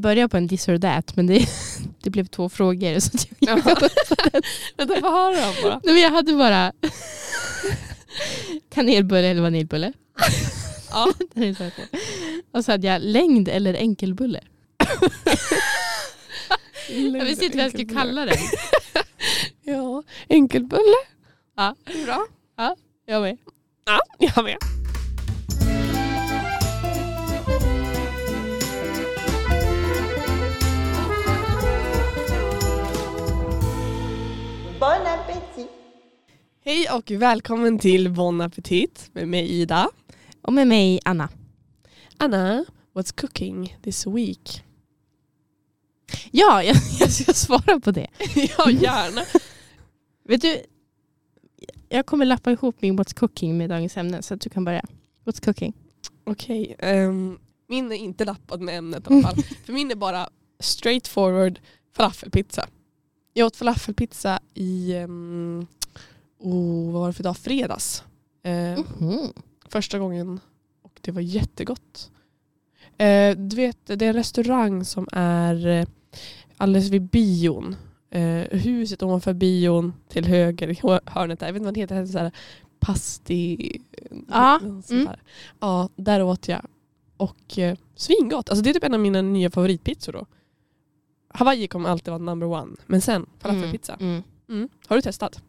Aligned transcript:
började 0.00 0.28
på 0.28 0.36
en 0.36 0.48
this 0.48 0.68
or 0.68 0.78
that 0.78 1.16
men 1.16 1.26
det, 1.26 1.46
det 2.02 2.10
blev 2.10 2.26
två 2.26 2.48
frågor. 2.48 3.00
Så 3.00 3.10
jag, 3.38 3.56
Vänta, 4.76 5.00
få 5.00 5.10
höra 5.10 5.40
dem 5.46 5.54
bara. 5.62 5.80
Nej, 5.84 5.94
men 5.94 6.02
jag 6.02 6.10
hade 6.10 6.32
bara 6.34 6.72
kanelbulle 8.74 9.28
eller 9.28 9.42
vaniljbulle. 9.42 9.92
Ja. 10.92 11.12
Och 12.52 12.64
så 12.64 12.72
hade 12.72 12.86
jag 12.86 13.02
längd 13.02 13.48
eller 13.48 13.74
enkelbulle. 13.74 14.40
Jag 16.88 17.24
visste 17.24 17.44
inte 17.44 17.56
vad 17.56 17.64
jag 17.64 17.72
skulle 17.72 17.94
kalla 17.94 18.24
den. 18.24 18.36
Ja, 19.62 20.02
enkelbulle. 20.28 20.96
Ja. 21.56 21.74
Bra. 22.04 22.26
Jag 23.06 23.22
med. 23.22 23.38
Ja, 23.86 24.00
jag 24.18 24.44
med. 24.44 24.79
Bon 34.80 35.06
appétit 35.06 35.70
Hej 36.64 36.86
och 36.90 37.10
välkommen 37.10 37.78
till 37.78 38.10
Bon 38.10 38.40
Appetit 38.40 39.10
med 39.12 39.28
mig 39.28 39.50
Ida. 39.50 39.90
Och 40.42 40.52
med 40.52 40.68
mig 40.68 41.00
Anna. 41.04 41.28
Anna, 42.16 42.64
what's 42.94 43.20
cooking 43.20 43.78
this 43.82 44.06
week? 44.06 44.64
Ja, 46.30 46.62
jag, 46.64 46.76
jag 47.00 47.10
ska 47.10 47.32
svara 47.32 47.80
på 47.80 47.90
det. 47.90 48.06
ja, 48.34 48.70
gärna. 48.70 49.22
Vet 50.24 50.42
du, 50.42 50.62
jag 51.88 52.06
kommer 52.06 52.24
lappa 52.24 52.50
ihop 52.50 52.76
min 52.82 52.98
What's 52.98 53.14
Cooking 53.14 53.58
med 53.58 53.70
dagens 53.70 53.96
ämne 53.96 54.22
så 54.22 54.34
att 54.34 54.40
du 54.40 54.50
kan 54.50 54.64
börja. 54.64 54.82
What's 55.24 55.44
Cooking? 55.44 55.72
Okej, 56.24 56.76
ehm, 56.78 57.38
min 57.68 57.92
är 57.92 57.96
inte 57.96 58.24
lappad 58.24 58.60
med 58.60 58.78
ämnet 58.78 59.10
i 59.10 59.14
alla 59.14 59.22
fall. 59.22 59.42
För 59.64 59.72
min 59.72 59.90
är 59.90 59.94
bara 59.94 60.28
straight 60.60 61.08
forward 61.08 61.60
falafelpizza. 61.96 62.68
Jag 63.32 63.46
åt 63.46 63.56
falafelpizza 63.56 64.40
i, 64.54 64.94
um, 64.96 65.66
oh, 66.38 66.92
vad 66.92 67.00
var 67.00 67.06
det 67.06 67.12
för 67.12 67.22
dag? 67.22 67.36
Fredags. 67.36 68.04
Eh, 68.42 68.78
Mhm. 68.98 69.32
första 69.68 69.98
gången 69.98 70.40
och 70.82 70.98
det 71.00 71.12
var 71.12 71.20
jättegott. 71.20 72.10
Eh, 72.98 73.36
du 73.36 73.56
vet, 73.56 73.78
det 73.86 74.04
är 74.04 74.08
en 74.08 74.12
restaurang 74.12 74.84
som 74.84 75.08
är 75.12 75.66
eh, 75.66 75.86
alldeles 76.56 76.88
vid 76.88 77.02
bion. 77.02 77.76
Eh, 78.10 78.58
huset 78.58 79.02
ovanför 79.02 79.32
bion 79.32 79.92
till 80.08 80.24
höger 80.24 80.68
i 80.68 80.78
hö- 80.82 81.00
hörnet 81.06 81.40
där. 81.40 81.46
Jag 81.46 81.52
vet 81.52 81.60
inte 81.60 81.64
vad 81.66 81.74
det 81.74 81.80
heter. 81.80 82.06
Så 82.06 82.18
här 82.18 82.32
pasti... 82.80 83.72
Sånt 84.60 84.90
mm. 84.90 85.08
ja, 85.60 85.88
där 85.96 86.22
åt 86.22 86.48
jag. 86.48 86.66
Och 87.16 87.58
eh, 87.58 87.76
svingott. 87.96 88.48
Alltså 88.50 88.62
det 88.62 88.70
är 88.70 88.74
typ 88.74 88.84
en 88.84 88.94
av 88.94 89.00
mina 89.00 89.22
nya 89.22 89.50
favoritpizzor 89.50 90.12
då. 90.12 90.26
Hawaii 91.34 91.68
kommer 91.68 91.88
alltid 91.88 92.08
vara 92.12 92.18
number 92.22 92.46
one. 92.46 92.76
Men 92.86 93.00
sen 93.00 93.26
falafelpizza. 93.38 93.96
Mm. 94.00 94.22
Mm. 94.48 94.68
Har 94.86 94.96
du 94.96 95.02
testat? 95.02 95.42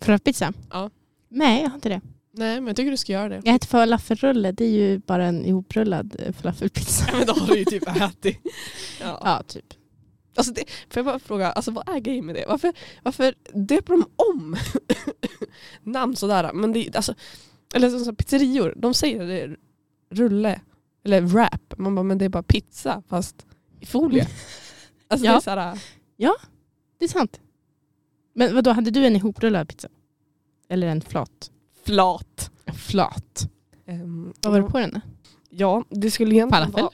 Falafelpizza? 0.00 0.52
Ja. 0.70 0.90
Nej, 1.28 1.62
jag 1.62 1.68
har 1.68 1.74
inte 1.74 1.88
det. 1.88 2.00
Nej, 2.34 2.54
men 2.60 2.66
jag 2.66 2.76
tycker 2.76 2.90
du 2.90 2.96
ska 2.96 3.12
göra 3.12 3.28
det. 3.28 3.40
Jag 3.44 3.54
äter 3.54 3.66
falafelrulle, 3.68 4.52
det 4.52 4.64
är 4.64 4.70
ju 4.70 4.98
bara 4.98 5.24
en 5.26 5.44
ihoprullad 5.44 6.16
eh, 6.18 6.32
falafelpizza. 6.32 7.04
Ja, 7.12 7.18
men 7.18 7.26
då 7.26 7.32
har 7.32 7.46
du 7.46 7.58
ju 7.58 7.64
typ 7.64 7.88
ätit. 7.96 8.38
Ja. 9.00 9.20
Ja, 9.24 9.42
typ. 9.46 9.64
Alltså 10.34 10.52
det, 10.52 10.64
får 10.90 10.98
jag 11.00 11.04
bara 11.04 11.18
fråga, 11.18 11.52
alltså 11.52 11.70
vad 11.70 11.88
är 11.88 11.98
grejen 12.00 12.26
med 12.26 12.34
det? 12.34 12.44
Varför, 12.48 12.72
varför 13.02 13.34
döper 13.54 13.92
de 13.92 14.04
om 14.16 14.56
namn 15.82 16.16
sådär? 16.16 16.50
Men 16.54 16.72
det, 16.72 16.96
alltså, 16.96 17.14
eller 17.74 17.98
så, 17.98 18.14
pizzerior, 18.14 18.74
de 18.76 18.94
säger 18.94 19.26
det 19.26 19.40
är 19.40 19.56
rulle 20.10 20.60
eller 21.04 21.20
wrap. 21.20 21.74
Man 21.76 21.94
bara, 21.94 22.02
men 22.02 22.18
det 22.18 22.24
är 22.24 22.28
bara 22.28 22.42
pizza 22.42 23.02
fast 23.08 23.46
i 23.80 23.86
folie. 23.86 24.26
Alltså 25.12 25.26
Ja. 25.26 25.32
det 25.32 25.36
är 25.36 25.40
såhär, 25.40 25.78
Det 26.98 27.04
är 27.04 27.08
sant. 27.08 27.40
Men 28.34 28.54
vad 28.54 28.64
då 28.64 28.70
hade 28.72 28.90
du 28.90 29.06
en 29.06 29.16
ihoprullad 29.16 29.68
pizza? 29.68 29.88
Eller 30.68 30.86
en 30.86 31.00
flat? 31.00 31.50
flat. 31.84 32.50
Flat. 32.74 33.48
Ehm, 33.86 34.32
Vad 34.42 34.52
var 34.52 34.60
det 34.60 34.68
på 34.68 34.78
den 34.78 34.90
då? 34.94 35.00
Ja, 35.50 35.84
det 35.90 36.10
skulle 36.10 36.34
egentligen 36.34 36.64
Falafel? 36.72 36.82
vara... 36.82 36.92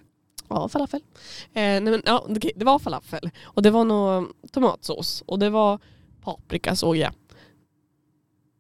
Ja, 0.63 0.69
falafel. 0.69 1.01
Eh, 1.47 1.61
nej 1.63 1.81
men, 1.83 2.03
ja, 2.07 2.27
okej, 2.29 2.53
det 2.57 2.65
var 2.65 2.79
falafel. 2.79 3.31
Och 3.43 3.63
det 3.63 3.71
var 3.71 3.85
nog 3.85 4.29
tomatsås. 4.53 5.23
Och 5.27 5.39
det 5.39 5.51
var 5.51 5.79
paprika 6.21 6.77
såg 6.77 6.97
jag. 6.97 7.13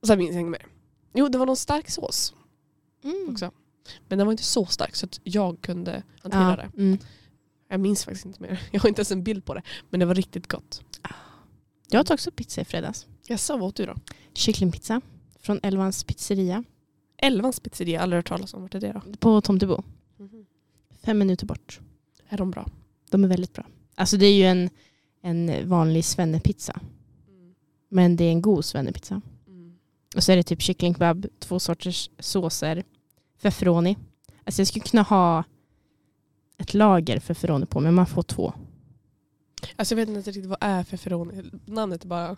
Och 0.01 0.07
sen 0.07 0.19
minns 0.19 0.33
jag 0.33 0.41
inte 0.41 0.51
mer. 0.51 0.67
Jo, 1.15 1.29
det 1.29 1.39
var 1.39 1.47
någon 1.47 1.57
stark 1.57 1.91
sås 1.91 2.35
Mm. 3.05 3.29
också. 3.33 3.51
Men 4.09 4.19
den 4.19 4.27
var 4.27 4.33
inte 4.33 4.43
så 4.45 4.67
stark 4.67 4.97
så 4.97 5.07
att 5.07 5.21
jag 5.25 5.61
kunde 5.61 6.03
hantera 6.23 6.51
Ja. 6.51 6.57
det. 6.57 6.83
Mm. 6.83 6.99
Jag 7.69 7.81
minns 7.81 8.05
faktiskt 8.05 8.27
inte 8.27 8.43
mer. 8.43 8.61
Jag 8.73 8.81
har 8.81 8.89
inte 8.89 9.01
ens 9.01 9.13
en 9.13 9.25
bild 9.25 9.45
på 9.45 9.55
det. 9.55 9.63
Men 9.91 10.01
det 10.01 10.07
var 10.07 10.15
riktigt 10.15 10.47
gott. 10.47 10.83
Jag 11.91 12.01
åt 12.01 12.11
också 12.11 12.31
pizza 12.31 12.61
i 12.61 12.65
fredags. 12.65 13.07
Jaså, 13.27 13.57
vad 13.57 13.69
åt 13.69 13.77
du 13.77 13.87
då? 13.87 13.95
Kycklingpizza 14.35 15.01
från 15.41 15.61
Elvans 15.63 16.05
pizzeria 16.05 16.65
Elvans 17.19 17.61
pizzeria, 17.61 18.01
aldrig 18.01 18.19
hört 18.19 18.29
talas 18.29 18.55
om. 18.55 18.63
Vart 18.63 18.75
är 18.75 18.81
det 18.81 18.93
då? 18.93 19.17
på 19.19 19.41
Tomtebo. 19.41 19.83
Fem 21.05 21.19
minuter 21.19 21.47
bort. 21.47 21.81
Är 22.29 22.39
de 22.39 22.51
bra? 22.51 22.67
De 23.11 23.25
är 23.25 23.29
väldigt 23.29 23.53
bra. 23.53 23.67
Alltså 23.95 24.17
det 24.17 24.27
är 24.27 24.35
ju 24.35 24.45
en, 24.45 24.71
en 25.23 25.69
vanlig 25.69 26.05
svennepizza. 26.05 26.81
Men 27.89 28.17
det 28.17 28.25
är 28.25 28.31
en 28.31 28.43
god 28.43 28.65
svennepizza. 28.65 29.21
Och 30.17 30.23
så 30.23 30.33
är 30.33 30.37
det 30.37 30.43
typ 30.43 30.63
kycklingkebab, 30.63 31.27
två 31.39 31.59
sorters 31.59 32.11
såser, 32.19 32.85
feferoni. 33.39 33.97
Alltså 34.45 34.61
jag 34.61 34.69
skulle 34.69 34.85
kunna 34.85 35.03
ha 35.03 35.45
ett 36.59 36.75
lager 36.75 37.21
feferoni 37.21 37.67
på 37.67 37.81
men 37.81 37.95
man 37.95 38.07
får 38.07 38.23
två. 38.23 38.53
Alltså 39.77 39.95
jag 39.95 39.97
vet 39.97 40.17
inte 40.17 40.31
riktigt 40.31 40.47
vad 40.47 40.59
är 40.61 40.85
feferoni. 40.85 41.51
Namnet 41.67 42.05
är 42.05 42.09
bara 42.09 42.37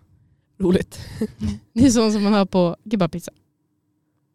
roligt. 0.58 1.00
Det 1.72 1.86
är 1.86 1.90
sånt 1.90 2.12
som 2.12 2.22
man 2.22 2.32
har 2.32 2.46
på 2.46 2.76
kebabpizza. 2.90 3.32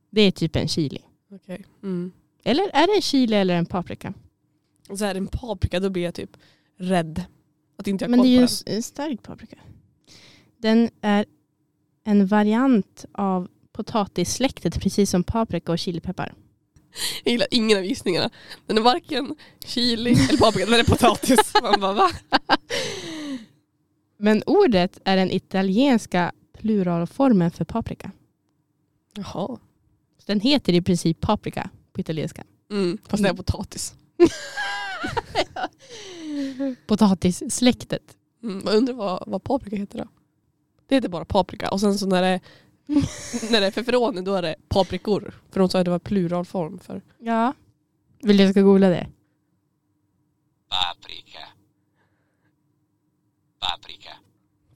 Det 0.09 0.21
är 0.21 0.31
typ 0.31 0.55
en 0.55 0.67
chili. 0.67 1.01
Okej. 1.31 1.65
Mm. 1.83 2.11
Eller 2.43 2.63
är 2.73 2.87
det 2.87 2.95
en 2.95 3.01
chili 3.01 3.35
eller 3.35 3.55
en 3.55 3.65
paprika? 3.65 4.13
Och 4.89 4.99
så 4.99 5.05
är 5.05 5.13
det 5.13 5.17
en 5.17 5.27
paprika, 5.27 5.79
då 5.79 5.89
blir 5.89 6.03
jag 6.03 6.13
typ 6.13 6.37
rädd. 6.77 7.23
Att 7.77 7.87
inte 7.87 8.03
jag 8.03 8.09
Men 8.09 8.19
koll 8.19 8.27
det 8.27 8.37
är 8.37 8.41
ju 8.41 8.75
en 8.75 8.83
stark 8.83 9.23
paprika. 9.23 9.57
Den 10.57 10.89
är 11.01 11.25
en 12.03 12.27
variant 12.27 13.05
av 13.11 13.47
potatissläktet 13.71 14.79
precis 14.79 15.09
som 15.09 15.23
paprika 15.23 15.71
och 15.71 15.79
chilipeppar. 15.79 16.33
Jag 17.23 17.31
gillar 17.31 17.47
ingen 17.51 17.77
av 17.77 17.85
gissningarna. 17.85 18.29
Den 18.65 18.77
är 18.77 18.81
varken 18.81 19.35
chili 19.65 20.11
eller 20.11 20.37
paprika, 20.37 20.65
den 20.65 20.79
är 20.79 20.83
potatis. 20.83 21.53
Man 21.61 21.79
bara 21.79 21.93
va? 21.93 22.11
Men 24.17 24.43
ordet 24.45 24.99
är 25.05 25.17
den 25.17 25.31
italienska 25.31 26.31
pluralformen 26.57 27.51
för 27.51 27.65
paprika. 27.65 28.11
Jaha. 29.15 29.57
Så 30.17 30.23
den 30.25 30.39
heter 30.39 30.73
i 30.73 30.81
princip 30.81 31.21
paprika 31.21 31.69
på 31.93 32.01
italienska. 32.01 32.43
Mm, 32.71 32.97
fast 33.07 33.23
det 33.23 33.29
är 33.29 33.33
potatis. 33.33 33.93
Potatissläktet. 36.87 38.17
Mm, 38.43 38.61
jag 38.65 38.75
undrar 38.75 38.93
vad, 38.93 39.23
vad 39.27 39.43
paprika 39.43 39.75
heter 39.75 39.97
då? 39.97 40.07
Det 40.87 40.95
heter 40.95 41.09
bara 41.09 41.25
paprika. 41.25 41.69
Och 41.69 41.79
sen 41.79 41.97
så 41.97 42.05
när 42.05 42.21
det, 42.21 42.39
när 43.51 43.61
det 43.61 43.67
är 43.67 43.71
feferoni 43.71 44.21
då 44.21 44.33
är 44.33 44.41
det 44.41 44.55
paprikor. 44.67 45.33
För 45.51 45.59
de 45.59 45.69
sa 45.69 45.79
att 45.79 45.85
det 45.85 45.91
var 45.91 45.99
pluralform 45.99 46.79
för. 46.79 47.01
Ja. 47.19 47.53
Vill 48.21 48.37
du 48.37 48.43
jag 48.43 48.51
ska 48.51 48.61
googla 48.61 48.89
det? 48.89 49.07
Paprika. 50.69 51.39
Paprika. 53.59 54.09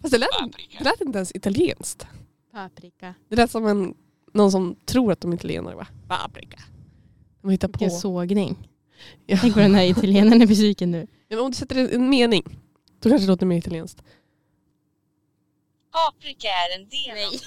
Fast 0.02 0.12
det 0.12 0.18
lät, 0.18 0.30
Paprika. 0.40 0.78
det 0.78 0.84
lät 0.84 1.02
inte 1.02 1.18
ens 1.18 1.36
italienskt. 1.36 2.08
Paprika. 2.52 3.14
Det 3.30 3.36
lät 3.36 3.52
som 3.52 3.66
en, 3.68 3.96
någon 4.34 4.52
som 4.52 4.76
tror 4.86 5.12
att 5.12 5.22
de 5.22 5.32
är 5.32 5.36
italienare. 5.36 5.76
Va? 5.76 5.88
Paprika. 6.08 6.60
De 7.42 7.52
hittar 7.52 7.68
på. 7.68 7.80
Vilken 7.80 8.00
sågning. 8.00 8.70
Ja. 9.26 9.38
Tänk 9.42 9.56
vad 9.56 9.66
den 9.66 9.76
här 9.76 9.84
italienaren 9.90 10.42
är 10.42 10.48
besviken 10.48 10.92
nu. 10.92 11.08
Ja, 11.28 11.36
men 11.36 11.46
om 11.46 11.52
du 11.52 11.58
sätter 11.58 11.76
en, 11.76 11.90
en 11.90 12.10
mening, 12.10 12.44
då 13.00 13.10
kanske 13.10 13.26
det 13.26 13.32
låter 13.32 13.46
mer 13.46 13.58
italienskt. 13.58 14.04
Paprika 15.92 16.48
är 16.48 16.76
en 16.80 16.90
del 16.90 17.28
av 17.28 17.34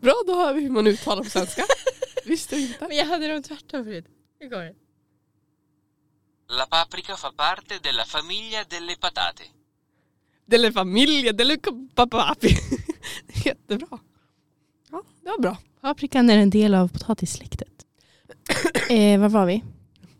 Bra, 0.00 0.14
då 0.26 0.34
hör 0.34 0.54
vi 0.54 0.60
hur 0.60 0.70
man 0.70 0.86
uttalar 0.86 1.22
på 1.22 1.30
svenska. 1.30 1.64
Visste 2.24 2.56
du 2.56 2.62
inte? 2.62 2.88
Men 2.88 2.96
jag 2.96 3.06
hade 3.06 3.28
dem 3.28 3.42
tvärtom 3.42 3.84
förut. 3.84 4.06
Hur 4.38 4.48
går 4.48 4.62
det? 4.62 4.74
La 6.48 6.66
paprika 6.66 7.16
fa 7.16 7.32
parte 7.32 7.78
della 7.82 8.04
famiglia 8.04 8.64
delle 8.68 8.96
patate. 8.96 9.42
Delle 10.46 10.72
famiglia, 10.72 11.32
delle 11.32 11.58
papapi. 11.94 12.48
Jättebra. 13.44 13.98
Ja, 14.90 15.02
det 15.22 15.30
var 15.30 15.38
bra. 15.38 15.56
Paprikan 15.80 16.30
är 16.30 16.38
en 16.38 16.50
del 16.50 16.74
av 16.74 16.88
potatissläktet. 16.88 17.86
eh, 18.90 19.20
var 19.20 19.28
var 19.28 19.46
vi? 19.46 19.64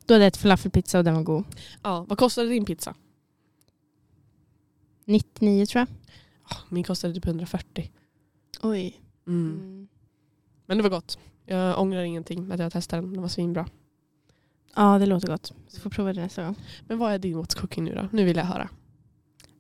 Då 0.06 0.14
hade 0.14 0.24
jag 0.24 0.28
ett 0.28 0.36
falafelpizza 0.36 0.98
och 0.98 1.04
den 1.04 1.14
var 1.14 1.22
god. 1.22 1.44
Ja, 1.82 2.04
vad 2.08 2.18
kostade 2.18 2.48
din 2.48 2.64
pizza? 2.64 2.94
99 5.04 5.66
tror 5.66 5.80
jag. 5.80 5.88
Ah, 6.42 6.56
Min 6.68 6.84
kostade 6.84 7.14
typ 7.14 7.26
140. 7.26 7.90
Oj. 8.62 9.00
Mm. 9.26 9.88
Men 10.66 10.76
det 10.76 10.82
var 10.82 10.90
gott. 10.90 11.18
Jag 11.46 11.80
ångrar 11.80 12.02
ingenting 12.02 12.46
med 12.46 12.54
att 12.54 12.60
jag 12.60 12.72
testade 12.72 13.02
den. 13.02 13.12
Den 13.12 13.22
var 13.22 13.28
svinbra. 13.28 13.66
Ja, 14.76 14.98
det 14.98 15.06
låter 15.06 15.28
gott. 15.28 15.52
Så 15.68 15.80
får 15.80 15.90
prova 15.90 16.12
det 16.12 16.20
nästa 16.22 16.44
gång. 16.44 16.54
Men 16.86 16.98
vad 16.98 17.12
är 17.12 17.18
din 17.18 17.36
what's 17.36 17.56
cooking 17.60 17.84
nu 17.84 17.94
då? 17.94 18.08
Nu 18.12 18.24
vill 18.24 18.36
jag 18.36 18.44
höra. 18.44 18.68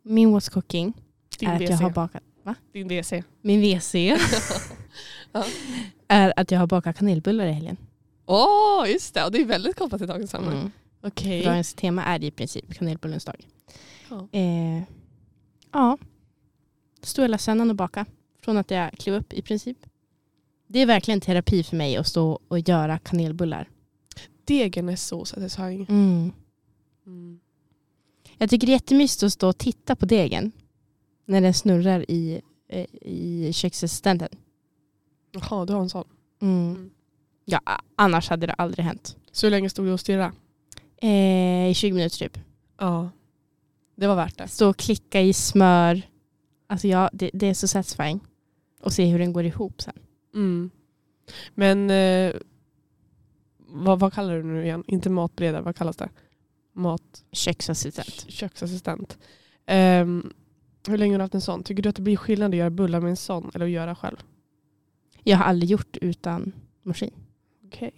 Min 0.02 0.34
what's 0.36 0.50
cooking 0.50 0.92
Din 1.38 1.48
är 1.48 1.54
att 1.54 1.60
WC. 1.62 1.70
jag 1.70 1.76
har 1.78 1.90
bakat... 1.90 2.22
Din 2.72 2.88
WC. 2.88 3.12
Min 3.40 3.60
WC 3.60 3.94
Ja. 5.32 5.44
är 6.08 6.32
att 6.36 6.50
jag 6.50 6.58
har 6.58 6.66
bakat 6.66 6.96
kanelbullar 6.98 7.46
i 7.46 7.52
helgen. 7.52 7.76
Åh, 8.26 8.84
just 8.90 9.14
det. 9.14 9.24
Och 9.24 9.32
det 9.32 9.38
är 9.40 9.44
väldigt 9.44 9.76
kopplat 9.76 9.98
till 10.00 10.08
dagens 10.08 10.34
ämne. 10.34 10.52
Mm. 10.52 10.70
Okej. 11.02 11.44
Dagens 11.44 11.74
tema 11.74 12.04
är 12.04 12.24
i 12.24 12.30
princip 12.30 12.74
kanelbullens 12.74 13.24
dag. 13.24 13.46
Ja. 14.10 14.28
Eh, 14.32 14.82
ja, 15.74 15.98
stod 17.02 17.22
hela 17.22 17.38
söndagen 17.38 17.70
och 17.70 17.76
baka. 17.76 18.06
Från 18.42 18.56
att 18.56 18.70
jag 18.70 18.92
klev 18.92 19.14
upp 19.14 19.32
i 19.32 19.42
princip. 19.42 19.78
Det 20.66 20.78
är 20.78 20.86
verkligen 20.86 21.20
terapi 21.20 21.62
för 21.62 21.76
mig 21.76 21.96
att 21.96 22.06
stå 22.06 22.40
och 22.48 22.58
göra 22.58 22.98
kanelbullar. 22.98 23.68
Degen 24.44 24.88
är 24.88 24.96
så 24.96 25.24
satisfying. 25.24 25.86
Mm. 25.88 26.32
Mm. 27.06 27.40
Jag 28.38 28.50
tycker 28.50 28.66
det 28.66 28.70
är 28.70 28.74
jättemysigt 28.74 29.22
att 29.22 29.32
stå 29.32 29.48
och 29.48 29.58
titta 29.58 29.96
på 29.96 30.06
degen. 30.06 30.52
När 31.24 31.40
den 31.40 31.54
snurrar 31.54 32.10
i, 32.10 32.40
eh, 32.68 32.86
i 33.02 33.50
köksassistenten. 33.52 34.28
Jaha, 35.32 35.64
du 35.64 35.72
har 35.72 35.80
en 35.80 35.88
sån. 35.88 36.04
Mm. 36.42 36.68
Mm. 36.68 36.90
Ja, 37.44 37.60
annars 37.96 38.28
hade 38.28 38.46
det 38.46 38.52
aldrig 38.52 38.84
hänt. 38.84 39.16
Så 39.32 39.46
hur 39.46 39.50
länge 39.50 39.70
stod 39.70 39.86
du 39.86 39.92
och 39.92 40.00
stirrade? 40.00 40.32
Eh, 40.96 41.70
I 41.70 41.72
20 41.74 41.92
minuter 41.92 42.18
typ. 42.18 42.38
Ja. 42.78 43.10
Det 43.94 44.06
var 44.06 44.16
värt 44.16 44.38
det. 44.38 44.48
Stå 44.48 44.68
och 44.68 44.76
klicka 44.76 45.20
i 45.20 45.32
smör. 45.32 46.02
Alltså 46.66 46.88
ja, 46.88 47.10
det, 47.12 47.30
det 47.34 47.46
är 47.46 47.54
så 47.54 47.68
satisfying. 47.68 48.20
Och 48.80 48.92
se 48.92 49.06
hur 49.06 49.18
den 49.18 49.32
går 49.32 49.44
ihop 49.44 49.82
sen. 49.82 49.98
Mm. 50.34 50.70
Men 51.54 51.90
eh, 51.90 52.34
vad, 53.58 54.00
vad 54.00 54.12
kallar 54.12 54.34
du 54.34 54.42
det 54.42 54.48
nu 54.48 54.64
igen? 54.64 54.84
Inte 54.86 55.10
matberedare, 55.10 55.62
vad 55.62 55.76
kallas 55.76 55.96
det? 55.96 56.08
Mat... 56.72 57.24
Köksassistent. 57.32 58.30
Köksassistent. 58.30 59.18
Ehm, 59.66 60.32
hur 60.88 60.98
länge 60.98 61.14
har 61.14 61.18
du 61.18 61.24
haft 61.24 61.34
en 61.34 61.40
sån? 61.40 61.62
Tycker 61.62 61.82
du 61.82 61.88
att 61.88 61.96
det 61.96 62.02
blir 62.02 62.16
skillnad 62.16 62.50
att 62.50 62.56
göra 62.56 62.70
bullar 62.70 63.00
med 63.00 63.10
en 63.10 63.16
sån 63.16 63.50
eller 63.54 63.64
att 63.64 63.70
göra 63.70 63.94
själv? 63.94 64.16
Jag 65.22 65.36
har 65.36 65.44
aldrig 65.44 65.70
gjort 65.70 65.96
utan 65.96 66.52
maskin. 66.82 67.14
Okej. 67.66 67.92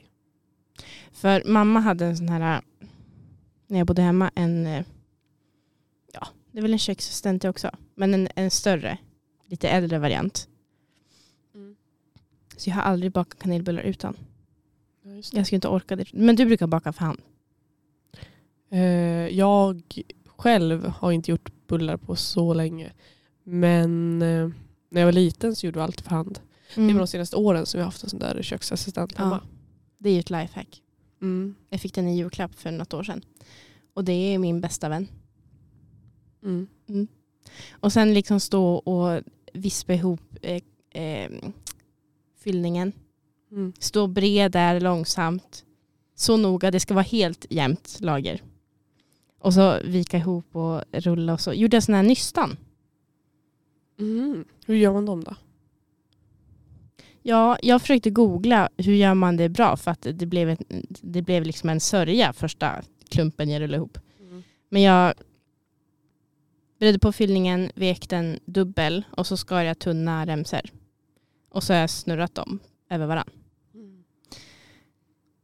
För 1.13 1.43
mamma 1.47 1.81
hade 1.81 2.07
en 2.07 2.17
sån 2.17 2.29
här, 2.29 2.63
när 3.67 3.79
jag 3.79 3.87
bodde 3.87 4.03
hemma, 4.03 4.31
en, 4.35 4.67
eh, 4.67 4.85
det 6.57 6.61
är 6.61 6.63
väl 6.63 6.73
en 6.73 6.79
köksassistent 6.79 7.43
det 7.43 7.49
också, 7.49 7.71
men 7.95 8.15
en, 8.15 8.29
en 8.35 8.51
större, 8.51 8.99
lite 9.47 9.69
äldre 9.69 9.99
variant. 9.99 10.49
Mm. 11.55 11.77
Så 12.57 12.71
jag 12.71 12.75
har 12.75 12.83
aldrig 12.83 13.13
bakat 13.13 13.39
kanelbullar 13.43 13.83
utan. 13.83 14.17
Ja, 15.03 15.11
det. 15.11 15.17
Jag 15.33 15.47
skulle 15.47 15.57
inte 15.57 15.69
orka 15.69 15.97
det. 15.97 16.13
Men 16.13 16.37
du 16.37 16.45
brukar 16.47 16.67
baka 16.67 16.93
för 16.93 17.05
hand. 17.05 17.21
Eh, 18.71 18.81
jag 19.37 20.03
själv 20.27 20.87
har 20.87 21.13
inte 21.13 21.31
gjort 21.31 21.53
bullar 21.67 21.97
på 21.97 22.17
så 22.17 22.55
länge. 22.55 22.93
Men 23.45 24.23
eh, 24.23 24.49
när 24.91 25.01
jag 25.01 25.07
var 25.07 25.13
liten 25.13 25.57
så 25.57 25.67
gjorde 25.67 25.79
jag 25.79 25.85
alltid 25.85 26.05
för 26.05 26.11
hand. 26.11 26.39
Det 26.75 26.81
Mm. 26.81 26.95
var 26.95 27.01
de 27.01 27.07
senaste 27.07 27.37
åren 27.37 27.67
som 27.67 27.79
vi 27.79 27.83
har 27.83 27.87
haft 27.89 28.03
en 28.05 28.11
sån 28.11 28.19
där 28.19 28.43
köksassistent 28.43 29.13
Ja. 29.17 29.25
hemma. 29.25 29.43
Det 29.99 30.09
är 30.09 30.15
ju 30.15 30.21
ett 30.21 30.31
lifehack. 30.31 30.83
Mm. 31.23 31.55
Jag 31.71 31.81
fick 31.81 31.95
den 31.95 32.09
i 32.09 32.17
julklapp 32.17 32.55
för 32.55 32.71
något 32.71 32.95
år 32.95 33.03
sedan. 33.03 33.25
Och 33.95 34.05
det 34.05 34.13
är 34.13 34.39
min 34.39 34.61
bästa 34.61 34.89
vän. 34.89 35.09
Mm. 36.47 37.09
Och 37.71 37.93
sen 37.93 38.15
liksom 38.15 38.41
stå 38.41 38.75
och 38.75 39.23
vispa 39.53 39.95
ihop 39.95 40.21
eh, 40.43 40.63
eh, 41.03 41.31
fyllningen. 42.39 42.93
Mm. 43.51 43.73
Stå 43.79 44.07
bred 44.07 44.53
där 44.53 44.81
långsamt. 44.81 45.65
Så 46.15 46.37
noga, 46.37 46.71
det 46.71 46.81
ska 46.81 46.95
vara 46.95 47.03
helt 47.03 47.47
jämnt 47.51 47.99
lager. 48.01 48.43
Och 49.39 49.55
så 49.55 49.81
vika 49.85 50.17
ihop 50.19 50.57
och 50.57 50.83
rulla 50.93 51.33
och 51.33 51.41
så. 51.41 51.53
Gjorde 51.53 51.77
jag 51.77 51.83
sån 51.83 51.95
här 51.95 52.03
nystan. 52.03 52.57
Mm. 53.99 54.45
Hur 54.67 54.75
gör 54.75 54.93
man 54.93 55.07
dem 55.07 55.25
då? 55.25 55.35
Ja, 57.23 57.59
jag 57.63 57.81
försökte 57.81 58.11
googla 58.11 58.69
hur 58.77 58.95
gör 58.95 59.15
man 59.15 59.37
det 59.37 59.49
bra 59.49 59.77
för 59.77 59.91
att 59.91 60.07
det 60.15 60.27
blev, 60.27 60.49
ett, 60.49 60.63
det 61.03 61.23
blev 61.23 61.43
liksom 61.43 61.69
en 61.69 61.81
sörja 61.81 62.33
första 62.33 62.83
klumpen 63.09 63.51
jag 63.51 63.61
rullade 63.61 63.77
ihop. 63.77 63.99
Men 64.69 64.83
jag 64.83 65.15
bredde 66.79 66.99
på 66.99 67.13
fyllningen, 67.13 67.71
vek 67.75 68.09
den 68.09 68.39
dubbel 68.45 69.05
och 69.11 69.27
så 69.27 69.37
skar 69.37 69.63
jag 69.63 69.79
tunna 69.79 70.27
remsor. 70.27 70.61
Och 71.49 71.63
så 71.63 71.73
har 71.73 71.81
jag 71.81 71.91
snurrat 71.91 72.35
dem 72.35 72.59
över 72.91 73.07
varann. 73.07 73.31
Mm. 73.75 74.05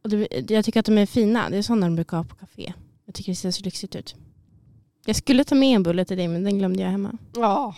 Och 0.03 0.09
det, 0.09 0.51
jag 0.51 0.65
tycker 0.65 0.79
att 0.79 0.85
de 0.85 0.97
är 0.97 1.05
fina. 1.05 1.49
Det 1.49 1.57
är 1.57 1.61
sådana 1.61 1.85
de 1.85 1.95
brukar 1.95 2.17
ha 2.17 2.23
på 2.23 2.35
café. 2.35 2.73
Jag 3.05 3.15
tycker 3.15 3.31
det 3.31 3.35
ser 3.35 3.51
så 3.51 3.63
lyxigt 3.63 3.95
ut. 3.95 4.15
Jag 5.05 5.15
skulle 5.15 5.43
ta 5.43 5.55
med 5.55 5.75
en 5.75 5.83
bulle 5.83 6.05
till 6.05 6.17
dig 6.17 6.27
men 6.27 6.43
den 6.43 6.57
glömde 6.57 6.83
jag 6.83 6.89
hemma. 6.89 7.17
Ja. 7.35 7.75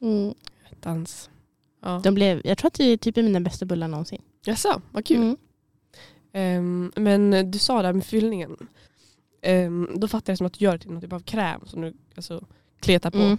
Mm. 0.00 0.34
Dans. 0.80 1.30
Ja. 1.82 2.00
De 2.04 2.14
blev, 2.14 2.40
jag 2.44 2.58
tror 2.58 2.68
att 2.68 2.74
det 2.74 2.84
är 2.84 2.96
typ 2.96 3.16
mina 3.16 3.40
bästa 3.40 3.66
bullar 3.66 3.88
någonsin. 3.88 4.22
Jaså, 4.44 4.82
vad 4.92 5.06
kul. 5.06 5.16
Mm. 5.16 5.36
Ehm, 6.32 6.92
men 6.96 7.50
du 7.50 7.58
sa 7.58 7.82
det 7.82 7.88
här 7.88 7.92
med 7.92 8.04
fyllningen. 8.04 8.56
Ehm, 9.42 9.88
då 9.94 10.08
fattar 10.08 10.30
jag 10.30 10.38
som 10.38 10.46
att 10.46 10.52
du 10.52 10.64
gör 10.64 10.72
det 10.72 10.78
till 10.78 10.90
någon 10.90 11.00
typ 11.00 11.12
av 11.12 11.20
kräm 11.20 11.60
som 11.66 11.80
du 11.80 11.94
alltså, 12.16 12.44
kletar 12.80 13.10
på. 13.10 13.18
Mm. 13.18 13.38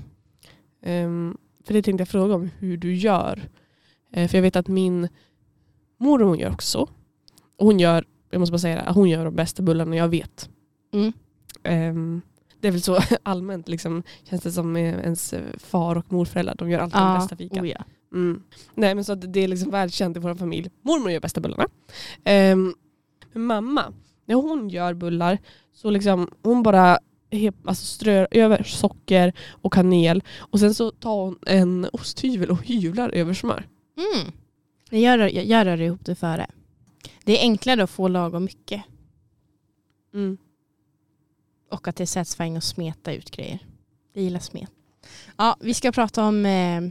Ehm, 0.82 1.38
för 1.64 1.74
det 1.74 1.82
tänkte 1.82 2.02
jag 2.02 2.10
fråga 2.10 2.36
om 2.36 2.50
hur 2.60 2.78
du 2.78 2.96
gör. 2.96 3.50
Eh, 4.14 4.28
för 4.28 4.38
jag 4.38 4.42
vet 4.42 4.56
att 4.56 4.68
min 4.68 5.08
mormor 5.98 6.26
hon 6.26 6.40
gör 6.40 6.52
också 6.52 6.90
Hon 7.58 7.80
gör, 7.80 8.06
jag 8.30 8.40
måste 8.40 8.52
bara 8.52 8.60
säga 8.60 8.76
det, 8.76 8.92
hon 8.92 9.10
gör 9.10 9.26
de 9.26 9.36
bästa 9.36 9.64
bullarna 9.64 9.96
jag 9.96 10.08
vet. 10.08 10.50
Mm. 10.94 11.14
Ehm, 11.64 12.22
det 12.60 12.68
är 12.68 12.72
väl 12.72 12.82
så 12.82 13.00
allmänt 13.24 13.68
liksom, 13.68 14.04
känns 14.24 14.42
det 14.42 14.52
som 14.52 14.78
ens 14.78 15.34
far 15.58 15.96
och 15.96 16.12
morföräldrar. 16.12 16.56
De 16.56 16.70
gör 16.70 16.80
alltid 16.80 17.00
den 17.00 17.20
bästa 17.20 17.36
fika. 17.36 17.62
Oh 17.62 17.70
ja. 17.70 17.84
Mm. 18.14 18.44
Nej 18.76 18.96
men 18.96 19.06
så 19.06 19.16
det 19.16 19.40
är 19.40 19.48
liksom 19.48 19.72
välkänt 19.72 20.18
i 20.18 20.20
vår 20.20 20.36
familj. 20.36 20.70
Mormor 20.82 21.12
gör 21.12 21.20
bästa 21.20 21.42
bullarna. 21.42 21.66
Men 23.34 23.46
mamma, 23.46 23.94
när 24.26 24.36
hon 24.36 24.70
gör 24.70 24.94
bullar 24.94 25.38
så 25.74 25.90
liksom 25.90 26.30
hon 26.44 26.64
bara 26.64 27.00
alltså 27.66 27.86
strör 27.86 28.28
över 28.31 28.63
socker 28.63 29.33
och 29.50 29.74
kanel 29.74 30.24
och 30.38 30.60
sen 30.60 30.74
så 30.74 30.92
tar 30.92 31.16
hon 31.16 31.39
en 31.45 31.88
osthyvel 31.94 32.51
och 32.51 32.63
hyvlar 32.63 33.10
över 33.10 33.33
smör. 33.33 33.68
Mm. 33.98 34.31
Jag 34.89 35.31
jag 35.33 35.45
jag 35.45 35.66
rör 35.66 35.81
ihop 35.81 36.06
det 36.06 36.16
före. 36.16 36.48
Det 37.24 37.39
är 37.39 37.42
enklare 37.42 37.83
att 37.83 37.89
få 37.89 38.07
lagom 38.07 38.44
mycket. 38.44 38.83
Mm. 40.13 40.38
Och 41.69 41.88
att 41.88 41.95
det 41.95 42.04
är 42.04 42.06
satisfying 42.06 42.57
att 42.57 42.63
smeta 42.63 43.13
ut 43.13 43.32
grejer. 43.32 43.60
Jag 44.13 44.24
gillar 44.24 44.39
smet. 44.39 44.72
Ja, 45.38 45.58
vi 45.60 45.74
ska 45.74 45.91
prata 45.91 46.24
om 46.25 46.46
eh, 46.46 46.82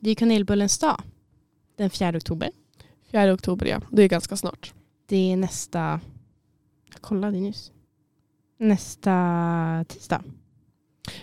det 0.00 0.10
är 0.10 0.14
kanelbullens 0.14 0.78
dag. 0.78 1.02
Den 1.76 1.90
4 1.90 2.16
oktober. 2.16 2.50
4 3.10 3.32
oktober 3.32 3.66
ja, 3.66 3.80
det 3.90 4.02
är 4.02 4.08
ganska 4.08 4.36
snart. 4.36 4.74
Det 5.06 5.32
är 5.32 5.36
nästa... 5.36 6.00
Jag 6.92 7.00
kollade 7.00 7.40
nyss. 7.40 7.72
Nästa 8.56 9.84
tisdag. 9.88 10.22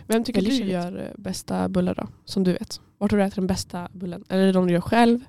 Vem 0.07 0.23
tycker 0.23 0.41
Väldigt 0.41 0.61
du 0.61 0.71
gör 0.71 0.99
eh, 0.99 1.21
bästa 1.21 1.69
bullar 1.69 1.95
då? 1.95 2.07
Som 2.25 2.43
du 2.43 2.53
vet. 2.53 2.81
Vart 2.97 3.11
har 3.11 3.17
du 3.17 3.23
ätit 3.23 3.35
den 3.35 3.47
bästa 3.47 3.89
bullen? 3.93 4.23
Eller 4.29 4.41
är 4.41 4.45
det 4.45 4.51
de 4.51 4.67
du 4.67 4.73
gör 4.73 4.81
själv? 4.81 5.19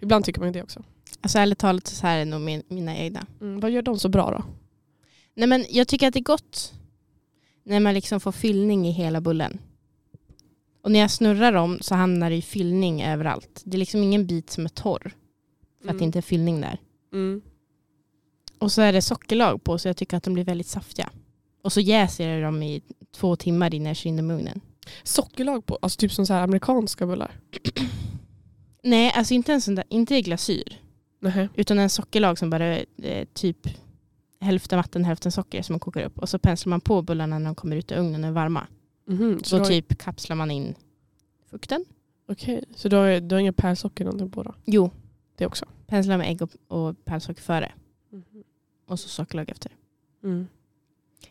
Ibland 0.00 0.24
tycker 0.24 0.40
man 0.40 0.48
ju 0.48 0.52
det 0.52 0.62
också. 0.62 0.82
Alltså 1.20 1.38
ärligt 1.38 1.58
talat 1.58 1.86
så 1.86 2.06
här 2.06 2.18
är 2.18 2.24
nog 2.24 2.40
min, 2.40 2.62
mina 2.68 2.96
egna. 2.96 3.26
Mm. 3.40 3.60
Vad 3.60 3.70
gör 3.70 3.82
de 3.82 3.98
så 3.98 4.08
bra 4.08 4.30
då? 4.30 4.44
Nej 5.34 5.48
men 5.48 5.64
jag 5.68 5.88
tycker 5.88 6.08
att 6.08 6.14
det 6.14 6.20
är 6.20 6.24
gott 6.24 6.72
när 7.64 7.80
man 7.80 7.94
liksom 7.94 8.20
får 8.20 8.32
fyllning 8.32 8.88
i 8.88 8.90
hela 8.90 9.20
bullen. 9.20 9.58
Och 10.82 10.92
när 10.92 10.98
jag 10.98 11.10
snurrar 11.10 11.52
dem 11.52 11.78
så 11.80 11.94
hamnar 11.94 12.30
det 12.30 12.36
i 12.36 12.42
fyllning 12.42 13.02
överallt. 13.02 13.62
Det 13.64 13.76
är 13.76 13.78
liksom 13.78 14.02
ingen 14.02 14.26
bit 14.26 14.50
som 14.50 14.64
är 14.64 14.68
torr. 14.68 15.12
För 15.82 15.90
att 15.90 15.98
det 15.98 16.04
inte 16.04 16.18
är 16.18 16.22
fyllning 16.22 16.60
där. 16.60 16.80
Mm. 17.12 17.42
Och 18.62 18.72
så 18.72 18.82
är 18.82 18.92
det 18.92 19.02
sockerlag 19.02 19.64
på 19.64 19.78
så 19.78 19.88
jag 19.88 19.96
tycker 19.96 20.16
att 20.16 20.22
de 20.22 20.34
blir 20.34 20.44
väldigt 20.44 20.66
saftiga. 20.66 21.10
Och 21.62 21.72
så 21.72 21.80
jäser 21.80 22.28
jag 22.28 22.42
dem 22.42 22.62
i 22.62 22.82
två 23.14 23.36
timmar 23.36 23.74
innan 23.74 23.86
jag 23.86 23.96
kör 23.96 24.10
in 24.10 24.16
dem 24.16 24.30
i 24.30 24.34
ugnen. 24.34 24.60
Sockerlag 25.02 25.66
på, 25.66 25.78
alltså 25.82 25.96
typ 25.98 26.12
som 26.12 26.26
så 26.26 26.32
här 26.32 26.42
amerikanska 26.42 27.06
bullar. 27.06 27.40
Nej, 28.82 29.12
alltså 29.16 29.34
inte 29.34 29.52
en 29.52 29.60
sån 29.60 29.74
där, 29.74 29.84
inte 29.88 30.14
i 30.16 30.22
glasyr. 30.22 30.80
Nej. 31.20 31.48
Utan 31.54 31.78
en 31.78 31.90
sockerlag 31.90 32.38
som 32.38 32.50
bara 32.50 32.64
är 32.64 32.84
eh, 33.02 33.24
typ 33.32 33.58
hälften 34.40 34.76
vatten, 34.76 35.04
hälften 35.04 35.32
socker 35.32 35.62
som 35.62 35.72
man 35.72 35.80
kokar 35.80 36.02
upp. 36.02 36.18
Och 36.18 36.28
så 36.28 36.38
penslar 36.38 36.70
man 36.70 36.80
på 36.80 37.02
bullarna 37.02 37.38
när 37.38 37.46
de 37.46 37.54
kommer 37.54 37.76
ut 37.76 37.92
ur 37.92 37.96
ugnen 37.96 38.24
och 38.24 38.28
är 38.28 38.32
varma. 38.32 38.66
Mhm, 39.08 39.38
så 39.38 39.48
Så 39.48 39.58
har, 39.58 39.64
typ 39.64 39.98
kapslar 39.98 40.36
man 40.36 40.50
in 40.50 40.74
fukten. 41.50 41.84
okej, 42.28 42.64
så 42.76 42.88
du 42.88 42.96
har, 42.96 43.20
du 43.20 43.34
har 43.34 43.40
inga 43.40 43.52
pärlsocker 43.52 44.04
någonting 44.04 44.30
på 44.30 44.42
då? 44.42 44.54
Jo, 44.64 44.90
Det 45.36 45.46
också? 45.46 45.66
penslar 45.86 46.18
med 46.18 46.28
ägg 46.30 46.42
och, 46.42 46.50
och 46.68 47.04
pärlsocker 47.04 47.42
före. 47.42 47.72
Och 48.92 49.00
så 49.00 49.08
sockerlag 49.08 49.50
efter. 49.50 49.72
Mm. 50.24 50.46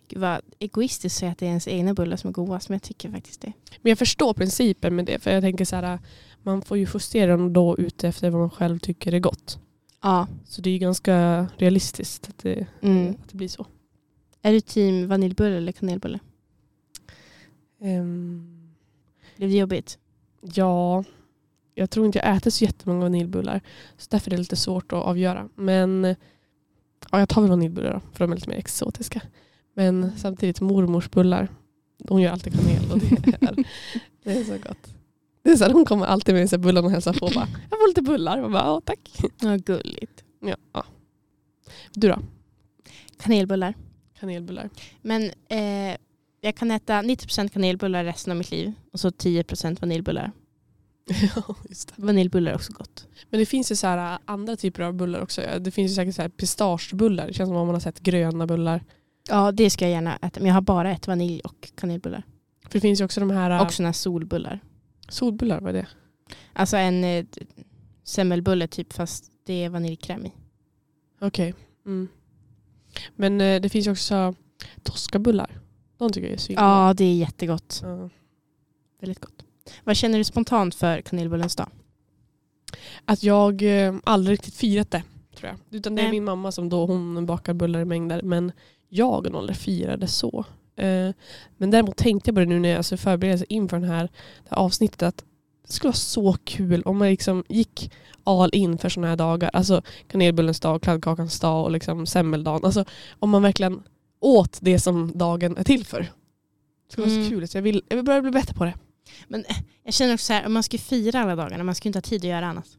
Gud 0.07 0.19
vad 0.21 0.41
egoistiskt 0.59 1.15
att 1.15 1.19
säga 1.19 1.31
att 1.31 1.37
det 1.37 1.45
är 1.45 1.49
ens 1.49 1.67
egna 1.67 1.93
bullar 1.93 2.17
som 2.17 2.27
är 2.27 2.31
godast. 2.33 2.69
Men 2.69 2.75
jag 2.75 2.81
tycker 2.83 3.11
faktiskt 3.11 3.41
det. 3.41 3.53
Men 3.81 3.89
jag 3.89 3.97
förstår 3.97 4.33
principen 4.33 4.95
med 4.95 5.05
det. 5.05 5.19
För 5.19 5.31
jag 5.31 5.43
tänker 5.43 5.65
så 5.65 5.75
här, 5.75 5.99
man 6.43 6.61
får 6.61 6.77
ju 6.77 6.87
justera 6.93 7.31
dem 7.31 7.53
då 7.53 7.77
ute 7.77 8.07
efter 8.07 8.29
vad 8.29 8.39
man 8.41 8.49
själv 8.49 8.79
tycker 8.79 9.13
är 9.13 9.19
gott. 9.19 9.59
Ja. 10.01 10.27
Så 10.45 10.61
det 10.61 10.69
är 10.69 10.71
ju 10.71 10.77
ganska 10.79 11.47
realistiskt 11.57 12.29
att 12.29 12.37
det, 12.37 12.67
Mm. 12.81 13.09
att 13.23 13.29
det 13.29 13.37
blir 13.37 13.47
så. 13.47 13.65
Är 14.41 14.51
du 14.53 14.61
team 14.61 15.07
vaniljbulle 15.07 15.57
eller 15.57 15.71
kanelbulle? 15.71 16.19
Ehm, 17.81 18.73
Blev 19.37 19.49
det 19.49 19.57
jobbigt? 19.57 19.97
ja, 20.41 21.03
jag 21.75 21.89
tror 21.89 22.05
inte 22.05 22.17
jag 22.19 22.35
äter 22.37 22.51
så 22.51 22.63
jättemånga 22.63 23.01
vaniljbullar. 23.01 23.61
Så 23.97 24.07
därför 24.09 24.31
är 24.31 24.35
det 24.35 24.41
lite 24.41 24.55
svårt 24.55 24.91
att 24.93 25.03
avgöra. 25.03 25.49
Men 25.55 26.15
ja, 27.11 27.19
jag 27.19 27.29
tar 27.29 27.41
väl 27.41 27.49
vaniljbullar 27.49 27.93
då, 27.93 28.01
för 28.13 28.25
de 28.25 28.31
är 28.31 28.35
lite 28.35 28.49
mer 28.49 28.57
exotiska. 28.57 29.21
Men 29.73 30.11
samtidigt 30.17 30.61
mormors 30.61 31.09
bullar, 31.09 31.47
hon 32.09 32.21
gör 32.21 32.31
alltid 32.31 32.53
kanel 32.53 32.91
och 32.91 32.99
det 32.99 33.05
är, 33.41 33.55
det 34.23 34.31
är 34.31 34.43
så 34.43 34.57
gott. 34.67 34.93
Det 35.43 35.51
är 35.51 35.55
så 35.55 35.63
här, 35.63 35.73
hon 35.73 35.85
kommer 35.85 36.05
alltid 36.05 36.35
med 36.35 36.49
sig 36.49 36.59
bullarna 36.59 36.85
och 36.85 36.91
hälsar 36.91 37.13
på 37.13 37.25
och 37.25 37.31
bara, 37.31 37.47
jag 37.69 37.79
får 37.79 37.87
lite 37.87 38.01
bullar. 38.01 38.37
Och 38.37 38.51
bara, 38.51 38.81
tack. 38.81 39.21
Ja, 39.39 39.55
gulligt. 39.55 40.23
Ja, 40.39 40.55
ja. 40.73 40.85
Du 41.93 42.07
då? 42.07 42.19
Kanelbullar. 43.17 43.73
Kanelbullar. 44.19 44.69
Men 45.01 45.31
eh, 45.49 45.97
jag 46.41 46.55
kan 46.55 46.71
äta 46.71 47.01
90% 47.01 47.49
kanelbullar 47.49 48.03
resten 48.03 48.31
av 48.31 48.37
mitt 48.37 48.51
liv 48.51 48.73
och 48.93 48.99
så 48.99 49.09
10% 49.09 49.81
vaniljbullar. 49.81 50.31
ja, 51.35 51.55
just 51.69 51.87
det. 51.95 52.05
Vaniljbullar 52.05 52.51
är 52.51 52.55
också 52.55 52.73
gott. 52.73 53.07
Men 53.29 53.39
det 53.39 53.45
finns 53.45 53.71
ju 53.71 53.75
så 53.75 53.87
här 53.87 54.19
andra 54.25 54.55
typer 54.55 54.83
av 54.83 54.93
bullar 54.93 55.21
också. 55.21 55.41
Det 55.59 55.71
finns 55.71 55.91
ju 55.91 55.95
säkert 55.95 56.15
så 56.15 56.21
här 56.21 56.29
pistagebullar. 56.29 57.27
Det 57.27 57.33
känns 57.33 57.47
som 57.47 57.57
om 57.57 57.67
man 57.67 57.75
har 57.75 57.79
sett 57.79 57.99
gröna 57.99 58.47
bullar. 58.47 58.83
Ja, 59.29 59.51
det 59.51 59.69
ska 59.69 59.85
jag 59.85 59.91
gärna 59.91 60.15
äta. 60.15 60.39
Men 60.39 60.47
jag 60.47 60.53
har 60.53 60.61
bara 60.61 60.91
ätit 60.91 61.07
vanilj 61.07 61.41
och 61.41 61.71
kanelbullar. 61.75 62.23
För 62.63 62.73
det 62.73 62.79
finns 62.79 63.01
ju 63.01 63.05
också 63.05 63.19
de 63.19 63.31
här 63.31 63.65
Och 63.65 63.73
såna 63.73 63.93
solbullar. 63.93 64.59
solbullar. 65.09 65.59
Vad 65.61 65.69
är 65.69 65.81
det? 65.81 65.87
Alltså 66.53 66.77
en 66.77 67.03
eh, 67.03 67.25
semmelbulle 68.03 68.67
typ 68.67 68.93
fast 68.93 69.31
det 69.45 69.63
är 69.63 69.69
vaniljkräm 69.69 70.25
i. 70.25 70.31
Okej. 71.19 71.53
Mm. 71.85 72.07
Men 73.15 73.41
eh, 73.41 73.61
det 73.61 73.69
finns 73.69 73.87
ju 73.87 73.91
också 73.91 74.35
toskabullar. 74.83 75.59
De 75.97 76.11
tycker 76.11 76.27
jag 76.27 76.33
är 76.33 76.39
svingoda. 76.39 76.67
Ja, 76.67 76.93
det 76.93 77.03
är 77.05 77.15
jättegott. 77.15 77.79
Ja. 77.83 78.09
Väldigt 78.99 79.19
gott. 79.19 79.45
Vad 79.83 79.95
känner 79.95 80.17
du 80.17 80.23
spontant 80.23 80.75
för 80.75 81.01
kanelbullens 81.01 81.55
dag? 81.55 81.69
Att 83.05 83.23
jag 83.23 83.61
eh, 83.87 83.95
aldrig 84.03 84.33
riktigt 84.33 84.55
firat 84.55 84.91
det. 84.91 85.03
Tror 85.35 85.49
jag. 85.49 85.77
Utan 85.77 85.95
det 85.95 86.01
är 86.01 86.03
Nej. 86.03 86.11
min 86.11 86.23
mamma 86.23 86.51
som 86.51 86.69
då 86.69 86.85
hon 86.85 87.25
bakar 87.25 87.53
bullar 87.53 87.79
i 87.79 87.85
mängder. 87.85 88.21
Men 88.21 88.51
jag 88.89 89.05
har 89.05 89.37
aldrig 89.37 89.57
firat 89.57 89.99
det 89.99 90.07
så. 90.07 90.45
Eh, 90.75 91.09
men 91.57 91.71
däremot 91.71 91.97
tänkte 91.97 92.29
jag 92.29 92.35
på 92.35 92.39
det 92.39 92.45
nu 92.45 92.59
när 92.59 92.69
jag 92.69 92.77
alltså, 92.77 92.97
förberedde 92.97 93.53
inför 93.53 93.79
den 93.79 93.89
här, 93.89 94.03
det 94.43 94.49
här 94.49 94.57
avsnittet. 94.57 95.01
Att 95.03 95.23
det 95.67 95.73
skulle 95.73 95.87
vara 95.89 95.95
så 95.95 96.33
kul 96.43 96.81
om 96.81 96.97
man 96.97 97.07
liksom 97.07 97.43
gick 97.49 97.91
all 98.23 98.49
in 98.53 98.77
för 98.77 98.89
sådana 98.89 99.07
här 99.07 99.15
dagar. 99.15 99.49
Alltså 99.53 99.81
kanelbullens 100.07 100.59
dag, 100.59 100.81
kladdkakans 100.81 101.39
dag 101.39 101.63
och 101.65 101.71
liksom 101.71 102.05
semmeldagen. 102.05 102.65
Alltså 102.65 102.85
om 103.19 103.29
man 103.29 103.41
verkligen 103.41 103.83
åt 104.19 104.57
det 104.61 104.79
som 104.79 105.11
dagen 105.17 105.57
är 105.57 105.63
till 105.63 105.85
för. 105.85 105.99
Det 105.99 106.07
skulle 106.91 107.07
vara 107.07 107.15
Mm. 107.15 107.25
så 107.25 107.29
kul. 107.29 107.47
Så 107.47 107.57
jag, 107.57 107.61
vill, 107.61 107.81
jag 107.89 107.95
vill 107.95 108.05
börja 108.05 108.21
bli 108.21 108.31
bättre 108.31 108.53
på 108.53 108.65
det. 108.65 108.73
Men 109.27 109.45
eh, 109.45 109.57
jag 109.83 109.93
känner 109.93 110.13
också 110.13 110.25
så 110.25 110.33
här, 110.33 110.45
om 110.45 110.53
man 110.53 110.63
ska 110.63 110.77
fira 110.77 111.19
alla 111.19 111.35
dagarna, 111.35 111.63
man 111.63 111.75
ska 111.75 111.89
inte 111.89 111.97
ha 111.97 112.01
tid 112.01 112.21
att 112.21 112.29
göra 112.29 112.45
annat. 112.47 112.77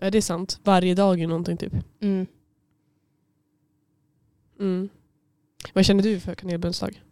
Ja, 0.00 0.10
det 0.10 0.18
är 0.18 0.22
sant. 0.22 0.60
Varje 0.64 0.94
dag 0.94 1.20
är 1.20 1.26
någonting 1.26 1.56
typ. 1.56 1.72
Mm. 2.00 2.26
Mm. 4.60 4.88
Vad 5.72 5.84
känner 5.84 6.02
du 6.02 6.20
för 6.20 6.34
kanelbullens 6.34 6.80
dag? 6.80 7.02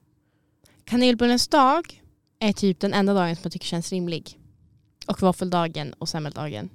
Kanelbullens 0.85 1.49
dag 1.49 2.03
är 2.39 2.53
typ 2.53 2.81
den 2.81 2.95
enda 2.95 3.15
dagen 3.15 3.37
som 3.37 3.41
jag 3.43 3.53
tycker 3.53 3.67
känns 3.67 3.93
rimlig. 3.93 4.39
Och 5.07 5.23
våffeldagen 5.23 5.93
och 5.93 6.09
semmeldagen. 6.09 6.71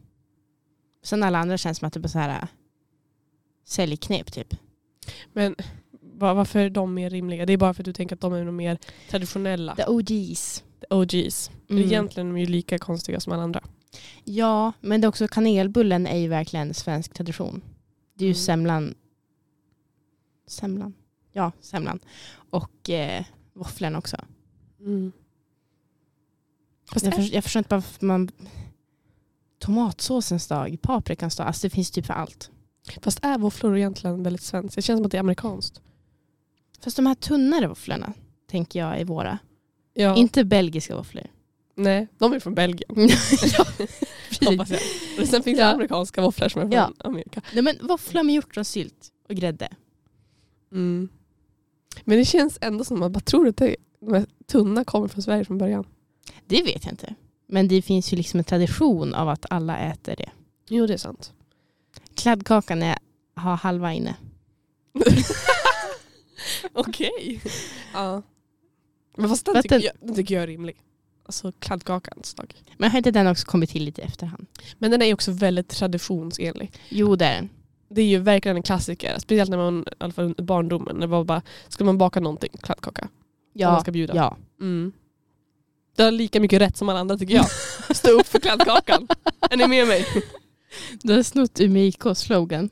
Sen 1.04 1.24
alla 1.24 1.40
andra 1.40 1.58
känns 1.58 1.78
som 1.78 1.88
att 1.88 1.94
det 1.94 2.00
är 2.04 2.08
så 2.08 2.20
här 2.20 2.30
äh, 2.30 2.48
säljknep 3.66 4.32
typ. 4.34 4.56
Men 5.34 5.56
va- 6.02 6.34
varför 6.34 6.60
är 6.60 6.70
de 6.70 6.94
mer 6.94 7.10
rimliga? 7.10 7.46
Det 7.46 7.54
är 7.54 7.58
bara 7.58 7.74
för 7.74 7.82
att 7.82 7.86
du 7.86 7.94
tänker 7.94 8.16
att 8.16 8.22
de 8.22 8.34
är 8.34 8.44
mer 8.52 8.78
traditionella. 9.10 9.76
The 9.76 9.86
OGs. 9.88 10.64
OGs. 10.90 11.52
Mm. 11.70 11.84
egentligen 11.84 12.28
är 12.28 12.34
de 12.34 12.40
ju 12.40 12.46
lika 12.46 12.78
konstiga 12.78 13.20
som 13.20 13.34
alla 13.34 13.44
andra. 13.44 13.64
Ja, 14.24 14.74
men 14.82 15.02
det 15.02 15.06
är 15.06 15.10
också 15.10 15.28
kanelbullen 15.28 16.08
är 16.08 16.18
ju 16.18 16.28
verkligen 16.28 16.74
svensk 16.74 17.14
tradition. 17.14 17.62
Det 18.16 18.26
är 18.26 18.28
ju 18.28 18.32
Mm. 18.34 18.44
semlan. 18.44 18.94
Semlan? 20.48 20.94
Ja, 21.32 21.52
semlan. 21.62 22.00
Och 22.50 22.90
eh, 22.90 23.24
våfflan 23.54 23.96
också. 23.96 24.18
Fast 26.94 27.06
Jag, 27.06 27.16
för, 27.16 27.34
jag 27.36 27.44
förstår 27.44 27.60
inte 27.60 27.76
varför 27.76 28.06
man... 28.06 28.30
Tomatsåsens 29.60 30.48
dag, 30.48 30.78
paprikans 30.82 31.36
dag, 31.36 31.48
alltså 31.48 31.68
det 31.68 31.70
finns 31.70 31.92
typ 31.92 32.06
för 32.06 32.14
allt. 32.14 32.52
fast 33.02 33.20
är 33.22 33.38
våfflor 33.38 33.78
egentligen 33.78 34.24
väldigt 34.24 34.42
svenskt? 34.42 34.76
Det 34.76 34.82
känns 34.82 34.98
som 34.98 35.06
att 35.06 35.12
det 35.12 35.18
är 35.18 35.20
amerikanskt. 35.20 35.82
Fast 36.82 36.96
de 36.96 37.06
här 37.06 37.16
tunnare 37.16 37.68
våfflorna 37.68 38.14
tänker 38.50 38.80
jag 38.80 39.00
är 39.00 39.06
våra. 39.06 39.40
Ja. 39.94 40.16
Inte 40.16 40.44
belgiska 40.44 40.96
våfflor. 40.96 41.24
Nej, 41.76 42.08
de 42.18 42.34
är 42.34 42.40
från 42.40 42.56
Belgien. 42.56 42.90
ja. 43.58 43.66
Hoppas 44.50 44.70
jag. 44.70 44.80
Och 45.22 45.28
sen 45.28 45.44
finns 45.44 45.58
det 45.58 45.64
Ja. 45.64 45.72
amerikanska 45.74 46.22
våfflor 46.22 46.50
som 46.50 46.62
är 46.62 46.66
från 46.66 46.72
Ja. 46.72 46.92
Amerika. 47.00 47.42
Nej, 47.54 47.64
men 47.64 47.88
våfflor 47.88 48.24
med 48.24 48.36
hjortronsylt 48.36 49.08
och 49.30 49.36
grädde. 49.36 49.70
Mm. 50.72 51.10
Men 52.04 52.18
det 52.18 52.26
känns 52.26 52.58
ändå 52.62 52.84
som 52.84 52.96
att 52.98 53.00
man 53.00 53.12
bara 53.12 53.20
tror 53.20 53.48
att 53.48 53.58
det, 53.58 53.76
de 54.00 54.14
här 54.14 54.26
tunna 54.48 54.84
kommer 54.84 55.08
från 55.08 55.22
Sverige 55.24 55.46
från 55.46 55.58
början. 55.58 55.86
Det 56.46 56.64
vet 56.64 56.86
jag 56.86 56.94
inte. 56.94 57.16
Men 57.48 57.68
det 57.68 57.82
finns 57.82 58.14
ju 58.14 58.18
liksom 58.18 58.38
en 58.38 58.44
tradition 58.44 59.14
av 59.14 59.30
att 59.30 59.46
alla 59.50 59.78
äter 59.78 60.16
det. 60.18 60.30
Jo, 60.70 60.88
det 60.88 60.94
är 60.94 60.98
sant. 60.98 61.34
Kladdkakan 62.16 62.84
är, 62.84 62.98
har 63.36 63.56
halva 63.56 63.94
inne. 63.94 64.16
Okej. 66.74 67.42
Ja. 67.94 68.22
Men 69.18 69.30
fast 69.30 69.46
den 69.46 69.62
tycker, 69.62 69.76
den- 69.76 69.82
jag, 69.86 69.94
den 70.08 70.16
tycker 70.16 70.36
jag 70.36 70.44
är 70.44 70.48
rimlig. 70.48 70.76
Alltså 71.26 71.52
kladdkakans 71.60 72.34
dag. 72.34 72.54
Men 72.78 72.92
har 72.92 72.98
inte 72.98 73.12
den 73.12 73.28
också 73.28 73.46
kommit 73.48 73.70
till 73.70 73.84
lite 73.84 74.02
i 74.02 74.04
efterhand? 74.04 74.46
Men 74.78 74.92
den 74.92 75.02
är 75.02 75.06
ju 75.06 75.14
också 75.14 75.32
väldigt 75.32 75.70
traditionsenlig. 75.70 76.72
Jo, 76.90 77.16
det 77.16 77.26
är 77.26 77.36
den. 77.36 77.50
Det 77.90 78.02
är 78.02 78.06
ju 78.06 78.20
verkligen 78.20 78.58
en 78.58 78.64
klassiker. 78.64 79.20
Speciellt 79.20 79.50
när 79.50 79.58
man, 79.58 79.80
i 79.88 79.94
alla 79.98 80.14
fall 80.14 80.36
barndomen, 80.38 80.96
när 80.96 81.08
var 81.08 81.24
bara, 81.24 81.42
ska 81.70 81.84
man 81.84 81.98
baka 81.98 82.20
någonting, 82.20 82.50
kladdkaka. 82.62 83.02
Om 83.02 83.10
man 83.64 83.74
Ja, 83.74 83.82
ska 83.82 83.92
bjuda. 83.92 84.16
ja. 84.16 84.38
Mm. 84.62 84.92
Det 85.96 86.04
har 86.04 86.12
lika 86.12 86.40
mycket 86.40 86.62
rätt 86.62 86.78
som 86.78 86.90
alla 86.90 87.00
andra 87.00 87.18
tycker 87.18 87.34
jag. 87.36 87.46
Stå 87.96 88.10
upp 88.20 88.28
för 88.28 88.40
kladdkakan. 88.40 89.08
är 89.50 89.58
ni 89.58 89.68
med 89.68 89.88
mig? 89.88 90.06
Du 91.04 91.14
har 91.14 91.24
snott 91.24 91.60
Umeås 91.60 92.20
slogan. 92.20 92.70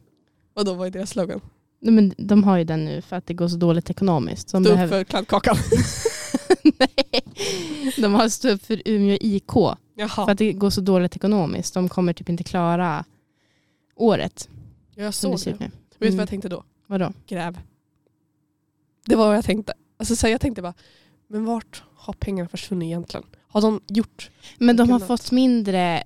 Vadå, 0.54 0.74
vad 0.74 0.88
är 0.88 0.92
deras 0.92 1.10
slogan? 1.10 1.42
Nej, 1.82 1.94
men 1.94 2.14
de 2.18 2.44
har 2.44 2.58
ju 2.58 2.64
den 2.64 2.86
nu 2.86 3.02
för 3.02 3.16
att 3.16 3.26
det 3.26 3.34
går 3.34 3.48
så 3.48 3.58
dåligt 3.58 3.90
ekonomiskt. 3.90 4.52
De, 4.52 4.64
Stå 4.64 4.72
upp 4.72 4.76
behöver... 4.76 4.98
för 4.98 5.04
kladdkakan. 5.04 5.58
Nej. 6.64 7.22
de 7.98 8.14
har 8.14 8.30
stått 8.30 8.52
upp 8.52 8.66
för 8.66 8.82
Umeå 8.86 9.18
IK. 9.22 9.52
För 9.52 9.78
Jaha. 9.96 10.32
att 10.32 10.38
det 10.38 10.54
går 10.54 10.70
så 10.70 10.82
dåligt 10.82 11.16
ekonomiskt. 11.16 11.74
De 11.74 11.90
kommer 11.90 12.14
typ 12.14 12.30
inte 12.30 12.44
klara 12.44 13.06
året. 13.96 14.50
Jag 14.96 15.08
det 15.08 15.12
såg 15.12 15.40
det. 15.46 15.60
nu. 15.60 15.66
Vet 15.66 15.72
du 16.00 16.06
Mm. 16.08 16.18
vad 16.18 16.22
jag 16.22 16.30
tänkte 16.30 16.50
då? 16.50 16.64
Vadå? 16.88 17.14
Gräv. 17.28 17.60
Det 19.06 19.16
var 19.16 19.28
vad 19.28 19.38
jag 19.38 19.46
tänkte. 19.46 19.74
Alltså, 19.98 20.16
så 20.16 20.28
jag 20.28 20.42
tänkte 20.42 20.62
bara, 20.62 20.74
men 21.28 21.46
vart 21.46 21.84
har 21.96 22.14
pengarna 22.14 22.50
försvunnit 22.50 22.86
egentligen? 22.88 23.26
Har 23.48 23.62
de 23.62 23.82
gjort? 23.88 24.30
Men 24.58 24.76
de 24.78 24.90
har 24.90 25.00
fått 25.00 25.32
mindre 25.32 26.04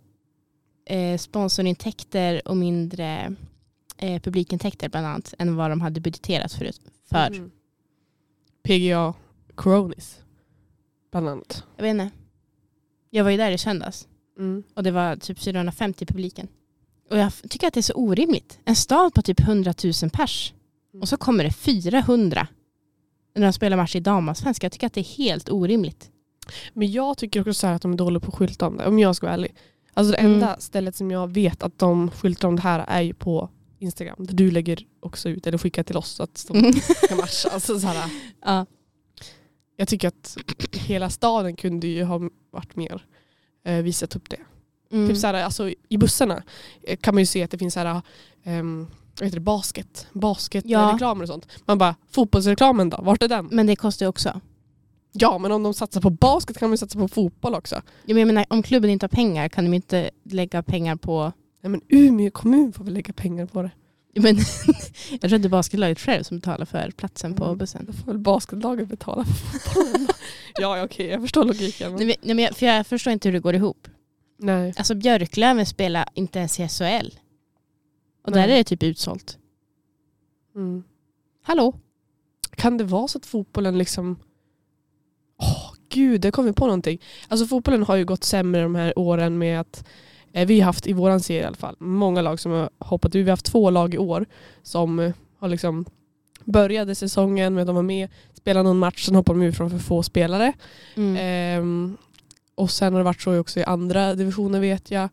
eh, 0.85 1.17
sponsorintäkter 1.17 2.47
och 2.47 2.57
mindre 2.57 3.35
eh, 3.97 4.21
publikintäkter 4.21 4.89
bland 4.89 5.07
annat 5.07 5.33
än 5.39 5.55
vad 5.55 5.69
de 5.69 5.81
hade 5.81 5.99
budgeterat 6.01 6.53
förut. 6.53 6.81
För. 7.09 7.29
Mhm. 7.29 7.51
PGA 8.63 9.13
Coronis. 9.55 10.19
Bland 11.11 11.29
annat. 11.29 11.63
Jag 11.75 11.83
vet 11.83 11.91
inte. 11.91 12.09
Jag 13.09 13.23
var 13.23 13.31
ju 13.31 13.37
där 13.37 13.51
i 13.51 13.57
söndags 13.57 14.07
Mm. 14.39 14.63
och 14.73 14.83
det 14.83 14.91
var 14.91 15.15
typ 15.15 15.39
450 15.39 16.03
i 16.03 16.05
publiken. 16.07 16.47
Och 17.11 17.17
jag 17.17 17.31
tycker 17.49 17.67
att 17.67 17.73
det 17.73 17.79
är 17.79 17.81
så 17.81 17.93
orimligt. 17.93 18.59
En 18.65 18.75
stad 18.75 19.13
på 19.13 19.21
typ 19.21 19.39
100 19.39 19.73
000 19.83 19.93
pers 20.13 20.53
Mm. 20.93 21.01
och 21.01 21.09
så 21.09 21.17
kommer 21.17 21.43
det 21.43 21.51
400 21.51 22.47
när 23.35 23.41
de 23.47 23.53
spelar 23.53 23.77
match 23.77 23.95
i 23.95 23.99
damallsvenskan. 23.99 24.65
Jag 24.65 24.71
tycker 24.71 24.87
att 24.87 24.93
det 24.93 25.01
är 25.01 25.17
helt 25.17 25.49
orimligt. 25.49 26.11
Men 26.73 26.91
jag 26.91 27.17
tycker 27.17 27.39
också 27.39 27.53
så 27.53 27.67
här 27.67 27.73
att 27.73 27.81
de 27.81 27.93
är 27.93 27.97
dåliga 27.97 28.19
på 28.19 28.27
att 28.27 28.35
skylta 28.35 28.67
om 28.67 28.77
det. 28.77 28.85
Om 28.87 28.99
jag 28.99 29.15
ska 29.15 29.25
vara 29.27 29.33
ärlig. 29.33 29.55
Alltså 29.93 30.11
det 30.11 30.17
Mm. 30.17 30.33
enda 30.33 30.57
stället 30.59 30.95
som 30.95 31.11
jag 31.11 31.33
vet 31.33 31.63
att 31.63 31.79
de 31.79 32.11
skyltar 32.11 32.47
om 32.47 32.55
det 32.55 32.61
här 32.61 32.85
är 32.87 33.01
ju 33.01 33.13
på 33.13 33.49
Instagram. 33.85 34.15
Där 34.19 34.33
du 34.33 34.51
lägger 34.51 34.87
också 34.99 35.29
ut 35.29 35.47
eller 35.47 35.57
skickar 35.57 35.83
till 35.83 35.97
oss 35.97 36.09
så 36.09 36.23
att 36.23 36.45
de 36.47 36.73
kan 37.09 37.17
matcha. 37.17 37.49
Alltså 37.49 37.79
så 37.79 37.87
här, 37.87 38.11
ja. 38.45 38.65
jag 39.77 39.87
tycker 39.87 40.07
att 40.07 40.37
hela 40.71 41.09
staden 41.09 41.55
kunde 41.55 41.87
ju 41.87 42.03
ha 42.03 42.29
varit 42.51 42.75
mer 42.75 43.05
eh, 43.65 43.75
visat 43.75 44.15
upp 44.15 44.29
det. 44.29 44.39
Mm. 44.91 45.09
Typ 45.09 45.17
så 45.17 45.27
här, 45.27 45.33
alltså, 45.33 45.71
I 45.89 45.97
bussarna 45.97 46.43
eh, 46.83 46.97
kan 46.97 47.15
man 47.15 47.21
ju 47.21 47.25
se 47.25 47.43
att 47.43 47.51
det 47.51 47.57
finns 47.57 47.73
så 47.73 47.79
här, 47.79 48.01
ehm, 48.43 48.87
vad 49.19 49.25
heter 49.25 49.37
det, 49.37 49.43
basket, 49.43 50.07
basketreklamer 50.13 51.21
och 51.21 51.27
sånt. 51.27 51.47
Man 51.65 51.77
bara, 51.77 51.95
fotbollsreklamen 52.11 52.89
då? 52.89 52.97
Vart 53.01 53.23
är 53.23 53.27
den? 53.27 53.47
Men 53.51 53.67
det 53.67 53.75
kostar 53.75 54.05
ju 54.05 54.09
också. 54.09 54.41
Ja 55.17 55.37
men 55.37 55.51
om 55.51 55.63
de 55.63 55.73
satsar 55.73 56.01
på 56.01 56.09
basket 56.09 56.57
kan 56.57 56.71
de 56.71 56.77
satsa 56.77 56.99
på 56.99 57.07
fotboll 57.07 57.55
också. 57.55 57.81
Jag 58.05 58.27
menar, 58.27 58.45
om 58.49 58.63
klubben 58.63 58.89
inte 58.89 59.03
har 59.03 59.09
pengar 59.09 59.49
kan 59.49 59.65
de 59.65 59.73
inte 59.73 60.09
lägga 60.23 60.63
pengar 60.63 60.95
på 60.95 61.31
Nej 61.65 61.69
men 61.71 61.81
Umeå 61.89 62.31
kommun 62.31 62.73
får 62.73 62.83
väl 62.83 62.93
lägga 62.93 63.13
pengar 63.13 63.45
på 63.45 63.61
det. 63.61 63.71
Men 64.21 64.35
jag 65.11 65.21
tror 65.21 65.33
att 65.35 65.41
det 65.41 65.47
är 65.47 65.49
basketlaget 65.49 65.99
själv 65.99 66.23
som 66.23 66.37
betalar 66.39 66.65
för 66.65 66.91
platsen 66.91 67.33
på 67.35 67.43
Mm. 67.45 67.57
bussen. 67.57 67.85
Då 67.85 67.93
får 67.93 68.05
väl 68.05 68.17
basketlaget 68.17 68.87
betala 68.87 69.25
för 69.25 69.33
fotbollen. 69.33 70.07
ja 70.59 70.83
okej, 70.83 71.05
jag 71.07 71.21
förstår 71.21 71.43
logiken. 71.45 71.93
Men... 71.95 72.07
Nej, 72.07 72.17
men- 72.21 72.39
jag, 72.39 72.55
för 72.57 72.65
jag 72.65 72.87
förstår 72.87 73.13
inte 73.13 73.27
hur 73.27 73.33
det 73.33 73.39
går 73.39 73.55
ihop. 73.55 73.87
Nej. 74.39 74.73
Alltså 74.77 74.95
Björklöven 74.95 75.65
spelar 75.65 76.09
inte 76.13 76.39
ens 76.39 76.59
i 76.59 76.67
SHL. 76.67 77.09
Och 78.25 78.31
där 78.31 78.41
Nej. 78.41 78.51
är 78.51 78.57
det 78.57 78.63
typ 78.63 78.83
utsålt. 78.83 79.37
Mm. 80.55 80.83
Hallå? 81.43 81.79
Kan 82.55 82.77
det 82.77 82.83
vara 82.83 83.07
så 83.07 83.17
att 83.17 83.25
fotbollen 83.25 83.77
liksom... 83.77 84.19
Åh 85.41 85.73
gud, 85.89 86.21
det 86.21 86.31
kom 86.31 86.45
vi 86.45 86.53
på 86.53 86.65
någonting. 86.65 87.01
Alltså 87.27 87.45
fotbollen 87.47 87.83
har 87.83 87.95
ju 87.95 88.05
gått 88.05 88.23
sämre 88.23 88.61
de 88.61 88.75
här 88.75 88.99
åren 88.99 89.37
med 89.37 89.59
att 89.59 89.85
vi 90.43 90.59
har 90.59 90.65
haft 90.65 90.87
i 90.87 90.93
våran 90.93 91.19
serie 91.19 91.41
i 91.41 91.45
alla 91.45 91.55
fall 91.55 91.75
många 91.79 92.21
lag 92.21 92.39
som 92.39 92.51
har 92.51 92.69
hoppat 92.79 93.15
ur. 93.15 93.19
Vi 93.19 93.29
har 93.29 93.33
haft 93.37 93.45
två 93.45 93.69
lag 93.69 93.93
i 93.93 93.97
år 93.97 94.25
som 94.63 94.99
eh, 94.99 95.13
har 95.39 95.47
liksom 95.47 95.85
började 96.45 96.95
säsongen 96.95 97.53
med 97.53 97.61
att 97.61 97.67
de 97.67 97.75
var 97.75 97.83
med, 97.83 98.09
spelade 98.33 98.63
någon 98.63 98.79
match, 98.79 99.05
sen 99.05 99.15
hoppade 99.15 99.39
de 99.39 99.45
ur 99.45 99.51
från 99.51 99.69
för 99.69 99.79
få 99.79 100.03
spelare. 100.03 100.53
Mm. 100.95 101.17
Ehm, 101.19 101.97
och 102.55 102.71
sen 102.71 102.93
har 102.93 102.99
det 102.99 103.03
varit 103.03 103.21
så 103.21 103.39
också 103.39 103.59
i 103.59 103.63
andra 103.63 104.15
divisioner 104.15 104.59
vet 104.59 104.91
jag. 104.91 105.09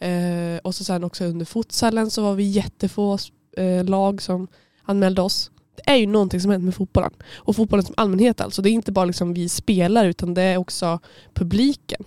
Eh, 0.00 0.58
och 0.62 0.74
så 0.74 0.84
sen 0.84 1.04
också 1.04 1.24
under 1.24 1.44
futsalen 1.44 2.10
så 2.10 2.22
var 2.22 2.34
vi 2.34 2.44
jättefå 2.44 3.18
eh, 3.56 3.84
lag 3.84 4.22
som 4.22 4.48
anmälde 4.82 5.22
oss. 5.22 5.50
Det 5.76 5.90
är 5.90 5.96
ju 5.96 6.06
någonting 6.06 6.40
som 6.40 6.50
hänt 6.50 6.64
med 6.64 6.74
fotbollen. 6.74 7.12
Och 7.34 7.56
fotbollen 7.56 7.84
som 7.84 7.94
allmänhet 7.96 8.40
alltså. 8.40 8.62
Det 8.62 8.70
är 8.70 8.72
inte 8.72 8.92
bara 8.92 9.04
liksom 9.04 9.34
vi 9.34 9.48
spelare 9.48 10.08
utan 10.08 10.34
det 10.34 10.42
är 10.42 10.56
också 10.56 10.98
publiken. 11.34 12.04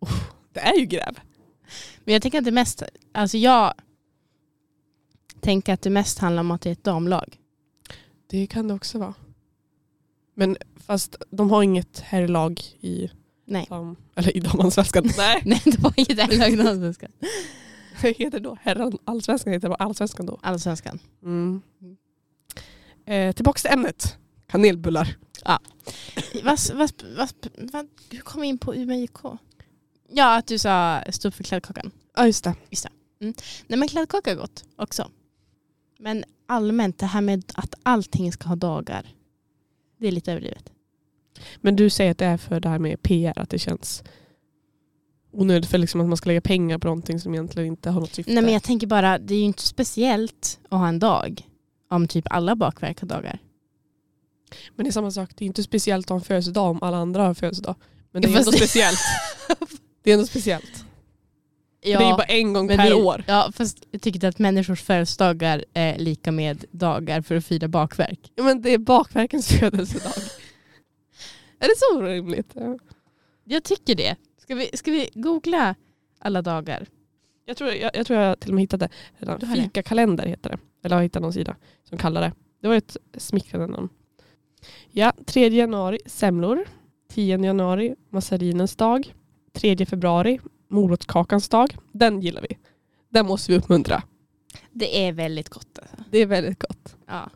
Oh, 0.00 0.22
det 0.52 0.60
är 0.60 0.78
ju 0.78 0.86
gräv. 0.86 1.18
Men 2.04 2.12
jag 2.12 2.22
tänker 2.22 2.38
att 2.38 2.44
det 2.44 2.50
mest, 2.50 2.82
alltså 3.12 3.38
jag 3.38 3.74
tänker 5.40 5.72
att 5.74 5.82
det 5.82 5.90
mest 5.90 6.18
handlar 6.18 6.40
om 6.40 6.50
att 6.50 6.60
det 6.60 6.70
är 6.70 6.72
ett 6.72 6.84
damlag. 6.84 7.38
Det 8.26 8.46
kan 8.46 8.68
det 8.68 8.74
också 8.74 8.98
vara. 8.98 9.14
Men 10.34 10.56
fast 10.76 11.16
de 11.30 11.50
har 11.50 11.62
inget 11.62 12.00
herrlag 12.00 12.60
i, 12.80 13.10
Nej. 13.46 13.66
dam, 13.68 13.96
eller 14.14 14.36
i 14.36 14.40
damallsvenskan. 14.40 15.04
Nej. 15.16 15.42
Nej, 15.44 15.60
det 15.64 15.78
var 15.78 15.92
inget 15.96 16.18
herrlag 16.18 16.50
i 16.52 16.68
allsvenskan. 16.68 17.12
Vad 18.02 18.16
heter 18.16 18.30
det 18.30 18.48
då? 18.48 18.58
Herran 18.60 18.98
allsvenskan 19.04 19.52
heter 19.52 19.68
det 19.68 19.74
allsvenskan 19.74 20.26
då. 20.26 20.38
Allsvenskan. 20.42 20.98
Mm. 21.22 21.62
Eh, 23.06 23.34
tillbaks 23.34 23.62
till 23.62 23.70
ämnet. 23.70 24.16
Kanelbullar. 24.46 25.16
Vad, 26.42 26.58
vad, 26.74 26.90
vad, 27.16 27.32
vad, 27.72 27.88
hur 28.10 28.20
kom 28.20 28.40
vi 28.40 28.46
in 28.46 28.58
på 28.58 28.74
Umeå 28.74 29.04
IK? 29.04 29.18
Ja, 30.14 30.36
att 30.36 30.46
du 30.46 30.58
sa 30.58 31.02
stå 31.10 31.28
upp 31.28 31.34
för 31.34 31.44
kladdkakan. 31.44 31.90
Ja 32.16 32.26
just 32.26 32.44
det. 32.44 32.54
Nej 33.66 33.78
men 33.78 33.88
kladdkaka 33.88 34.30
är 34.30 34.34
gott 34.34 34.64
också. 34.76 35.10
Men 35.98 36.24
allmänt 36.48 36.98
det 36.98 37.06
här 37.06 37.20
med 37.20 37.44
att 37.54 37.74
allting 37.82 38.32
ska 38.32 38.48
ha 38.48 38.56
dagar. 38.56 39.06
Det 39.98 40.06
är 40.08 40.12
lite 40.12 40.32
överdrivet. 40.32 40.72
Men 41.56 41.76
du 41.76 41.90
säger 41.90 42.10
att 42.10 42.18
det 42.18 42.24
är 42.26 42.36
för 42.36 42.60
det 42.60 42.68
här 42.68 42.78
med 42.78 43.02
PR, 43.02 43.38
att 43.38 43.50
det 43.50 43.58
känns 43.58 44.02
onödigt 45.32 45.70
för 45.70 45.78
liksom 45.78 46.00
att 46.00 46.06
man 46.08 46.16
ska 46.16 46.26
lägga 46.30 46.40
pengar 46.40 46.78
på 46.78 46.86
någonting 46.86 47.20
som 47.20 47.34
egentligen 47.34 47.66
inte 47.68 47.90
har 47.90 48.00
något 48.00 48.14
syfte. 48.14 48.32
Nej 48.32 48.42
men 48.42 48.52
jag 48.52 48.62
tänker 48.62 48.86
bara, 48.86 49.18
det 49.18 49.34
är 49.34 49.38
ju 49.38 49.44
inte 49.44 49.62
speciellt 49.62 50.60
att 50.68 50.78
ha 50.78 50.88
en 50.88 50.98
dag 50.98 51.48
om 51.90 52.08
typ 52.08 52.24
alla 52.30 52.56
bakverk 52.56 53.00
har 53.00 53.08
dagar. 53.08 53.38
Men 54.76 54.84
det 54.84 54.90
är 54.90 54.92
samma 54.92 55.10
sak, 55.10 55.30
det 55.36 55.44
är 55.44 55.46
inte 55.46 55.62
speciellt 55.62 56.06
att 56.06 56.10
ha 56.10 56.16
en 56.16 56.20
födelsedag 56.24 56.70
om 56.70 56.82
alla 56.82 56.96
andra 56.96 57.22
har 57.26 57.34
födelsedag. 57.34 57.74
Men 58.10 58.22
det 58.22 58.28
är 58.28 58.32
Fast 58.32 58.38
ändå 58.46 58.50
det- 58.50 58.56
speciellt. 58.58 58.98
Det 60.02 60.10
är 60.10 60.14
ändå 60.14 60.26
speciellt. 60.26 60.84
Ja, 61.80 61.98
Det 61.98 62.04
är 62.04 62.08
ju 62.08 62.14
bara 62.16 62.22
en 62.24 62.52
gång 62.52 62.68
per 62.68 62.76
det, 62.90 62.94
år. 62.94 63.24
Ja, 63.26 63.52
fast 63.54 63.86
jag 63.90 64.02
tycker 64.02 64.28
att 64.28 64.38
människors 64.38 64.82
födelsedagar 64.82 65.64
är 65.74 65.98
lika 65.98 66.32
med 66.32 66.64
dagar 66.70 67.20
för 67.20 67.34
att 67.34 67.44
fira 67.46 67.68
bakverk. 67.68 68.32
Ja, 68.34 68.42
men 68.42 68.62
det 68.62 68.70
är 68.70 68.78
bakverkens 68.78 69.48
födelsedag. 69.60 70.12
är 71.58 71.68
det 71.68 71.74
så 71.76 72.02
rimligt? 72.02 72.50
Ja. 72.54 72.78
Jag 73.44 73.64
tycker 73.64 73.94
det. 73.94 74.16
Ska 74.38 74.54
vi, 74.54 74.70
ska 74.74 74.90
vi 74.90 75.08
googla 75.14 75.74
alla 76.18 76.42
dagar? 76.42 76.86
Jag, 77.44 77.56
tror, 77.56 77.70
jag, 77.70 77.90
jag 77.94 78.06
tror 78.06 78.18
jag 78.20 78.40
till 78.40 78.50
och 78.50 78.54
med 78.54 78.62
hittade 78.62 78.88
det? 79.18 79.46
Fikakalender 79.62 80.26
heter 80.26 80.50
det. 80.50 80.58
Eller 80.84 80.94
jag 80.94 80.98
har 80.98 81.02
hittat 81.02 81.22
någon 81.22 81.32
sida 81.32 81.56
som 81.88 81.98
kallar 81.98 82.20
det. 82.20 82.32
Det 82.60 82.68
var 82.68 82.74
ett 82.74 82.96
smickrande 83.16 83.66
namn. 83.66 83.88
Ja, 84.90 85.12
3 85.26 85.48
januari 85.48 85.98
semlor. 86.06 86.64
10 87.10 87.38
januari 87.44 87.94
massarinens 88.10 88.76
dag. 88.76 89.14
3 89.52 89.86
februari 89.86 90.40
morotskakans 90.68 91.48
dag. 91.48 91.76
Den 91.92 92.20
gillar 92.20 92.42
vi. 92.42 92.58
Den 93.08 93.26
måste 93.26 93.52
vi 93.52 93.58
uppmuntra. 93.58 94.02
Det 94.72 95.06
är 95.06 95.12
väldigt 95.12 95.48
gott 95.48 95.78
alltså. 95.78 95.96
Det 96.10 96.18
är 96.18 96.26
väldigt 96.26 96.58
gott. 96.58 96.96
Ja. 97.06 97.30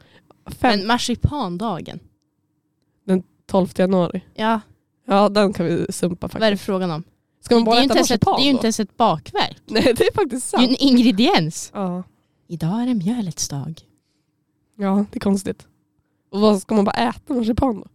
Fem, 0.46 0.79
Men 0.79 0.87
marsipandagen. 0.87 2.00
12 3.46 3.68
januari. 3.76 4.20
Ja, 4.35 4.61
Ja, 5.09 5.29
den 5.29 5.52
kan 5.52 5.66
vi 5.66 5.87
sumpa 5.92 6.26
vad 6.26 6.37
är 6.37 6.40
det 6.40 6.46
faktiskt. 6.57 6.66
frågan 6.66 6.90
om? 6.90 7.05
Ska 7.40 7.55
man 7.55 7.64
det, 7.64 7.66
bara 7.70 7.76
är 7.76 7.81
ju 7.81 7.87
äta 7.87 7.94
ens 7.94 8.11
ett, 8.11 8.20
det 8.20 8.26
marsipan 8.26 8.40
är 8.40 8.44
ju 8.44 8.50
inte 8.50 8.66
ens 8.66 8.81
ett 8.81 8.96
bakverk. 8.96 9.62
Nej, 9.66 9.83
det 9.83 10.05
är 10.07 10.12
faktiskt 10.14 10.50
Det 10.50 10.57
är 10.57 10.61
sant. 10.61 10.70
en 10.70 10.76
ingrediens. 10.88 11.70
Ja. 11.74 12.02
Idag 12.48 12.83
är 12.83 12.87
det 12.87 12.94
mjölets 12.94 13.48
dag. 13.48 13.81
ja, 14.76 15.05
det 15.12 15.18
är 15.18 15.20
konstigt. 15.20 15.66
Och 16.31 16.40
vad 16.40 16.61
ska 16.62 16.74
man 16.74 16.85
bara 16.85 16.96
äta 17.09 17.35
marsipan 17.35 17.81
då? 17.81 17.87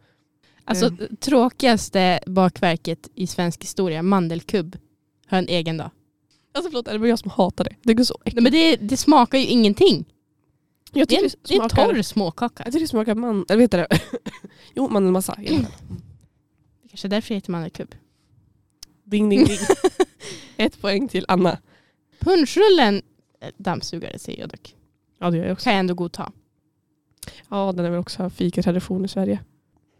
Alltså 0.71 0.85
Mm. 1.03 1.15
tråkigaste 1.19 2.19
bakverket 2.27 3.09
i 3.15 3.27
svensk 3.27 3.63
historia, 3.63 4.01
mandelkubb, 4.03 4.77
har 5.27 5.37
en 5.37 5.47
egen 5.47 5.77
dag. 5.77 5.89
Alltså 6.53 6.69
förlåt, 6.71 6.85
det 6.85 6.99
bara 6.99 7.09
jag 7.09 7.19
som 7.19 7.31
hatar 7.31 7.63
det? 7.63 7.75
Det 7.83 7.93
går 7.93 8.03
så 8.03 8.17
äckligt. 8.25 8.35
Nej, 8.35 8.43
men 8.43 8.51
det, 8.51 8.75
det 8.75 8.97
smakar 8.97 9.37
ju 9.37 9.45
ingenting. 9.45 10.05
jag 10.91 11.07
Det 11.07 11.15
är 11.15 11.23
en, 11.23 11.29
det 11.47 11.53
är 11.55 11.61
en 11.63 11.69
smakar- 11.69 11.85
torr 11.93 12.01
småkaka. 12.01 12.63
Jag 12.65 12.73
tycker 12.73 12.83
det 12.83 12.87
smakar 12.89 13.15
man... 13.15 13.45
Eller 13.49 13.57
vet 13.61 13.71
du 13.71 13.77
det? 13.77 13.87
jo, 14.75 14.89
mandelmassa. 14.89 15.35
Ja. 15.43 15.57
Det 16.83 16.89
kanske 16.89 17.07
är 17.07 17.09
därför 17.09 17.29
det 17.29 17.35
heter 17.35 17.51
mandelkubb. 17.51 17.95
Ding, 19.03 19.29
ding, 19.29 19.45
ding. 19.45 19.57
Ett 20.57 20.81
poäng 20.81 21.07
till 21.07 21.25
Anna. 21.27 21.57
Punschrullen, 22.19 23.01
eh, 23.41 23.49
dammsugare 23.57 24.19
säger 24.19 24.39
jag 24.39 24.49
dock, 24.49 24.75
Ja, 25.19 25.29
det 25.31 25.37
gör 25.37 25.45
jag 25.45 25.53
också. 25.53 25.63
kan 25.63 25.73
jag 25.73 25.79
ändå 25.79 25.93
godta. 25.93 26.31
Ja, 27.49 27.71
den 27.71 27.85
är 27.85 27.89
väl 27.89 27.99
också 27.99 28.29
fikatradition 28.29 29.05
i 29.05 29.07
Sverige. 29.07 29.39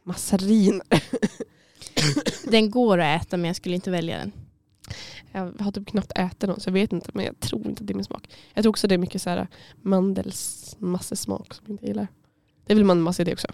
Massarin. 0.03 0.81
Den 2.45 2.71
går 2.71 2.97
att 2.97 3.21
äta 3.21 3.37
men 3.37 3.45
jag 3.47 3.55
skulle 3.55 3.75
inte 3.75 3.91
välja 3.91 4.17
den. 4.17 4.31
Jag 5.31 5.53
har 5.59 5.71
typ 5.71 5.87
knappt 5.87 6.11
ätit 6.15 6.49
någon 6.49 6.59
så 6.59 6.69
jag 6.69 6.73
vet 6.73 6.93
inte 6.93 7.11
men 7.13 7.25
jag 7.25 7.39
tror 7.39 7.67
inte 7.67 7.81
att 7.81 7.87
det 7.87 7.93
är 7.93 7.95
min 7.95 8.05
smak. 8.05 8.29
Jag 8.53 8.63
tror 8.63 8.69
också 8.69 8.87
det 8.87 8.95
är 8.95 8.99
mycket 8.99 9.21
så 9.21 9.29
här 9.29 9.47
mandelsmassesmak 9.81 11.53
som 11.53 11.63
jag 11.67 11.73
inte 11.73 11.85
gillar. 11.85 12.07
Det 12.65 12.73
är 12.73 12.75
väl 12.75 12.85
mandelmassa 12.85 13.21
i 13.21 13.25
det 13.25 13.33
också? 13.33 13.47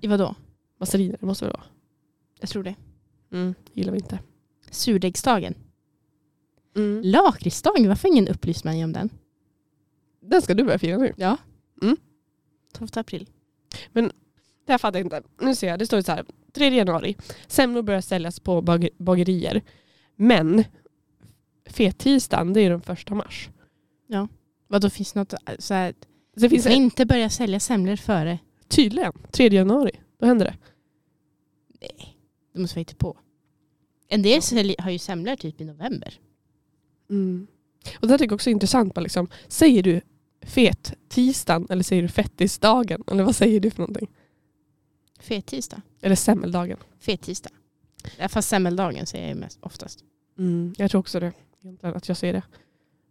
I 0.00 0.06
vadå? 0.06 0.34
Massariner, 0.78 1.16
det 1.20 1.26
måste 1.26 1.44
det 1.44 1.50
vara. 1.50 1.64
Jag 2.40 2.48
tror 2.48 2.62
det. 2.62 2.74
Mm, 3.32 3.54
gillar 3.72 3.92
vi 3.92 3.98
inte. 3.98 4.18
Surdegsdagen. 4.70 5.54
Mm. 6.76 7.02
Lakritsdagen, 7.04 7.88
varför 7.88 8.08
ingen 8.08 8.28
upplyst 8.28 8.64
mig 8.64 8.84
om 8.84 8.92
den? 8.92 9.10
Den 10.20 10.42
ska 10.42 10.54
du 10.54 10.64
börja 10.64 10.78
fira 10.78 10.98
nu. 10.98 11.12
Ja. 11.16 11.36
Mm. 11.82 11.96
12 12.72 12.88
april. 12.94 13.28
Det 14.66 14.72
här 14.72 14.78
fattar 14.78 14.98
jag 14.98 15.06
inte. 15.06 15.22
Nu 15.40 15.54
ser 15.54 15.68
jag, 15.68 15.78
det 15.78 15.86
står 15.86 16.00
så 16.02 16.12
här. 16.12 16.24
3 16.52 16.68
januari. 16.76 17.16
Semlor 17.46 17.82
börjar 17.82 18.00
säljas 18.00 18.40
på 18.40 18.60
bag- 18.62 18.88
bagerier. 18.98 19.62
Men 20.16 20.64
fettisdagen 21.66 22.52
det 22.52 22.60
är 22.60 22.70
den 22.70 22.80
första 22.80 23.14
mars. 23.14 23.48
Vadå 24.68 24.90
finns 24.90 25.14
något 25.14 25.32
äh, 25.32 25.38
så 25.58 25.74
här, 25.74 25.92
Så 26.34 26.40
det 26.40 26.48
finns 26.48 26.66
en, 26.66 26.72
inte 26.72 27.06
börja 27.06 27.30
sälja 27.30 27.60
semlor 27.60 27.96
före. 27.96 28.38
tydligen 28.68 29.12
3 29.30 29.48
januari. 29.48 29.90
Då 30.20 30.26
händer 30.26 30.46
det. 30.46 30.54
Nej, 31.80 32.16
det 32.54 32.60
måste 32.60 32.78
vara 32.78 32.86
på. 32.98 33.16
En 34.08 34.22
del 34.22 34.40
har 34.78 34.90
ju 34.90 34.98
semlor 34.98 35.36
typ 35.36 35.60
i 35.60 35.64
november. 35.64 36.14
Mm. 37.10 37.46
Och 38.00 38.06
det 38.06 38.12
här 38.12 38.18
tycker 38.18 38.30
jag 38.32 38.34
också 38.36 38.50
är 38.50 38.52
intressant. 38.52 38.96
Liksom, 38.96 39.28
säger 39.48 39.82
du 39.82 40.00
fet 40.42 40.94
tisdagen 41.08 41.66
eller 41.70 41.82
säger 41.82 42.02
du 42.02 42.08
fettisdagen? 42.08 43.04
Eller 43.06 43.24
vad 43.24 43.36
säger 43.36 43.60
du 43.60 43.70
för 43.70 43.78
någonting? 43.78 44.10
Fet 45.22 45.46
tisdag. 45.46 45.82
Eller 46.00 46.16
semmeldagen? 46.16 46.78
Fet 47.00 47.20
tisdag. 47.22 47.50
Fast 48.28 48.48
semmeldagen 48.48 49.06
säger 49.06 49.28
jag 49.28 49.36
mest 49.36 49.58
oftast. 49.62 50.04
Mm. 50.38 50.74
Jag 50.78 50.90
tror 50.90 50.98
också 50.98 51.20
det. 51.20 51.32
Egentligen 51.62 51.96
att 51.96 52.08
jag 52.08 52.16
säger 52.16 52.32
det. 52.32 52.42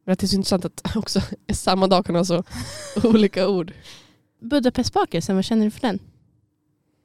Men 0.04 0.16
det 0.16 0.24
är 0.26 0.28
så 0.28 0.36
intressant 0.36 0.66
att 0.66 0.96
också 0.96 1.22
samma 1.54 1.88
dag 1.88 2.06
kan 2.06 2.16
ha 2.16 2.26
så 2.26 2.44
olika 3.04 3.48
ord. 3.50 3.74
Budapestbakelsen, 4.40 5.36
vad 5.36 5.46
känner 5.46 5.66
du 5.66 5.72
för 5.72 5.82
den? 5.82 6.00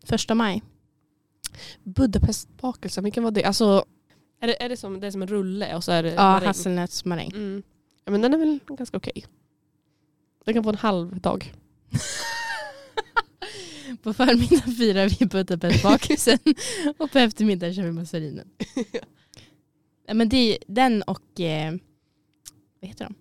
Första 0.04 0.34
maj. 0.34 0.62
Budapestbakelsen, 1.84 3.04
vilken 3.04 3.24
var 3.24 3.30
det? 3.30 3.44
Alltså, 3.44 3.84
är 4.40 4.46
det, 4.46 4.62
är 4.62 4.68
det, 4.68 4.76
som, 4.76 5.00
det 5.00 5.06
är 5.06 5.10
som 5.10 5.22
en 5.22 5.28
rulle 5.28 5.76
och 5.76 5.84
så 5.84 5.92
är 5.92 6.02
det 6.02 6.10
Ja, 6.14 6.22
maräng? 6.22 6.46
hasselnötsmaräng. 6.46 7.30
Mm. 7.34 7.62
Ja, 8.04 8.12
men 8.12 8.20
den 8.20 8.34
är 8.34 8.38
väl 8.38 8.58
ganska 8.68 8.96
okej. 8.96 9.24
Den 10.44 10.54
kan 10.54 10.64
få 10.64 10.70
en 10.70 10.76
halv 10.76 11.20
dag. 11.20 11.54
På 14.02 14.12
förmiddagen 14.14 14.74
firar 14.74 15.08
vi 15.08 15.26
Budapestbakelsen 15.26 16.38
och 16.98 17.10
på 17.10 17.18
eftermiddagen 17.18 17.74
kör 17.74 17.82
vi 17.82 17.92
massarinen. 17.92 18.48
Ja, 20.08 20.14
men 20.14 20.28
det 20.28 20.36
är 20.36 20.58
den 20.66 21.02
och 21.02 21.40
eh, 21.40 21.72
vad 22.80 22.88
heter 22.88 23.04
de? 23.04 23.14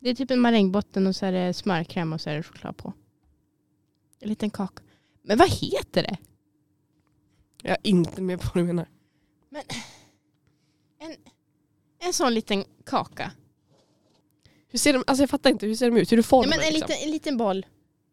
Det 0.00 0.10
är 0.10 0.14
typ 0.14 0.30
en 0.30 0.40
marängbotten 0.40 1.06
och 1.06 1.16
så 1.16 1.26
är 1.26 1.32
det 1.32 1.54
smörkräm 1.54 2.12
och 2.12 2.20
så 2.20 2.30
är 2.30 2.36
det 2.36 2.42
choklad 2.42 2.76
på. 2.76 2.92
En 4.20 4.28
liten 4.28 4.50
kaka. 4.50 4.82
Men 5.22 5.38
vad 5.38 5.50
heter 5.50 6.02
det? 6.02 6.16
Jag 7.62 7.72
är 7.72 7.78
inte 7.82 8.22
med 8.22 8.40
på 8.40 8.48
vad 8.54 8.64
du 8.64 8.66
menar. 8.66 8.86
En 11.98 12.12
sån 12.12 12.34
liten 12.34 12.64
kaka. 12.86 13.32
Hur 14.68 14.78
ser 14.78 14.92
de, 14.92 15.04
alltså 15.06 15.22
jag 15.22 15.30
fattar 15.30 15.50
inte, 15.50 15.66
hur 15.66 15.74
ser 15.74 15.90
de 15.90 15.96
ut? 16.00 16.12
Hur 16.12 16.16
är 16.18 16.22
Ja, 16.22 16.22
formen? 16.22 16.50
men 16.50 16.60
en, 16.60 16.72
liksom? 16.72 16.88
liten, 16.90 17.04
en 17.04 17.10
liten 17.10 17.36
boll. 17.36 17.66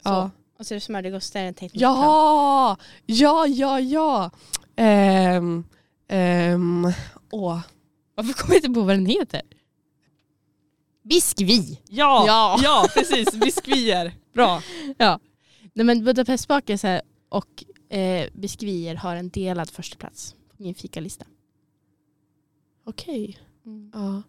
Så. 0.04 0.10
Ja. 0.10 0.32
Och 0.60 0.65
så 0.67 0.74
är 0.74 0.76
det 0.76 0.82
smörgås 0.82 1.32
där 1.32 1.41
är 1.41 1.46
det 1.46 1.54
tänkt 1.54 1.76
med 1.76 1.82
choklad. 1.82 2.04
Ja, 2.04 2.78
ja, 3.06 3.48
ja, 3.48 3.80
ja. 3.80 4.32
Ehm, 4.76 5.63
ehm, 6.08 6.91
åh. 7.32 7.60
Varför 8.15 8.34
kommer 8.34 8.56
jag 8.56 8.60
inte 8.60 8.70
på 8.74 8.82
vad 8.82 8.96
den 8.96 9.06
heter? 9.06 9.41
Biskvi. 11.04 11.80
Ja, 11.89 12.24
Ja. 12.28 12.60
ja. 12.63 12.88
precis. 12.93 13.32
Biskvier. 13.32 14.13
Bra. 14.34 14.62
Nej 15.74 15.86
men 15.86 16.04
Budapestbakelser 16.04 17.02
och 17.30 17.63
eh, 17.98 18.28
biskvier 18.34 18.96
har 18.96 19.15
en 19.15 19.30
delad 19.30 19.70
första 19.70 19.98
plats 19.98 20.36
på 20.58 20.63
min 20.63 20.76
fikalista. 20.76 21.26
Okej. 22.86 23.39
Ja. 23.93 24.22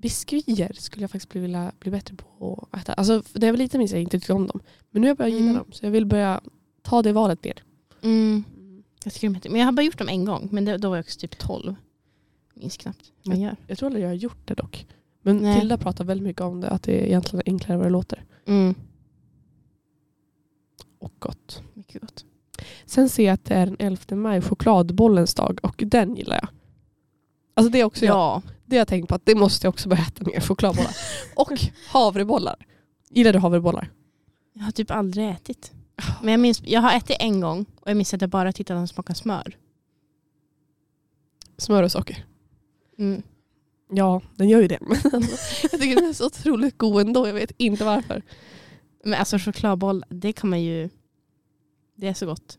Biskvier 0.00 0.72
skulle 0.72 1.02
jag 1.02 1.10
faktiskt 1.10 1.36
vilja 1.36 1.72
bli 1.78 1.90
bättre 1.90 2.14
på 2.16 2.68
att 2.70 2.80
äta. 2.82 2.92
Alltså, 2.92 3.22
det 3.32 3.50
var 3.50 3.58
lite 3.58 3.78
minst 3.78 3.92
jag 3.92 4.02
inte 4.02 4.18
tyckte 4.18 4.32
om 4.32 4.46
dem. 4.46 4.60
Men 4.90 5.02
nu 5.02 5.06
har 5.06 5.10
jag 5.10 5.16
börjat 5.16 5.32
gilla 5.32 5.44
Mm. 5.44 5.56
dem. 5.56 5.72
Så 5.72 5.86
jag 5.86 5.90
vill 5.90 6.06
börja 6.06 6.40
ta 6.82 7.02
det 7.02 7.12
valet 7.12 7.44
mer. 7.44 7.62
Mm. 8.02 8.44
Jag 9.04 9.12
tycker 9.12 9.28
de 9.28 9.48
men 9.50 9.60
jag 9.60 9.66
har 9.66 9.72
bara 9.72 9.82
gjort 9.82 9.98
dem 9.98 10.08
en 10.08 10.24
gång, 10.24 10.48
men 10.52 10.64
det, 10.64 10.78
då 10.78 10.88
var 10.88 10.96
jag 10.96 11.02
också 11.04 11.18
typ 11.20 11.38
12. 11.38 11.74
Minns 12.54 12.76
knappt 12.76 13.12
man 13.24 13.40
gör. 13.40 13.56
Jag 13.66 13.78
tror 13.78 13.86
aldrig 13.86 14.04
jag 14.04 14.08
har 14.10 14.14
gjort 14.14 14.38
det 14.48 14.54
dock. 14.54 14.86
Men 15.22 15.36
Nej. 15.36 15.60
Tilda 15.60 15.78
pratar 15.78 16.04
väldigt 16.04 16.24
mycket 16.26 16.42
om 16.42 16.60
det. 16.60 16.68
Att 16.70 16.82
det 16.82 16.92
är 17.02 17.06
egentligen 17.06 17.42
enklare 17.46 17.72
än 17.72 17.78
vad 17.78 17.86
det 17.86 17.92
låter. 17.92 18.24
Mm. 18.46 18.74
Och 20.98 21.12
gott. 21.18 21.62
Mycket 21.74 22.00
gott. 22.00 22.24
Sen 22.86 23.08
ser 23.08 23.24
jag 23.26 23.34
att 23.34 23.44
det 23.44 23.54
är 23.54 23.66
den 23.66 23.76
11 23.78 24.16
maj, 24.16 24.42
chokladbollens 24.42 25.34
dag. 25.34 25.58
Och 25.62 25.82
den 25.86 26.16
gillar 26.16 26.36
jag. 26.36 26.48
Alltså 27.54 27.70
det 27.70 27.80
är 27.80 27.84
också 27.84 28.04
jag. 28.04 28.42
Det 28.66 28.76
har 28.76 28.80
jag 28.80 28.88
tänkt 28.88 29.08
på 29.08 29.14
att 29.14 29.26
det 29.26 29.34
måste 29.34 29.66
jag 29.66 29.74
också 29.74 29.88
börja 29.88 30.02
äta 30.02 30.24
mer. 30.24 30.40
Chokladbollar. 30.40 30.96
och 31.36 31.50
havrebollar. 31.88 32.66
Gillar 33.10 33.32
du 33.32 33.38
havrebollar? 33.38 33.90
Jag 34.52 34.62
har 34.64 34.72
typ 34.72 34.90
aldrig 34.90 35.28
ätit. 35.28 35.72
Men 36.22 36.30
jag, 36.32 36.40
minns, 36.40 36.62
jag 36.64 36.80
har 36.80 36.96
ätit 36.96 37.16
en 37.20 37.40
gång 37.40 37.66
och 37.80 37.90
jag 37.90 37.96
minns 37.96 38.14
att 38.14 38.20
jag 38.20 38.30
bara 38.30 38.52
tyckte 38.52 38.74
att 38.74 38.78
de 38.80 38.88
smakade 38.88 39.18
smör. 39.18 39.56
Smör 41.58 41.82
och 41.82 41.92
socker. 41.92 42.24
Mm. 42.98 43.22
Ja, 43.90 44.22
den 44.36 44.48
gör 44.48 44.60
ju 44.60 44.68
det. 44.68 44.78
Jag 45.62 45.70
tycker 45.80 45.94
den 45.96 46.08
är 46.08 46.12
så 46.12 46.26
otroligt 46.26 46.78
god 46.78 47.00
ändå. 47.06 47.26
Jag 47.26 47.34
vet 47.34 47.52
inte 47.56 47.84
varför. 47.84 48.22
Men 49.04 49.14
alltså 49.14 49.38
chokladboll, 49.38 50.04
det 50.08 50.32
kan 50.32 50.50
man 50.50 50.62
ju... 50.62 50.88
Det 51.96 52.06
är 52.08 52.14
så 52.14 52.26
gott. 52.26 52.58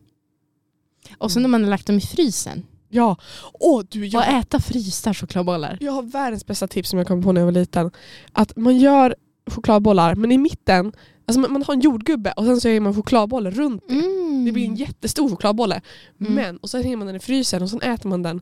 Och 1.18 1.32
så 1.32 1.38
Mm. 1.38 1.42
när 1.42 1.58
man 1.58 1.62
har 1.64 1.70
lagt 1.70 1.86
dem 1.86 1.96
i 1.96 2.00
frysen. 2.00 2.66
Ja. 2.88 3.16
Åh, 3.52 3.82
du, 3.88 4.00
Och 4.00 4.06
jag, 4.06 4.38
äta 4.40 4.60
frysta 4.60 5.14
chokladbollar. 5.14 5.78
jag 5.80 5.92
har 5.92 6.02
världens 6.02 6.46
bästa 6.46 6.68
tips 6.68 6.88
som 6.90 6.98
jag 6.98 7.08
kom 7.08 7.22
på 7.22 7.32
när 7.32 7.40
jag 7.40 7.46
var 7.46 7.52
liten. 7.52 7.90
Att 8.32 8.56
man 8.56 8.78
gör 8.78 9.14
chokladbollar, 9.50 10.14
men 10.14 10.32
i 10.32 10.38
mitten, 10.38 10.92
alltså 11.26 11.40
man 11.40 11.52
man 11.52 11.62
har 11.62 11.74
en 11.74 11.80
jordgubbe 11.80 12.32
och 12.32 12.44
sen 12.44 12.60
så 12.60 12.68
gör 12.68 12.80
man 12.80 12.94
chokladbollar 12.94 13.50
runt. 13.50 13.90
Mm. 13.90 14.44
Det 14.44 14.52
blir 14.52 14.64
en 14.64 14.76
jättestor 14.76 15.28
chokladbolle. 15.30 15.80
Mm. 16.20 16.34
Men, 16.34 16.56
och 16.56 16.70
sen 16.70 16.82
hänger 16.82 16.96
man 16.96 17.06
den 17.06 17.16
i 17.16 17.20
frysen 17.20 17.62
och 17.62 17.70
sen 17.70 17.80
äter 17.82 18.08
man 18.08 18.22
den. 18.22 18.40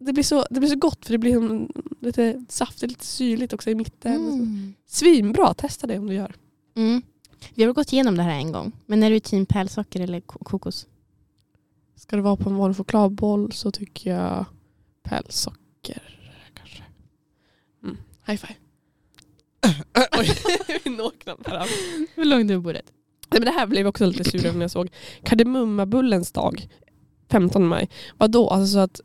Det 0.00 0.12
blir 0.12 0.24
så, 0.24 0.46
det 0.50 0.60
blir 0.60 0.70
så 0.70 0.76
gott 0.78 1.04
för 1.06 1.12
det 1.12 1.18
blir 1.18 1.36
en, 1.36 1.68
lite 2.00 2.44
saftigt, 2.48 2.90
lite 2.90 3.06
syrligt 3.06 3.52
också 3.52 3.70
i 3.70 3.74
mitten. 3.74 4.14
Mm. 4.14 4.74
Svinbra, 4.88 5.54
testa 5.54 5.86
det 5.86 5.98
om 5.98 6.06
du 6.06 6.14
gör. 6.14 6.34
Mm. 6.76 7.02
Vi 7.54 7.64
har 7.64 7.72
gått 7.72 7.92
igenom 7.92 8.16
det 8.16 8.22
här 8.22 8.34
en 8.38 8.52
gång. 8.52 8.72
Men 8.86 9.02
är 9.02 9.10
du 9.10 9.20
team 9.20 9.46
pärlsocker 9.46 10.00
eller 10.00 10.20
ko- 10.20 10.44
kokos? 10.44 10.86
Ska 11.96 12.16
det 12.16 12.22
vara 12.22 12.36
på 12.36 12.50
en 12.50 12.56
vanlig 12.56 12.76
chokladboll 12.76 13.52
så 13.52 13.70
tycker 13.70 14.10
jag 14.10 14.44
pärlsocker 15.02 16.02
kanske. 16.54 16.82
Mm. 17.82 17.96
High 18.26 18.38
five. 18.38 18.54
Oj, 20.18 20.28
vi 20.84 20.90
når 20.90 21.10
knappt 21.18 21.48
varandra. 21.48 21.74
Hur 22.14 22.24
långt 22.24 22.50
är 22.50 22.58
bordet? 22.58 22.92
Nej, 23.30 23.40
men 23.40 23.44
det 23.44 23.60
här 23.60 23.66
blev 23.66 23.80
jag 23.80 23.88
också 23.88 24.06
lite 24.06 24.30
sur 24.30 24.52
när 24.52 24.60
jag 24.60 24.70
såg. 24.70 24.88
Kardemummabullens 25.22 26.32
dag, 26.32 26.68
15 27.30 27.66
maj. 27.66 27.88
Vadå? 28.18 28.48
Alltså 28.48 28.72
så 28.72 28.78
att, 28.78 29.00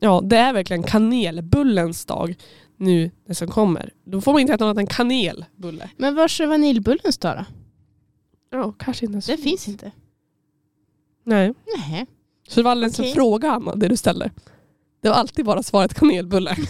ja, 0.00 0.20
det 0.24 0.36
är 0.36 0.52
verkligen 0.52 0.82
kanelbullens 0.82 2.06
dag 2.06 2.36
nu 2.76 3.10
det 3.26 3.34
som 3.34 3.48
kommer. 3.48 3.92
Då 4.04 4.20
får 4.20 4.32
man 4.32 4.40
inte 4.40 4.52
äta 4.52 4.64
något 4.64 4.70
annat 4.70 4.90
än 4.90 4.96
kanelbulle. 4.96 5.90
Men 5.96 6.14
vars 6.14 6.40
är 6.40 6.46
vaniljbullens 6.46 7.18
då? 7.18 7.28
då? 7.28 7.44
Ja, 8.50 8.72
kanske 8.78 9.06
inte 9.06 9.32
Det 9.32 9.42
finns 9.42 9.68
inte. 9.68 9.92
Nej. 11.30 11.54
Nej. 11.76 12.06
Så 12.48 12.60
det 12.60 12.64
var 12.64 12.70
alldeles 12.70 12.98
Okej. 12.98 13.10
en 13.10 13.14
fråga 13.14 13.50
Anna, 13.50 13.74
det 13.74 13.88
du 13.88 13.96
ställde. 13.96 14.30
Det 15.02 15.08
var 15.08 15.16
alltid 15.16 15.44
bara 15.44 15.62
svaret 15.62 15.94
kanelbulle. 15.94 16.56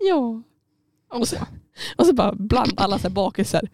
Ja. 0.00 0.42
Och 1.12 1.28
så, 1.28 1.36
och 1.96 2.06
så 2.06 2.12
bara 2.14 2.32
bland 2.34 2.72
alla 2.76 2.98
så 2.98 3.02
här 3.02 3.14
bakelser. 3.14 3.68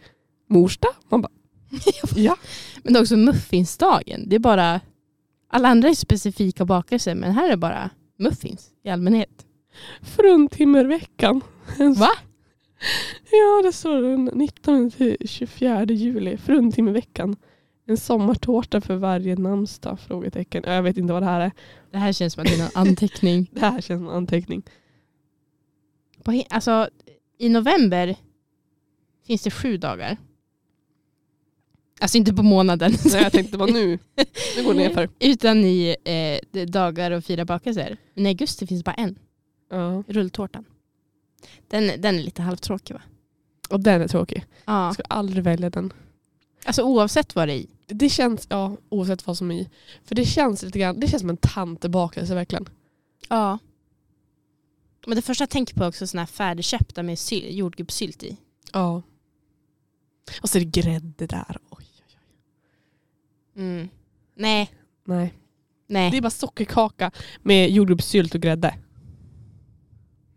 Morsta? 0.48 0.88
Man 1.08 1.20
bara, 1.22 1.32
ja. 2.16 2.36
Men 2.82 2.92
det 2.92 2.98
är 2.98 3.02
också 3.02 3.16
muffinsdagen. 3.16 4.28
Det 4.28 4.36
är 4.36 4.40
bara... 4.40 4.80
Alla 5.48 5.68
andra 5.68 5.88
är 5.88 5.94
specifika 5.94 6.64
bakelser 6.64 7.14
men 7.14 7.32
här 7.32 7.50
är 7.50 7.56
bara 7.56 7.90
muffins 8.18 8.70
i 8.84 8.90
allmänhet. 8.90 9.46
Fruntimmerveckan. 10.02 11.40
Va? 11.96 12.10
Ja, 13.30 13.62
det 13.62 13.72
står 13.72 14.02
den 14.02 14.24
19 14.24 14.90
till 14.90 15.16
24 15.24 15.84
juli. 15.84 16.36
Fruntimmerveckan. 16.36 17.36
En 17.86 17.96
sommartårta 17.96 18.80
för 18.80 18.96
varje 18.96 19.36
namnsdag? 19.36 20.00
Frågetecken. 20.00 20.62
Ja, 20.66 20.72
Jag 20.72 20.82
vet 20.82 20.96
inte 20.96 21.12
vad 21.12 21.22
det 21.22 21.26
här 21.26 21.40
är. 21.40 21.52
Det 21.90 21.98
här 21.98 22.12
känns 22.12 22.32
som 22.32 22.40
att 22.42 22.46
det 22.48 22.54
är 22.54 22.58
någon 22.58 22.88
anteckning. 22.88 23.50
Det 23.52 23.60
här 23.60 23.80
känns 23.80 24.00
som 24.00 24.08
en 24.08 24.14
anteckning. 24.14 24.62
På, 26.22 26.42
alltså, 26.50 26.88
I 27.38 27.48
november 27.48 28.16
finns 29.26 29.42
det 29.42 29.50
sju 29.50 29.76
dagar. 29.76 30.16
Alltså 32.00 32.18
inte 32.18 32.34
på 32.34 32.42
månaden. 32.42 32.92
Nej, 33.04 33.22
jag 33.22 33.32
tänkte 33.32 33.58
bara 33.58 33.72
nu. 33.72 33.98
Nu 34.56 34.64
går 34.64 34.74
det 34.74 34.88
nerför. 34.88 35.08
Utan 35.20 35.58
i 35.64 35.96
eh, 36.04 36.66
dagar 36.66 37.10
och 37.10 37.24
fyra 37.24 37.44
bakelser. 37.44 37.96
Men 38.14 38.26
i 38.26 38.28
augusti 38.28 38.66
finns 38.66 38.84
bara 38.84 38.94
en. 38.94 39.18
Ja. 39.70 40.02
Rulltårtan. 40.06 40.64
Den, 41.68 42.00
den 42.00 42.18
är 42.18 42.22
lite 42.22 42.42
halvtråkig 42.42 42.94
va? 42.94 43.02
Och 43.68 43.80
den 43.80 44.02
är 44.02 44.08
tråkig. 44.08 44.44
Ja. 44.64 44.86
Jag 44.86 44.94
ska 44.94 45.02
aldrig 45.08 45.44
välja 45.44 45.70
den. 45.70 45.92
Alltså 46.64 46.82
oavsett 46.82 47.34
vad 47.34 47.48
det 47.48 47.52
är 47.54 47.56
i. 47.56 47.68
Det 47.86 48.08
känns, 48.08 48.46
ja 48.50 48.76
oavsett 48.88 49.26
vad 49.26 49.38
som 49.38 49.50
är 49.50 49.54
i. 49.54 49.70
För 50.04 50.14
det 50.14 50.24
känns 50.24 50.62
lite 50.62 50.78
grann, 50.78 51.00
det 51.00 51.08
känns 51.08 51.20
som 51.20 51.30
en 51.30 51.36
tantebakelse 51.36 52.34
verkligen. 52.34 52.68
Ja. 53.28 53.58
Men 55.06 55.16
det 55.16 55.22
första 55.22 55.42
jag 55.42 55.50
tänker 55.50 55.74
på 55.74 55.84
är 55.84 55.88
också 55.88 56.06
såna 56.06 56.22
här 56.22 56.26
färdigköpta 56.26 57.02
med 57.02 57.18
syl, 57.18 57.58
jordgubbssylt 57.58 58.22
i. 58.22 58.36
Ja. 58.72 59.02
Och 60.42 60.50
så 60.50 60.58
är 60.58 60.64
det 60.64 60.82
grädde 60.82 61.26
där. 61.26 61.58
Oj, 61.70 61.86
oj, 62.08 62.18
oj. 63.54 63.62
Mm. 63.62 63.88
Nej, 64.34 64.70
Nej. 65.04 65.34
nej. 65.86 66.10
Det 66.10 66.16
är 66.16 66.20
bara 66.22 66.30
sockerkaka 66.30 67.10
med 67.42 67.70
jordgubbssylt 67.70 68.34
och 68.34 68.40
grädde. 68.40 68.74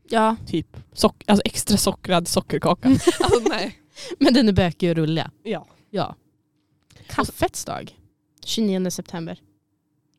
Ja, 0.09 0.35
Typ. 0.47 0.77
Sock, 0.93 1.23
alltså 1.27 1.41
extra 1.45 1.77
sockrad 1.77 2.27
sockerkaka. 2.27 2.89
alltså 3.19 3.49
nej. 3.49 3.79
men 4.19 4.33
den 4.33 4.47
är 4.47 4.53
bökig 4.53 4.89
och 4.89 4.95
rullig. 4.95 5.23
Ja. 5.43 5.67
Ja. 5.89 6.15
Kaffets 7.07 7.65
dag. 7.65 7.97
29 8.45 8.91
september. 8.91 9.41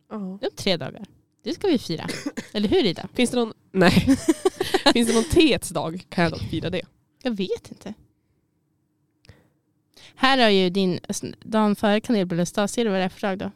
Det 0.09 0.15
är 0.15 0.19
om 0.19 0.57
tre 0.57 0.77
dagar. 0.77 1.05
Det 1.45 1.55
ska 1.55 1.69
vi 1.69 1.79
fira. 1.79 2.07
Eller 2.53 2.69
hur 2.69 2.85
Ida? 2.85 3.09
Finns 3.15 3.31
det 3.31 3.37
någon, 3.37 3.53
nej. 3.73 3.91
Finns 4.93 5.09
det 5.09 5.15
någon 5.15 5.25
teets 5.25 5.69
dag 5.69 6.07
kan 6.09 6.25
jag 6.25 6.33
dock 6.33 6.43
fira 6.43 6.71
det. 6.71 6.83
Jag 7.23 7.37
vet 7.37 7.71
inte. 7.71 7.95
Här 10.15 10.39
har 10.39 10.49
ju 10.49 10.71
din, 10.71 11.01
dagen 11.41 11.77
före 11.77 12.01
kanelbullens 12.01 12.53
dag, 12.53 12.71
ser 12.71 12.85
du 12.85 12.91
vad 12.91 13.01
det 13.01 13.05
är 13.05 13.09
för 13.09 13.21
dag 13.21 13.39
då? 13.39 13.51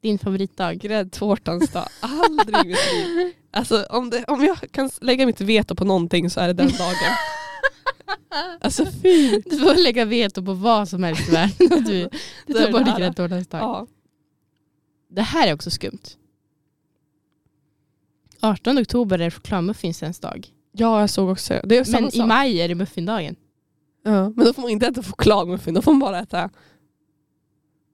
Din 0.00 0.18
favoritdag. 0.18 0.78
Gräddtårtans 0.78 1.70
dag. 1.72 1.88
Aldrig 2.00 2.64
i 2.64 2.68
mitt 2.68 2.92
liv. 2.92 3.32
Alltså 3.54 3.86
om, 3.90 4.10
det, 4.10 4.24
om 4.24 4.44
jag 4.44 4.70
kan 4.70 4.90
lägga 5.00 5.26
mitt 5.26 5.40
veto 5.40 5.74
på 5.74 5.84
någonting 5.84 6.30
så 6.30 6.40
är 6.40 6.46
det 6.46 6.52
den 6.52 6.68
dagen. 6.68 6.96
Alltså 8.60 8.86
fy. 9.02 9.40
Du 9.46 9.58
får 9.58 9.82
lägga 9.82 10.04
veto 10.04 10.42
på 10.44 10.52
vad 10.54 10.88
som 10.88 11.02
helst 11.02 11.28
i 11.28 11.32
världen. 11.32 11.54
Du, 11.86 12.08
du 12.08 12.08
Det 12.46 12.54
tar 12.54 12.72
bort 12.72 12.98
gräddtårtans 12.98 13.48
dag. 13.48 13.60
Ja. 13.60 13.86
Det 15.08 15.22
här 15.22 15.48
är 15.48 15.54
också 15.54 15.70
skumt. 15.70 16.00
18 18.40 18.78
oktober 18.78 19.18
är 19.18 19.30
chokladmuffinsens 19.30 20.18
dag. 20.20 20.48
ja, 20.72 21.00
jag 21.00 21.10
såg 21.10 21.28
också. 21.28 21.60
Det 21.64 21.78
är 21.78 21.84
samma 21.84 22.00
Men 22.00 22.08
i 22.08 22.12
sak. 22.12 22.28
maj 22.28 22.60
är 22.60 22.68
det 22.68 22.74
muffindagen. 22.74 23.36
Ja, 24.04 24.28
men 24.36 24.46
då 24.46 24.52
får 24.52 24.62
man 24.62 24.70
inte 24.70 24.86
äta 24.86 25.02
chokladmuffin, 25.02 25.74
då 25.74 25.82
får 25.82 25.92
man 25.92 26.00
bara 26.00 26.18
äta 26.20 26.50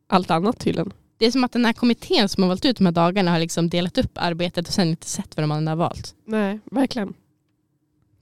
allt 0.07 0.31
annat 0.31 0.59
tydligen. 0.61 0.93
Det 1.17 1.27
är 1.27 1.31
som 1.31 1.45
att 1.45 1.53
den 1.53 1.65
här 1.65 1.73
kommittén 1.73 2.29
som 2.29 2.43
har 2.43 2.49
valt 2.49 2.65
ut 2.65 2.77
de 2.77 2.87
här 2.87 2.93
dagarna 2.93 3.31
har 3.31 3.39
liksom 3.39 3.69
delat 3.71 3.99
upp 3.99 4.13
arbetet 4.15 4.69
och 4.69 4.75
sen 4.75 4.89
inte 4.89 5.07
sett 5.07 5.37
vad 5.37 5.43
de 5.43 5.51
andra 5.51 5.71
har 5.71 5.77
valt. 5.77 6.15
Nej, 6.25 6.61
verkligen. 6.71 7.15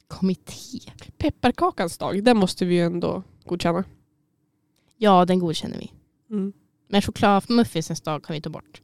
Kommitté. 0.08 0.78
Pepparkakans 1.18 1.98
dag, 1.98 2.24
den 2.24 2.36
måste 2.36 2.64
vi 2.64 2.74
ju 2.74 2.80
ändå 2.80 3.22
godkänna. 3.44 3.84
Ja, 4.96 5.24
den 5.24 5.38
godkänner 5.38 5.78
vi. 5.78 5.92
Mm. 6.30 6.52
Men 6.88 7.02
chokladmuffinsens 7.02 8.00
dag 8.00 8.24
kan 8.24 8.34
vi 8.34 8.40
ta 8.40 8.50
bort. 8.50 8.82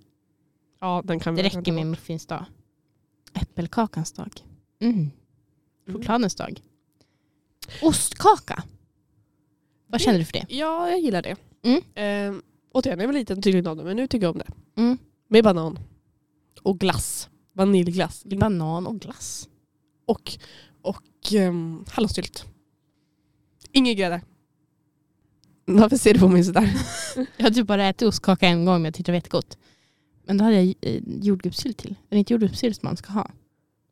Ja, 0.81 1.03
den 1.05 1.21
kan 1.21 1.35
vi 1.35 1.39
Det 1.39 1.43
verkligen 1.43 1.61
räcker 1.65 1.73
ta 1.73 1.75
med 1.75 1.85
bort. 1.87 1.91
muffins 1.91 2.27
dag. 2.27 2.45
Äppelkakans 3.35 4.13
dag. 4.13 4.31
Mm. 4.81 4.95
Mm. 4.99 5.11
Chokladens 5.93 6.35
dag. 6.35 6.61
Ostkaka. 7.83 8.63
Vad 9.87 10.01
känner 10.01 10.19
du 10.19 10.25
för 10.25 10.33
det? 10.33 10.47
Ja, 10.49 10.91
jag 10.91 11.01
gillar 11.01 11.23
det. 11.23 11.37
Mm. 11.63 11.83
Ehm, 11.95 12.43
återigen, 12.73 12.99
jag 13.01 13.07
var 13.07 13.13
liten 13.15 13.43
tydligen 13.43 13.67
av 13.67 13.77
det, 13.77 13.85
men 13.85 13.97
nu 13.97 14.07
tycker 14.07 14.27
jag 14.27 14.33
om 14.37 14.39
det. 14.39 14.81
Mm. 14.83 14.99
Med 15.29 15.45
banan. 15.45 15.79
Och 16.63 16.79
glass. 16.79 17.29
Vaniljglass. 17.53 18.25
Banan 18.25 18.87
och 18.87 19.01
glass. 19.01 19.49
Och, 20.07 20.39
och 20.83 21.33
um, 21.35 21.85
hallonsylt. 21.89 22.45
Ingen 23.73 23.97
grädde. 23.97 24.21
Varför 25.65 25.97
ser 25.97 26.15
du 26.15 26.21
på 26.21 26.29
mig 26.29 26.45
sådär? 26.45 26.73
Jag 27.37 27.45
har 27.45 27.51
typ 27.51 27.67
bara 27.67 27.89
ätit 27.89 28.09
ostkaka 28.09 28.47
en 28.47 28.65
gång 28.65 28.75
men 28.75 28.85
jag 28.85 28.95
tyckte 28.95 29.13
det 29.13 29.15
var 29.15 29.17
jättegott. 29.17 29.59
Men 30.25 30.39
då 30.39 30.45
hade 30.45 30.63
jag 30.63 30.75
eh, 30.81 31.03
jordgubbssylt 31.07 31.79
till. 31.79 31.91
Är 31.91 31.97
det 32.11 32.19
inte 32.19 32.33
jordgubbssylt 32.33 32.77
som 32.77 32.87
man 32.87 32.97
ska 32.97 33.13
ha? 33.13 33.31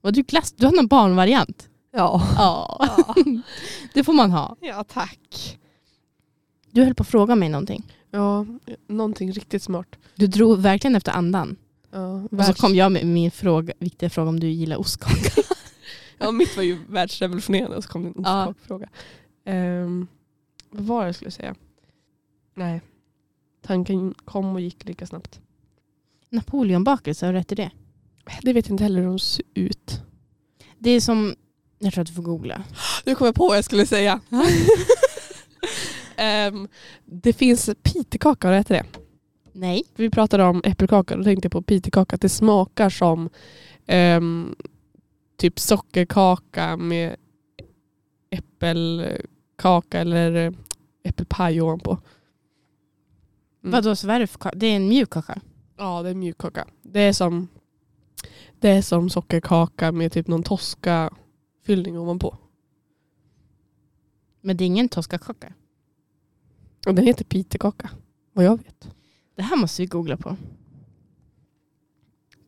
Var 0.00 0.12
du 0.12 0.22
glass? 0.22 0.52
Du 0.52 0.66
har 0.66 0.72
någon 0.72 0.86
barnvariant? 0.86 1.68
Ja. 1.92 2.22
Ja. 2.36 2.86
det 3.94 4.04
får 4.04 4.12
man 4.12 4.30
ha. 4.30 4.56
ja, 4.60 4.84
tack. 4.84 5.58
Du 6.70 6.84
höll 6.84 6.94
på 6.94 7.02
att 7.02 7.08
fråga 7.08 7.34
mig 7.34 7.48
någonting. 7.48 7.92
Ja, 8.10 8.46
någonting 8.88 9.32
riktigt 9.32 9.62
smart. 9.62 9.96
Du 10.14 10.26
drog 10.26 10.58
verkligen 10.58 10.96
efter 10.96 11.12
andan. 11.12 11.56
Ja, 11.90 12.22
Och 12.30 12.44
så 12.44 12.54
kom 12.54 12.74
jag 12.74 12.92
med 12.92 13.06
min 13.06 13.30
fråga, 13.30 13.72
viktiga 13.78 14.10
fråga 14.10 14.28
om 14.28 14.40
du 14.40 14.48
gillar 14.50 14.76
ostkaka. 14.76 15.42
ja, 16.20 16.30
mitt 16.30 16.56
var 16.56 16.62
ju 16.62 16.78
världsrevolutionerande 16.88 17.76
och 17.76 17.84
så 17.84 17.90
kom 17.90 18.02
det 18.02 18.08
en 18.08 18.14
Ja. 18.24 18.46
ostkakfråga. 18.48 18.88
Ehm, 19.44 20.06
vad 20.70 20.84
var 20.84 21.00
det 21.02 21.08
jag 21.08 21.14
skulle 21.14 21.30
säga? 21.30 21.54
Nej. 22.54 22.80
Tanken 23.62 24.14
kom 24.24 24.54
och 24.54 24.60
gick 24.60 24.84
lika 24.84 25.06
snabbt. 25.06 25.40
Napoleonbakelse, 26.30 27.26
du 27.26 27.32
rätt 27.32 27.52
i 27.52 27.54
det? 27.54 27.70
Det 28.42 28.52
vet 28.52 28.66
jag 28.66 28.72
inte 28.74 28.84
heller 28.84 29.00
hur 29.00 29.06
de 29.08 29.18
ser 29.18 29.44
ut. 29.54 30.00
Det 30.78 30.90
är 30.90 31.00
som, 31.00 31.34
jag 31.78 31.92
tror 31.92 32.02
att 32.02 32.08
du 32.08 32.14
får 32.14 32.22
googla. 32.22 32.62
Nu 33.04 33.14
kom 33.14 33.24
jag 33.26 33.34
på 33.34 33.48
vad 33.48 33.56
jag 33.56 33.64
skulle 33.64 33.86
säga. 33.86 34.20
Ehm, 36.16 36.68
det 37.04 37.32
finns 37.32 37.70
pitekaka, 37.82 38.48
har 38.48 38.52
du 38.52 38.58
ätit 38.60 38.68
det? 38.68 38.84
Nej. 39.52 39.82
Vi 39.96 40.10
pratade 40.10 40.44
om 40.44 40.62
äppelkaka, 40.64 41.16
då 41.16 41.24
tänkte 41.24 41.46
jag 41.46 41.52
på 41.52 41.62
pitekaka. 41.62 42.14
Att 42.16 42.22
det 42.22 42.28
smakar 42.28 42.90
som 42.90 43.28
ehm, 43.86 44.54
typ 45.40 45.58
sockerkaka 45.58 46.76
med 46.76 47.16
äppelkaka 48.30 50.00
eller 50.00 50.34
eh, 50.34 50.52
äppelpaj 51.02 51.60
ovanpå. 51.60 51.90
Mm. 53.62 53.72
Vadå, 53.72 53.90
är 53.90 54.20
det 54.20 54.26
för 54.26 54.38
kaka? 54.38 54.58
Det 54.58 54.66
är 54.66 54.76
en 54.76 54.88
mjuk 54.88 55.10
kaka. 55.10 55.40
Ja, 55.76 56.02
det 56.02 56.10
är 56.10 56.14
mjukkaka. 56.14 56.68
Det 56.82 57.00
är 57.00 57.12
som, 57.12 57.48
det 58.58 58.68
är 58.68 58.82
som 58.82 59.10
sockerkaka 59.10 59.92
med 59.92 60.12
typ 60.12 60.26
någon 60.26 60.42
toska 60.42 61.10
fyllning 61.62 61.98
ovanpå. 61.98 62.36
Men 64.40 64.56
det 64.56 64.64
är 64.64 64.66
ingen 64.66 64.88
toskakaka. 64.88 65.52
Och 66.86 66.94
den 66.94 67.06
heter 67.06 67.24
pitekaka, 67.24 67.90
vad 68.32 68.44
jag 68.44 68.56
vet. 68.56 68.90
Det 69.34 69.42
här 69.42 69.56
måste 69.56 69.82
vi 69.82 69.86
googla 69.86 70.16
på. 70.16 70.36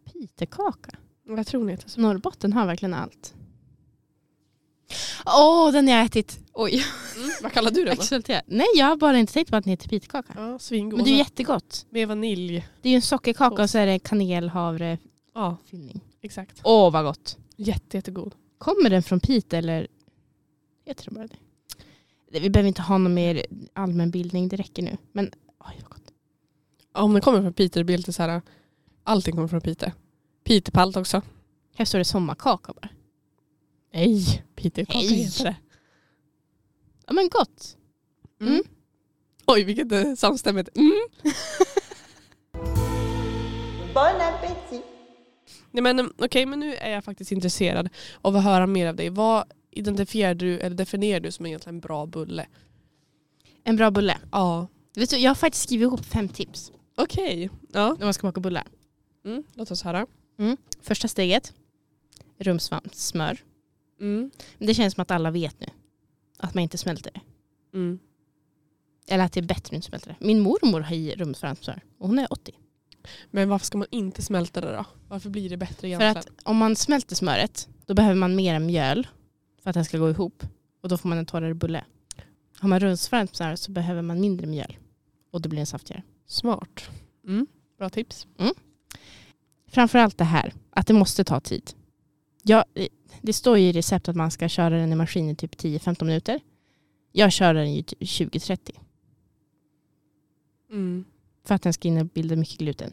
Pitekaka. 0.04 0.98
Jag 1.36 1.46
tror 1.46 1.64
ni. 1.64 1.78
Norrbotten 1.96 2.52
har 2.52 2.66
verkligen 2.66 2.94
allt. 2.94 3.34
Åh, 5.26 5.72
den 5.72 5.88
har 5.88 5.94
jag 5.94 6.04
ätit. 6.06 6.40
Oj, 6.52 6.84
Vad 7.42 7.52
kallar 7.52 7.70
du 7.70 7.84
den 7.84 7.96
då? 7.96 8.02
exalterad. 8.02 8.42
Nej, 8.46 8.66
jag 8.74 8.86
har 8.86 8.96
bara 8.96 9.18
inte 9.18 9.32
tänkt 9.32 9.50
på 9.50 9.56
att 9.56 9.64
den 9.64 9.70
heter 9.70 9.88
pitekaka. 9.88 10.32
Ja, 10.36 10.58
svingod. 10.58 10.94
Men 10.96 11.04
det 11.04 11.10
är 11.10 11.18
jättegott. 11.18 11.86
Med 11.90 12.08
vanilj. 12.08 12.68
Det 12.82 12.88
är 12.88 12.90
ju 12.90 12.96
en 12.96 13.02
sockerkaka 13.02 13.62
och 13.62 13.70
så 13.70 13.78
är 13.78 13.86
det 13.86 13.98
kanel, 13.98 14.48
havre, 14.48 14.98
Ja, 15.34 15.56
fyllning. 15.66 16.00
exakt. 16.20 16.60
Åh, 16.64 16.92
vad 16.92 17.04
gott. 17.04 17.38
Jätte, 17.56 17.96
jättegod. 17.96 18.34
Kommer 18.58 18.90
den 18.90 19.02
från 19.02 19.20
Piteå 19.20 19.58
eller 19.58 19.86
heter 20.86 21.04
det 21.04 21.10
bara 21.10 21.26
det? 21.26 21.36
Det- 22.32 22.40
Vi 22.40 22.50
behöver 22.50 22.68
inte 22.68 22.82
ha 22.82 22.98
någon 22.98 23.14
mer 23.14 23.46
allmänbildning, 23.72 24.48
det 24.48 24.56
räcker 24.56 24.82
nu. 24.82 24.96
Men 25.12 25.30
oj, 25.58 25.78
vad 25.82 25.90
gott. 25.90 26.12
Om 26.92 27.12
den 27.12 27.22
kommer 27.22 27.42
från 27.42 27.52
Piteå 27.52 27.80
det 27.80 27.84
blir 27.84 27.96
lite 27.96 28.12
så 28.12 28.22
här. 28.22 28.42
Allting 29.04 29.34
kommer 29.34 29.48
från 29.48 29.60
Piteå. 29.60 29.90
Pitepalt 30.44 30.96
också. 30.96 31.22
Här 31.76 31.84
står 31.84 31.98
det 31.98 32.04
sommarkaka 32.04 32.72
bara. 32.72 32.88
Nej, 33.94 34.08
Nej. 34.08 34.44
heter 34.56 35.44
det. 35.44 35.56
Ja 37.06 37.12
men 37.12 37.28
gott. 37.28 37.76
Mm. 38.40 38.62
Oj, 39.46 39.64
vilket 39.64 39.92
eh, 39.92 40.14
samstämmigt. 40.14 40.76
Mm. 40.76 41.08
Bon 43.94 44.20
appétit 44.20 44.84
Nej, 45.70 45.82
men, 45.82 45.98
mm, 45.98 46.12
okej, 46.18 46.46
men 46.46 46.60
nu 46.60 46.74
är 46.74 46.90
jag 46.90 47.04
faktiskt 47.04 47.32
intresserad 47.32 47.88
av 48.22 48.36
att 48.36 48.44
höra 48.44 48.66
mer 48.66 48.86
av 48.86 48.96
dig. 48.96 49.10
Vad 49.10 49.44
identifierar 49.70 50.34
du 50.34 50.58
eller 50.58 50.76
definierar 50.76 51.20
du 51.20 51.32
som 51.32 51.46
egentligen 51.46 51.76
en 51.76 51.80
bra 51.80 52.06
bulle? 52.06 52.46
En 53.64 53.76
bra 53.76 53.90
bulle. 53.90 54.18
Ja. 54.32 54.66
Vet 54.94 55.10
du, 55.10 55.16
jag 55.16 55.30
har 55.30 55.34
faktiskt 55.34 55.64
skrivit 55.64 55.86
ihop 55.86 56.04
fem 56.04 56.28
tips 56.28 56.72
Okej. 56.96 57.50
Ja. 57.72 57.96
när 57.98 58.04
man 58.06 58.14
ska 58.14 58.26
baka 58.26 58.40
bullar. 58.40 58.66
Mm. 59.24 59.42
Låt 59.54 59.70
oss 59.70 59.82
höra. 59.82 60.06
Första 60.80 61.08
steget, 61.08 61.52
rumsvampssmör. 62.38 63.38
Mm. 64.00 64.30
Det 64.58 64.74
känns 64.74 64.94
som 64.94 65.02
att 65.02 65.10
alla 65.10 65.30
vet 65.30 65.60
nu. 65.60 65.66
Att 66.38 66.54
man 66.54 66.62
inte 66.62 66.78
smälter 66.78 67.10
det. 67.14 67.20
Mm. 67.78 67.98
Eller 69.08 69.24
att 69.24 69.32
det 69.32 69.40
är 69.40 69.44
bättre 69.44 69.66
att 69.66 69.72
inte 69.72 69.86
smälta 69.86 70.10
det. 70.10 70.26
Min 70.26 70.40
mormor 70.40 70.80
har 70.80 70.94
i 70.94 71.14
rumsvampssmör 71.14 71.82
och 71.98 72.08
hon 72.08 72.18
är 72.18 72.32
80. 72.32 72.52
Men 73.30 73.48
varför 73.48 73.66
ska 73.66 73.78
man 73.78 73.88
inte 73.90 74.22
smälta 74.22 74.60
det 74.60 74.72
då? 74.72 74.84
Varför 75.08 75.30
blir 75.30 75.50
det 75.50 75.56
bättre 75.56 75.74
För 75.80 75.86
egentligen? 75.86 76.16
att 76.16 76.28
om 76.42 76.56
man 76.56 76.76
smälter 76.76 77.16
smöret 77.16 77.68
då 77.86 77.94
behöver 77.94 78.14
man 78.14 78.36
mer 78.36 78.58
mjöl 78.58 79.06
för 79.62 79.70
att 79.70 79.74
den 79.74 79.84
ska 79.84 79.98
gå 79.98 80.10
ihop. 80.10 80.42
Och 80.82 80.88
då 80.88 80.98
får 80.98 81.08
man 81.08 81.18
en 81.18 81.26
torrare 81.26 81.54
bulle. 81.54 81.84
Har 82.58 82.68
man 82.68 82.80
rumsvampssmör 82.80 83.56
så 83.56 83.72
behöver 83.72 84.02
man 84.02 84.20
mindre 84.20 84.46
mjöl. 84.46 84.76
Och 85.30 85.40
då 85.40 85.48
blir 85.48 85.56
den 85.56 85.66
saftigare. 85.66 86.02
Smart. 86.26 86.90
Mm. 87.26 87.46
Bra 87.78 87.90
tips. 87.90 88.26
Framförallt 89.72 90.18
det 90.18 90.24
här, 90.24 90.52
att 90.70 90.86
det 90.86 90.94
måste 90.94 91.24
ta 91.24 91.40
tid. 91.40 91.70
Ja, 92.42 92.64
det 93.22 93.32
står 93.32 93.58
ju 93.58 93.68
i 93.68 93.72
recept 93.72 94.08
att 94.08 94.16
man 94.16 94.30
ska 94.30 94.48
köra 94.48 94.76
den 94.76 94.92
i 94.92 94.94
maskin 94.96 95.30
i 95.30 95.36
typ 95.36 95.56
10-15 95.56 96.04
minuter. 96.04 96.40
Jag 97.12 97.32
kör 97.32 97.54
den 97.54 97.66
i 97.66 97.82
typ 97.82 98.00
20-30 98.00 98.58
Mm. 100.70 101.04
för 101.44 101.54
att 101.54 101.62
den 101.62 101.72
ska 101.72 101.88
innehålla 101.88 102.36
mycket 102.36 102.58
gluten. 102.58 102.92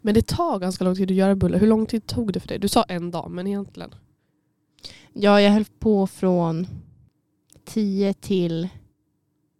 Men 0.00 0.14
det 0.14 0.26
tar 0.26 0.58
ganska 0.58 0.84
lång 0.84 0.94
tid 0.96 1.10
att 1.10 1.16
göra 1.16 1.34
bullar. 1.34 1.58
Hur 1.58 1.66
lång 1.66 1.86
tid 1.86 2.06
tog 2.06 2.32
det 2.32 2.40
för 2.40 2.48
dig? 2.48 2.58
Du 2.58 2.68
sa 2.68 2.82
en 2.82 3.10
dag, 3.10 3.30
men 3.30 3.46
egentligen? 3.46 3.94
Ja, 5.12 5.40
jag 5.40 5.50
höll 5.50 5.64
på 5.64 6.06
från 6.06 6.66
10 7.64 8.14
till 8.14 8.68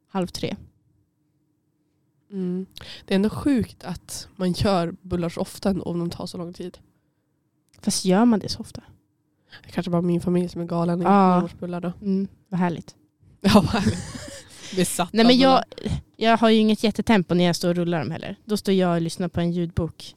halv 0.09 0.27
tre. 0.27 0.57
Mm. 2.31 2.67
Det 3.05 3.15
är 3.15 3.17
ändå 3.17 3.31
sjukt 3.31 3.85
att 3.85 4.29
man 4.37 4.53
gör 4.53 4.95
bullar 5.03 5.29
så 5.29 5.41
ofta 5.41 5.69
ändå, 5.71 5.83
om 5.85 5.99
de 5.99 6.11
tar 6.11 6.27
så 6.27 6.39
lång 6.39 6.53
tid. 6.53 6.79
Fast 7.81 8.05
gör 8.05 8.25
man 8.25 8.39
det 8.39 8.49
så 8.49 8.61
ofta? 8.61 8.83
Det 9.65 9.73
kanske 9.73 9.91
bara 9.91 10.03
min 10.03 10.21
familj 10.21 10.49
som 10.49 10.61
är 10.61 10.65
galen 10.65 11.01
i 11.01 11.05
Ja. 11.05 11.39
nyårsbullar 11.41 11.81
då. 11.81 11.93
Mm, 12.03 12.29
vad 12.49 12.61
härligt. 12.61 12.95
Ja, 13.41 13.51
vad 13.55 13.65
härligt. 13.67 14.05
Besatt 14.77 15.13
Nej, 15.13 15.27
men 15.27 15.39
jag, 15.39 15.63
jag 16.17 16.37
har 16.37 16.51
ju 16.51 16.57
inget 16.59 16.85
jättetempo 16.85 17.35
när 17.35 17.45
jag 17.45 17.57
står 17.57 17.69
och 17.69 17.77
rullar 17.77 17.99
dem 17.99 18.11
heller. 18.11 18.37
Då 18.45 18.57
står 18.57 18.75
jag 18.75 18.95
och 18.95 19.03
lyssnar 19.03 19.29
på 19.29 19.41
en 19.41 19.53
ljudbok. 19.53 20.15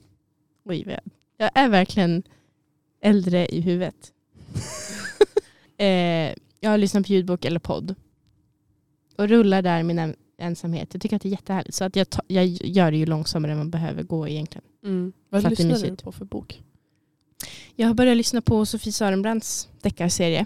Oj, 0.65 0.84
vad 0.86 1.00
jag, 1.38 1.52
är 1.54 1.69
verkligen 1.69 2.24
äldre 3.02 3.48
i 3.48 3.62
huvudet. 3.62 4.13
eh, 5.78 6.34
jag 6.60 6.69
har 6.69 6.78
lyssnat 6.78 7.06
på 7.08 7.13
ljudbok 7.13 7.45
eller 7.45 7.60
podd. 7.60 7.95
Och 9.17 9.28
rullar 9.28 9.62
där 9.62 9.80
i 9.80 9.84
min 9.84 10.00
en- 10.00 10.15
ensamhet. 10.39 10.89
Jag 10.93 11.02
tycker 11.02 11.15
att 11.15 11.21
det 11.21 11.28
är 11.30 11.32
jättehärligt. 11.32 11.75
Så 11.75 11.84
att 11.84 11.95
jag, 11.95 12.10
ta, 12.10 12.21
jag 12.28 12.45
gör 12.47 12.91
det 12.91 12.97
ju 12.97 13.06
långsammare 13.06 13.52
än 13.52 13.58
man 13.58 13.69
behöver 13.71 14.04
gå 14.04 14.28
egentligen. 14.28 14.65
Mm. 14.84 15.13
Vad 15.30 15.49
lyssnar 15.49 15.89
du 15.89 15.95
på 15.95 16.12
för 16.12 16.25
bok? 16.25 16.63
Jag 17.75 17.88
har 17.88 17.93
börjat 17.93 18.17
lyssna 18.17 18.41
på 18.41 18.65
Sofie 18.65 18.93
Sörenbrandts 18.93 19.69
deckarserie. 19.82 20.45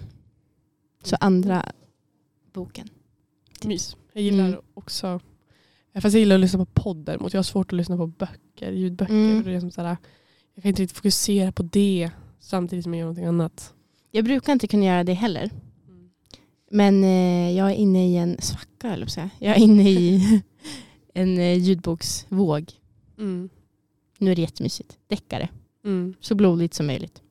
Så 1.03 1.15
andra 1.19 1.71
boken. 2.53 2.89
Mys. 3.63 3.95
Jag 4.13 4.23
gillar 4.23 4.47
Mm. 4.47 4.59
också 4.73 5.19
Fast 6.01 6.13
jag 6.13 6.19
gillar 6.19 6.35
att 6.35 6.41
lyssna 6.41 6.59
på 6.59 6.81
podd 6.81 6.97
däremot. 6.97 7.33
Jag 7.33 7.37
har 7.37 7.43
svårt 7.43 7.67
att 7.73 7.77
lyssna 7.77 7.97
på 7.97 8.07
böcker, 8.07 8.71
ljudböcker. 8.71 9.13
Mm. 9.13 9.43
Det 9.43 9.51
är 9.51 9.59
som 9.59 9.71
sådär, 9.71 9.97
jag 10.55 10.63
kan 10.63 10.69
inte 10.69 10.81
riktigt 10.81 10.97
fokusera 10.97 11.51
på 11.51 11.63
det 11.63 12.09
samtidigt 12.39 12.83
som 12.83 12.93
jag 12.93 12.99
gör 12.99 13.05
någonting 13.05 13.25
annat. 13.25 13.73
Jag 14.11 14.25
brukar 14.25 14.53
inte 14.53 14.67
kunna 14.67 14.85
göra 14.85 15.03
det 15.03 15.13
heller. 15.13 15.49
Men 16.73 17.03
eh, 17.03 17.51
jag 17.57 17.71
är 17.71 17.75
inne 17.75 18.07
i 18.07 18.17
en 18.17 18.37
svacka, 18.41 18.93
eller 18.93 19.05
säga. 19.07 19.29
Jag 19.39 19.55
är 19.57 19.59
inne 19.59 19.89
i 19.89 20.41
en 21.13 21.37
eh, 21.37 21.57
ljudboksvåg. 21.57 22.71
Mm. 23.17 23.49
Nu 24.17 24.31
är 24.31 24.35
det 24.35 24.41
jättemysigt. 24.41 24.97
Deckare. 25.07 25.49
Mm. 25.85 26.13
Så 26.19 26.35
blodigt 26.35 26.73
som 26.73 26.85
möjligt. 26.87 27.21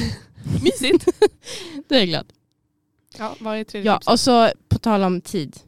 Mysigt! 0.62 1.08
Då 1.88 1.94
är 1.94 1.98
jag 1.98 2.08
glad. 2.08 2.26
Ja, 3.18 3.36
vad 3.40 3.56
är 3.56 3.64
tredje 3.64 3.90
Ja, 3.90 3.98
tipset? 3.98 4.12
och 4.12 4.20
så 4.20 4.50
på 4.68 4.78
tal 4.78 5.02
om 5.02 5.20
tid. 5.20 5.60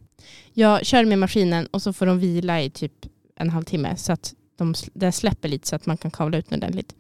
Jag 0.53 0.87
kör 0.87 1.05
med 1.05 1.19
maskinen 1.19 1.67
och 1.67 1.83
så 1.83 1.93
får 1.93 2.07
de 2.07 2.19
vila 2.19 2.63
i 2.63 2.71
typ 2.71 3.07
en 3.37 3.51
halvtimme 3.51 3.97
så 3.97 4.13
att 4.13 4.35
de, 4.57 4.75
det 4.95 5.13
släpper 5.13 5.49
lite 5.49 5.69
så 5.69 5.77
att 5.77 5.87
man 5.87 5.97
kan 5.97 6.11
kavla 6.11 6.39
ut 6.39 6.49
den 6.49 6.59
ordentligt. 6.59 6.95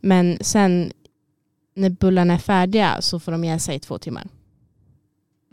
Men 0.00 0.38
sen 0.40 0.92
när 1.74 1.90
bullarna 1.90 2.34
är 2.34 2.38
färdiga 2.38 3.00
så 3.00 3.20
får 3.20 3.32
de 3.32 3.44
jäsa 3.44 3.74
i 3.74 3.80
två 3.80 3.98
timmar. 3.98 4.28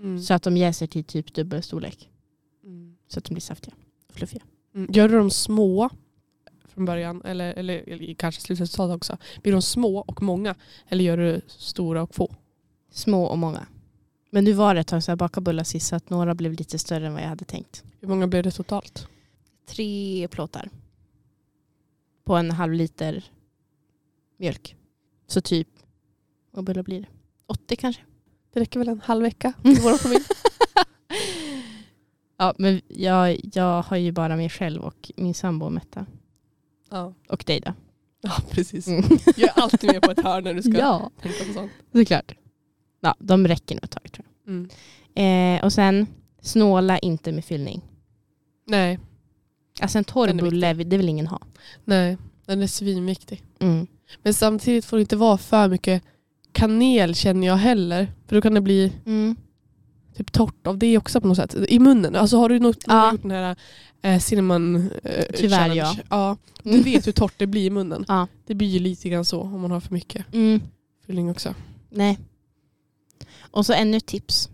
Mm. 0.03 0.21
Så 0.21 0.33
att 0.33 0.43
de 0.43 0.57
jäser 0.57 0.87
till 0.87 1.03
typ 1.03 1.33
dubbelstorlek. 1.33 2.09
Mm. 2.63 2.95
Så 3.07 3.19
att 3.19 3.25
de 3.25 3.33
blir 3.33 3.41
saftiga 3.41 3.73
och 4.07 4.15
fluffiga. 4.15 4.43
Mm. 4.75 4.91
Gör 4.93 5.09
du 5.09 5.17
dem 5.17 5.31
små 5.31 5.89
från 6.65 6.85
början 6.85 7.21
eller, 7.25 7.53
eller, 7.53 7.89
eller 7.89 8.13
kanske 8.13 8.41
slutresultatet 8.41 8.95
också? 8.95 9.17
Blir 9.41 9.53
de 9.53 9.61
små 9.61 9.97
och 9.97 10.21
många 10.21 10.55
eller 10.87 11.03
gör 11.03 11.17
du 11.17 11.41
stora 11.47 12.03
och 12.03 12.15
få? 12.15 12.35
Små 12.91 13.23
och 13.23 13.37
många. 13.37 13.67
Men 14.29 14.43
nu 14.43 14.53
var 14.53 14.75
det 14.75 14.81
ett 14.81 14.87
tag 14.87 15.03
sedan 15.03 15.11
jag 15.11 15.17
bakade 15.17 15.43
bullar 15.43 15.63
sist 15.63 15.87
så 15.87 15.95
att 15.95 16.09
några 16.09 16.35
blev 16.35 16.53
lite 16.53 16.79
större 16.79 17.07
än 17.07 17.13
vad 17.13 17.21
jag 17.21 17.27
hade 17.27 17.45
tänkt. 17.45 17.83
Hur 17.99 18.07
många 18.07 18.27
blev 18.27 18.43
det 18.43 18.51
totalt? 18.51 19.07
Tre 19.65 20.27
plåtar. 20.27 20.69
På 22.23 22.35
en 22.35 22.51
halv 22.51 22.73
liter 22.73 23.23
mjölk. 24.37 24.75
Så 25.27 25.41
typ, 25.41 25.67
vad 26.51 26.63
bullar 26.63 26.83
blir 26.83 27.01
det? 27.01 27.07
80 27.47 27.75
kanske? 27.75 28.01
Det 28.53 28.59
räcker 28.59 28.79
väl 28.79 28.89
en 28.89 29.01
halv 29.05 29.21
vecka 29.23 29.53
till 29.63 29.79
vår 29.81 29.97
familj? 29.97 30.23
Ja, 32.37 32.53
men 32.57 32.81
jag, 32.87 33.39
jag 33.53 33.81
har 33.81 33.97
ju 33.97 34.11
bara 34.11 34.35
mig 34.35 34.49
själv 34.49 34.81
och 34.81 35.11
min 35.17 35.33
sambo 35.33 35.65
att 35.65 35.73
mätta. 35.73 36.05
Ja. 36.89 37.13
Och 37.29 37.43
dig 37.47 37.59
då. 37.59 37.73
ja, 38.21 38.31
precis. 38.51 38.87
Mm. 38.87 39.03
Jag 39.37 39.57
är 39.57 39.61
alltid 39.61 39.91
med 39.93 40.01
på 40.01 40.11
ett 40.11 40.23
hörn 40.23 40.43
när 40.43 40.53
du 40.53 40.61
ska 40.61 40.71
ja, 40.77 41.11
tänka 41.21 41.45
på 41.45 41.53
sånt. 41.53 41.71
såklart. 41.93 42.31
Ja, 43.01 43.15
de 43.19 43.47
räcker 43.47 43.75
nog 43.75 43.83
ett 43.83 43.91
tag 43.91 44.11
tror 44.11 44.25
Mm. 44.47 44.69
jag. 45.13 45.55
Eh, 45.55 45.63
och 45.63 45.73
sen, 45.73 46.07
snåla 46.41 46.99
inte 46.99 47.31
med 47.31 47.45
fyllning. 47.45 47.81
Nej, 48.67 48.99
Alltså 49.81 49.97
en 49.97 50.03
torr 50.03 50.33
bulle, 50.33 50.73
det 50.73 50.97
vill 50.97 51.09
ingen 51.09 51.27
ha. 51.27 51.39
nej, 51.85 52.17
den 52.45 52.61
är 52.61 52.67
svinviktig. 52.67 53.43
Mm. 53.59 53.87
Men 54.23 54.33
samtidigt 54.33 54.85
får 54.85 54.97
det 54.97 55.01
inte 55.01 55.15
vara 55.15 55.37
för 55.37 55.67
mycket 55.67 56.03
kanel 56.53 57.15
känner 57.15 57.47
jag 57.47 57.55
heller. 57.55 58.11
För 58.27 58.35
då 58.35 58.41
kan 58.41 58.53
det 58.53 58.61
bli 58.61 58.93
Mm. 59.05 59.35
typ 60.15 60.31
torrt 60.31 60.67
av 60.67 60.77
det 60.77 60.97
också 60.97 61.21
på 61.21 61.27
något 61.27 61.37
sätt. 61.37 61.55
I 61.69 61.79
munnen. 61.79 62.15
Alltså 62.15 62.37
har 62.37 62.49
du 62.49 62.59
nog 62.59 62.75
Ja. 62.87 63.11
gjort 63.11 63.21
den 63.21 63.31
här 63.31 63.55
eh, 64.01 64.19
cinnamon 64.19 64.75
eh, 65.03 65.25
Tyvärr, 65.35 65.57
challenge? 65.57 65.75
ja. 65.79 65.95
ja. 66.09 66.37
Du 66.63 66.69
Mm. 66.69 66.81
vet 66.83 67.07
hur 67.07 67.11
torrt 67.11 67.33
det 67.37 67.47
blir 67.47 67.65
i 67.65 67.69
munnen. 67.69 68.05
Ja. 68.07 68.27
Det 68.45 68.55
blir 68.55 68.67
ju 68.67 68.79
lite 68.79 69.09
grann 69.09 69.25
så 69.25 69.41
om 69.41 69.61
man 69.61 69.71
har 69.71 69.79
för 69.79 69.93
mycket 69.93 70.25
Mm. 70.33 70.61
fyllning 71.05 71.29
också. 71.31 71.55
Nej. 71.89 72.19
Och 73.51 73.65
så 73.65 73.73
ännu 73.73 73.97
ett 73.97 74.05
tips. 74.05 74.49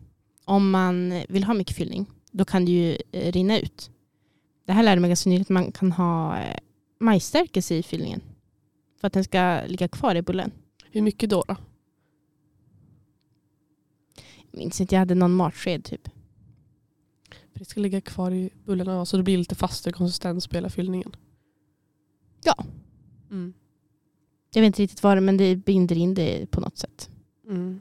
Om 0.45 0.69
man 0.71 1.21
vill 1.29 1.43
ha 1.43 1.53
mycket 1.53 1.75
fyllning, 1.75 2.05
då 2.31 2.45
kan 2.45 2.65
det 2.65 2.71
ju 2.71 2.97
eh, 3.11 3.31
rinna 3.31 3.59
ut. 3.59 3.89
Det 4.67 4.73
här 4.73 4.83
lärde 4.83 5.01
mig 5.01 5.09
ganska 5.09 5.29
nyligen, 5.29 5.41
att 5.41 5.49
man 5.49 5.71
kan 5.71 5.91
ha 5.91 6.37
eh, 6.39 6.57
majsstärkelse 6.99 7.75
i 7.75 7.83
fyllningen. 7.83 8.21
För 9.01 9.07
att 9.07 9.13
den 9.13 9.23
ska 9.23 9.61
ligga 9.67 9.87
kvar 9.87 10.15
i 10.15 10.21
bullen. 10.21 10.51
Hur 10.91 11.01
mycket 11.01 11.29
då? 11.29 11.43
då? 11.47 11.55
Minns 14.59 14.81
inte, 14.81 14.95
jag 14.95 14.99
hade 14.99 15.15
någon 15.15 15.33
matsked 15.33 15.83
typ. 15.83 16.09
Det 17.53 17.65
ska 17.65 17.79
ligga 17.79 18.01
kvar 18.01 18.31
i 18.31 18.49
bullarna 18.65 19.05
så 19.05 19.17
det 19.17 19.23
blir 19.23 19.37
lite 19.37 19.55
fastare 19.55 19.93
konsistens 19.93 20.47
på 20.47 20.55
hela 20.55 20.69
fyllningen. 20.69 21.15
Ja. 22.43 22.65
Mm. 23.31 23.53
Jag 24.53 24.61
vet 24.61 24.67
inte 24.67 24.81
riktigt 24.81 25.03
vad 25.03 25.17
det 25.17 25.21
men 25.21 25.37
det 25.37 25.55
binder 25.55 25.97
in 25.97 26.13
det 26.13 26.51
på 26.51 26.61
något 26.61 26.77
sätt. 26.77 27.09
Mm. 27.47 27.79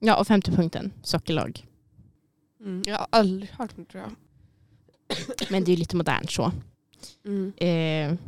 Ja, 0.00 0.20
och 0.20 0.26
femte 0.26 0.52
punkten, 0.52 0.92
sockerlag. 1.02 1.66
Mm. 2.60 2.82
Jag 2.86 2.98
har 2.98 3.06
aldrig 3.10 3.50
hört 3.50 3.76
det 3.76 3.84
tror 3.84 4.02
jag. 4.02 4.12
Men 5.50 5.64
det 5.64 5.70
är 5.70 5.72
ju 5.72 5.78
lite 5.78 5.96
modernt 5.96 6.30
så. 6.30 6.52
Mm. 7.24 7.52
Eh, 7.56 8.18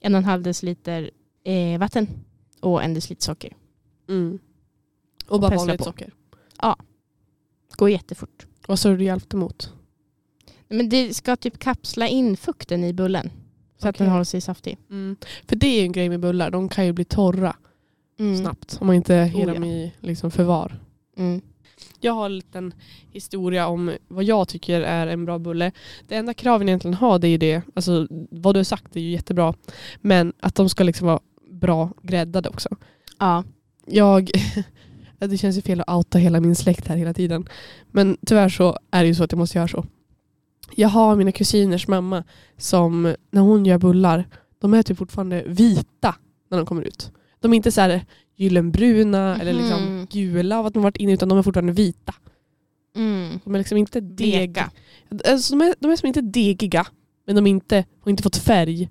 en 0.00 0.14
och 0.14 0.18
en 0.18 0.24
halv 0.24 0.42
deciliter 0.42 1.10
eh, 1.44 1.78
vatten 1.78 2.08
och 2.60 2.82
en 2.82 2.94
deciliter 2.94 3.24
socker. 3.24 3.56
Mm. 4.08 4.38
Och 5.28 5.40
bara 5.40 5.56
vanligt 5.56 5.78
på. 5.78 5.84
socker. 5.84 6.12
Går 7.76 7.90
jättefort. 7.90 8.46
Vad 8.68 8.78
sa 8.78 8.88
du 8.88 8.96
det 8.96 9.04
hjälpte 9.04 9.36
mot? 9.36 9.72
Men 10.68 10.88
det 10.88 11.14
ska 11.14 11.36
typ 11.36 11.58
kapsla 11.58 12.08
in 12.08 12.36
fukten 12.36 12.84
i 12.84 12.92
bullen. 12.92 13.30
Så 13.78 13.88
att 13.88 13.94
Okej. 13.96 14.04
den 14.04 14.12
håller 14.12 14.24
sig 14.24 14.40
saftig. 14.40 14.78
Mm. 14.90 15.16
För 15.48 15.56
det 15.56 15.66
är 15.66 15.78
ju 15.80 15.82
en 15.86 15.92
grej 15.92 16.08
med 16.08 16.20
bullar. 16.20 16.50
De 16.50 16.68
kan 16.68 16.86
ju 16.86 16.92
bli 16.92 17.04
torra 17.04 17.56
Mm. 18.18 18.36
snabbt 18.38 18.76
om 18.80 18.86
man 18.86 18.96
inte 18.96 19.14
har 19.14 19.26
Oh, 19.28 19.40
ja. 19.40 19.54
dem 19.54 19.64
i 19.64 19.92
liksom, 20.00 20.30
förvar. 20.30 20.78
Mm. 21.16 21.40
Jag 22.00 22.12
har 22.12 22.26
en 22.26 22.36
liten 22.36 22.74
historia 23.10 23.66
om 23.66 23.92
vad 24.08 24.24
jag 24.24 24.48
tycker 24.48 24.80
är 24.80 25.06
en 25.06 25.24
bra 25.24 25.38
bulle. 25.38 25.72
Det 26.08 26.14
enda 26.16 26.34
kraven 26.34 26.68
egentligen 26.68 26.94
har 26.94 27.18
det 27.18 27.26
är 27.28 27.30
ju 27.30 27.38
det, 27.38 27.62
alltså 27.74 28.06
vad 28.30 28.54
du 28.54 28.58
har 28.58 28.64
sagt 28.64 28.96
är 28.96 29.00
ju 29.00 29.10
jättebra, 29.10 29.54
men 30.00 30.32
att 30.40 30.54
de 30.54 30.68
ska 30.68 30.84
liksom 30.84 31.06
vara 31.06 31.20
bra 31.50 31.90
gräddade 32.02 32.48
också. 32.48 32.68
Ja. 33.18 33.44
Jag, 33.86 34.30
det 35.18 35.38
känns 35.38 35.56
ju 35.58 35.62
fel 35.62 35.80
att 35.80 35.88
outa 35.96 36.18
hela 36.18 36.40
min 36.40 36.56
släkt 36.56 36.88
här 36.88 36.96
hela 36.96 37.14
tiden, 37.14 37.48
men 37.90 38.16
tyvärr 38.26 38.48
så 38.48 38.78
är 38.90 39.02
det 39.02 39.08
ju 39.08 39.14
så 39.14 39.24
att 39.24 39.32
jag 39.32 39.38
måste 39.38 39.58
göra 39.58 39.68
så. 39.68 39.86
Jag 40.76 40.88
har 40.88 41.16
mina 41.16 41.32
kusiners 41.32 41.88
mamma 41.88 42.24
som 42.56 43.14
när 43.30 43.40
hon 43.40 43.66
gör 43.66 43.78
bullar, 43.78 44.28
de 44.58 44.74
är 44.74 44.82
typ 44.82 44.98
fortfarande 44.98 45.44
vita 45.46 46.14
när 46.50 46.56
de 46.58 46.66
kommer 46.66 46.82
ut. 46.82 47.12
De 47.40 47.52
är 47.52 47.56
inte 47.56 47.72
så 47.72 47.80
här 47.80 48.04
gyllenbruna 48.36 49.36
eller 49.40 49.52
liksom 49.52 49.82
Mhm. 49.96 50.06
gula 50.10 50.58
av 50.58 50.66
att 50.66 50.74
de 50.74 50.82
varit 50.82 50.96
inne 50.96 51.12
utan 51.12 51.28
de 51.28 51.38
är 51.38 51.42
fortfarande 51.42 51.72
vita. 51.72 52.14
Mm. 52.96 53.40
De 53.44 53.54
är 53.54 53.58
liksom 53.58 53.78
inte 53.78 54.00
deg. 54.00 54.16
Bleka. 54.16 54.70
Alltså, 55.28 55.56
de, 55.56 55.64
är, 55.64 55.74
de 55.80 55.90
är 55.90 55.96
som 55.96 56.06
inte 56.06 56.20
degiga, 56.20 56.86
men 57.26 57.36
de 57.36 57.46
är 57.46 57.50
inte, 57.50 57.84
har 58.00 58.10
inte 58.10 58.22
fått 58.22 58.36
färg. 58.36 58.88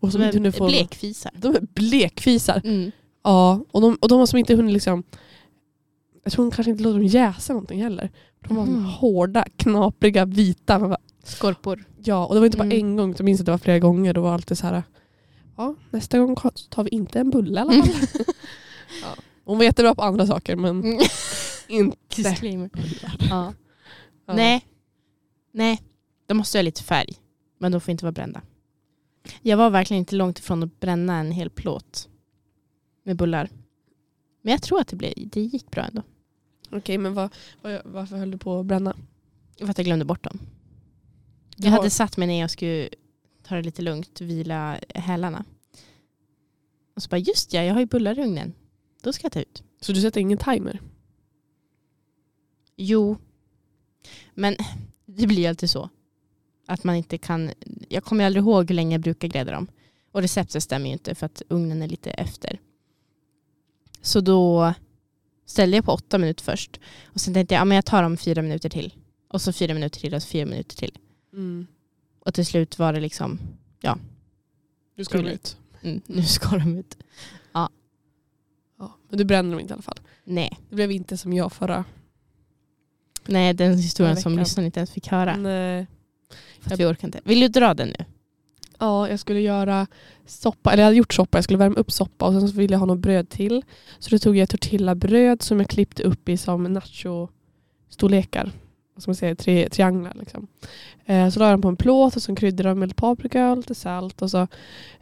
Och 0.00 0.08
De 0.08 0.12
som 0.12 0.22
inte 0.22 0.38
är 0.38 0.50
få, 0.50 0.66
blekfisar. 0.66 1.32
De 1.36 1.56
är 1.56 1.60
blekfisar. 1.74 2.60
Mm. 2.64 2.90
Ja, 3.24 3.64
och 3.70 3.80
de, 3.80 3.94
och 4.00 4.08
de 4.08 4.18
har 4.18 4.26
som 4.26 4.38
inte 4.38 4.54
hunnit 4.54 4.72
liksom... 4.72 5.02
Jag 6.24 6.32
tror 6.32 6.44
hon 6.44 6.50
kanske 6.52 6.70
inte 6.70 6.82
låter 6.82 6.98
dem 6.98 7.06
jäsa 7.06 7.52
någonting 7.52 7.82
heller. 7.82 8.10
De 8.40 8.56
var 8.56 8.66
Mhm. 8.66 8.84
hårda, 8.84 9.44
knapriga, 9.56 10.24
vita. 10.24 10.78
Man 10.78 10.88
bara, 10.90 11.00
Skorpor. 11.24 11.84
ja, 12.04 12.26
och 12.26 12.34
det 12.34 12.40
var 12.40 12.46
inte 12.46 12.58
bara 12.58 12.64
Mm. 12.64 12.78
en 12.78 12.96
gång, 12.96 13.14
jag 13.18 13.24
minns 13.24 13.40
att 13.40 13.46
det 13.46 13.52
var 13.52 13.58
flera 13.58 13.78
gånger. 13.78 14.14
Då 14.14 14.20
var 14.20 14.34
alltid 14.34 14.58
så 14.58 14.66
här... 14.66 14.82
Ja, 15.56 15.74
nästa 15.90 16.18
gång 16.18 16.36
tar 16.70 16.84
vi 16.84 16.90
inte 16.90 17.20
en 17.20 17.30
bulle 17.30 17.58
i 17.60 17.62
alla 17.62 17.72
fall. 17.72 17.92
ja. 19.02 19.08
Hon 19.44 19.58
var 19.58 19.64
jättebra 19.64 19.94
på 19.94 20.02
andra 20.02 20.26
saker 20.26 20.56
men 20.56 20.70
Mm. 20.84 20.98
inte. 21.68 22.36
Ja. 23.02 23.52
Ja. 24.26 24.34
Nej. 24.34 24.66
Nej. 25.52 25.82
De 26.26 26.34
måste 26.36 26.58
ha 26.58 26.62
lite 26.62 26.82
färg. 26.82 27.14
Men 27.58 27.72
de 27.72 27.80
får 27.80 27.92
inte 27.92 28.04
vara 28.04 28.12
brända. 28.12 28.40
Jag 29.42 29.56
var 29.56 29.70
verkligen 29.70 29.98
inte 29.98 30.16
långt 30.16 30.38
ifrån 30.38 30.62
att 30.62 30.80
bränna 30.80 31.18
en 31.18 31.32
hel 31.32 31.50
plåt. 31.50 32.08
Med 33.04 33.16
bullar. 33.16 33.48
Men 34.42 34.52
jag 34.52 34.62
tror 34.62 34.80
att 34.80 34.88
det, 34.88 34.96
blev, 34.96 35.12
det 35.16 35.40
gick 35.40 35.70
bra 35.70 35.82
ändå. 35.84 36.02
Okej, 36.72 36.98
men 36.98 37.14
vad, 37.14 37.34
vad, 37.62 37.80
varför 37.84 38.16
höll 38.16 38.30
du 38.30 38.38
på 38.38 38.60
att 38.60 38.66
bränna? 38.66 38.96
För 39.58 39.68
att 39.68 39.78
jag 39.78 39.84
glömde 39.84 40.04
bort 40.04 40.24
dem. 40.24 40.40
Jag 41.56 41.70
hade 41.70 41.90
satt 41.90 42.16
mig 42.16 42.28
ner 42.28 42.44
och 42.44 42.50
skulle 42.50 42.88
ta 43.42 43.54
det 43.54 43.62
lite 43.62 43.82
lugnt, 43.82 44.20
vila 44.20 44.78
hälarna. 44.94 45.44
Och 46.94 47.02
så 47.02 47.08
bara, 47.08 47.18
just 47.18 47.52
ja, 47.52 47.62
jag 47.62 47.74
har 47.74 47.80
ju 47.80 47.86
bullar 47.86 48.18
i 48.18 48.22
ugnen. 48.22 48.52
Då 49.02 49.12
ska 49.12 49.24
jag 49.24 49.32
ta 49.32 49.40
ut. 49.40 49.62
Så 49.80 49.92
du 49.92 50.00
sätter 50.00 50.20
ingen 50.20 50.38
timer? 50.38 50.80
Jo, 52.76 53.16
men 54.34 54.56
det 55.06 55.26
blir 55.26 55.38
ju 55.38 55.46
alltid 55.46 55.70
så. 55.70 55.88
Att 56.66 56.84
man 56.84 56.96
inte 56.96 57.18
kan, 57.18 57.50
jag 57.88 58.04
kommer 58.04 58.26
aldrig 58.26 58.44
ihåg 58.44 58.70
hur 58.70 58.74
länge 58.74 58.94
jag 58.94 59.00
brukar 59.00 59.28
grädda 59.28 59.52
dem. 59.52 59.68
Och 60.12 60.22
receptet 60.22 60.62
stämmer 60.62 60.86
ju 60.86 60.92
inte 60.92 61.14
för 61.14 61.26
att 61.26 61.42
ugnen 61.48 61.82
är 61.82 61.88
lite 61.88 62.10
efter. 62.10 62.60
Så 64.02 64.20
då 64.20 64.74
ställde 65.46 65.76
jag 65.76 65.84
på 65.84 65.92
åtta 65.92 66.18
minuter 66.18 66.44
först. 66.44 66.80
Och 67.04 67.20
sen 67.20 67.34
tänkte 67.34 67.54
jag, 67.54 67.60
ja 67.60 67.64
men 67.64 67.74
jag 67.74 67.84
tar 67.84 68.02
dem 68.02 68.16
fyra 68.16 68.42
minuter 68.42 68.68
till. 68.68 68.94
Och 69.28 69.42
så 69.42 69.52
fyra 69.52 69.74
minuter 69.74 70.00
till 70.00 70.14
och 70.14 70.22
så 70.22 70.28
fyra 70.28 70.46
minuter 70.46 70.76
till. 70.76 70.98
Mm. 71.32 71.66
Och 72.20 72.34
till 72.34 72.46
slut 72.46 72.78
var 72.78 72.92
det 72.92 73.00
liksom, 73.00 73.38
Du 74.96 75.04
ska 75.04 75.18
Too 75.18 75.22
late. 75.22 75.34
ut. 75.34 75.56
mm, 75.82 76.00
nu 76.06 76.22
ska 76.22 76.48
de 76.58 76.78
ut. 76.78 76.96
Ja. 77.52 77.70
Men 79.08 79.18
du 79.18 79.24
bränner 79.24 79.50
dem 79.50 79.60
inte 79.60 79.72
i 79.72 79.74
alla 79.74 79.82
fall. 79.82 80.00
Nej, 80.24 80.58
Det 80.68 80.74
blev 80.74 80.92
inte 80.92 81.16
som 81.16 81.32
jag 81.32 81.52
förra. 81.52 81.84
nej 83.26 83.54
den 83.54 83.78
historien 83.78 84.16
som 84.16 84.38
lyssnarna 84.38 84.66
inte 84.66 84.80
ens 84.80 84.90
fick 84.90 85.08
höra. 85.08 85.36
Nej. 85.36 85.86
För 86.60 86.74
att 86.74 86.80
vi 86.80 86.84
orkar 86.84 87.08
inte. 87.08 87.20
Vill 87.24 87.40
du 87.40 87.48
dra 87.48 87.74
den 87.74 87.88
nu? 87.88 88.04
Ja, 88.78 89.08
jag 89.08 89.20
skulle 89.20 89.40
göra 89.40 89.86
soppa. 90.26 90.72
Eller 90.72 90.82
jag 90.82 90.86
hade 90.86 90.96
gjort 90.96 91.14
soppa. 91.14 91.38
Jag 91.38 91.44
skulle 91.44 91.58
värma 91.58 91.74
upp 91.74 91.92
soppa 91.92 92.26
och 92.26 92.32
sen 92.32 92.48
så 92.48 92.56
ville 92.56 92.74
jag 92.74 92.78
ha 92.78 92.86
något 92.86 92.98
bröd 92.98 93.28
till. 93.28 93.62
Så 93.98 94.10
då 94.10 94.18
tog 94.18 94.36
jag 94.36 94.48
tortillabröd 94.48 95.42
som 95.42 95.60
jag 95.60 95.68
klippte 95.68 96.02
upp 96.02 96.28
i 96.28 96.36
som 96.36 96.66
nacho-storlekar. 96.66 98.52
Vad 98.94 99.02
ska 99.02 99.10
man 99.10 99.16
säga? 99.16 99.34
tri 99.34 99.68
trianglar 99.70 100.12
liksom. 100.18 100.46
Eh, 101.06 101.28
så 101.28 101.38
la 101.38 101.44
jag 101.44 101.54
dem 101.54 101.62
på 101.62 101.68
en 101.68 101.76
plåt 101.76 102.16
och 102.16 102.22
så 102.22 102.34
kryddade 102.34 102.68
jag 102.68 102.76
med 102.76 102.88
lite 102.88 103.00
paprika 103.00 103.50
och 103.50 103.56
lite 103.56 103.74
salt. 103.74 104.22
Och 104.22 104.30
så 104.30 104.46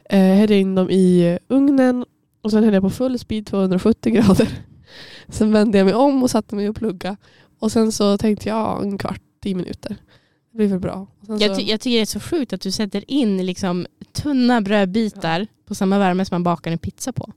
eh, 0.09 0.19
hällde 0.19 0.53
jag 0.53 0.61
in 0.61 0.75
dem 0.75 0.89
i 0.89 1.37
ugnen. 1.47 2.05
Och 2.41 2.51
sen 2.51 2.63
hällde 2.63 2.75
jag 2.75 2.83
på 2.83 2.89
full 2.89 3.19
speed 3.19 3.45
270 3.45 4.13
grader. 4.13 4.47
Sen 5.27 5.51
vände 5.51 5.77
jag 5.77 5.85
mig 5.85 5.93
om 5.93 6.23
och 6.23 6.31
satte 6.31 6.55
mig 6.55 6.69
och 6.69 6.75
plugga. 6.75 7.17
Och 7.59 7.71
sen 7.71 7.91
så 7.91 8.17
tänkte 8.17 8.49
jag 8.49 8.83
en 8.83 8.97
kvart, 8.97 9.21
tio 9.43 9.55
minuter. 9.55 9.97
Det 10.51 10.57
blir 10.57 10.67
väl 10.67 10.79
bra. 10.79 11.07
Jag, 11.39 11.57
ty- 11.57 11.63
jag 11.63 11.81
tycker 11.81 11.95
det 11.97 12.01
är 12.01 12.05
så 12.05 12.19
sjukt 12.19 12.53
att 12.53 12.61
du 12.61 12.71
sätter 12.71 13.11
in 13.11 13.45
liksom 13.45 13.87
tunna 14.13 14.61
brödbitar 14.61 15.47
på 15.65 15.75
samma 15.75 15.99
värme 15.99 16.25
som 16.25 16.35
man 16.35 16.43
bakar 16.43 16.71
en 16.71 16.77
pizza 16.77 17.13
på. 17.13 17.31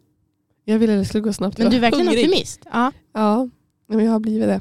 jag 0.65 0.79
ville 0.79 0.93
det 0.97 1.05
skulle 1.05 1.23
gå 1.23 1.33
snabbt. 1.33 1.59
Men 1.59 1.71
du 1.71 1.77
är 1.77 1.81
verkligen 1.81 2.07
hungrig. 2.07 2.25
optimist. 2.27 2.61
Ja. 2.73 2.93
Ja, 3.13 3.49
men 3.87 4.05
jag 4.05 4.13
har 4.13 4.21
blivit 4.21 4.49
det. 4.49 4.61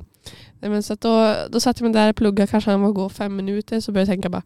Nej, 0.60 0.72
men 0.72 0.84
så 0.84 0.96
då, 0.96 1.36
då 1.50 1.60
satt 1.60 1.80
jag 1.80 1.86
mig 1.86 1.94
där 1.94 2.10
och 2.10 2.16
pluggade, 2.16 2.48
kanske 2.48 2.72
han 2.72 2.82
var 2.82 2.92
gå 2.92 3.10
fem 3.10 3.36
minuter. 3.36 3.80
Så 3.80 3.92
började 3.92 4.12
jag 4.12 4.16
tänka 4.16 4.30
bara, 4.30 4.44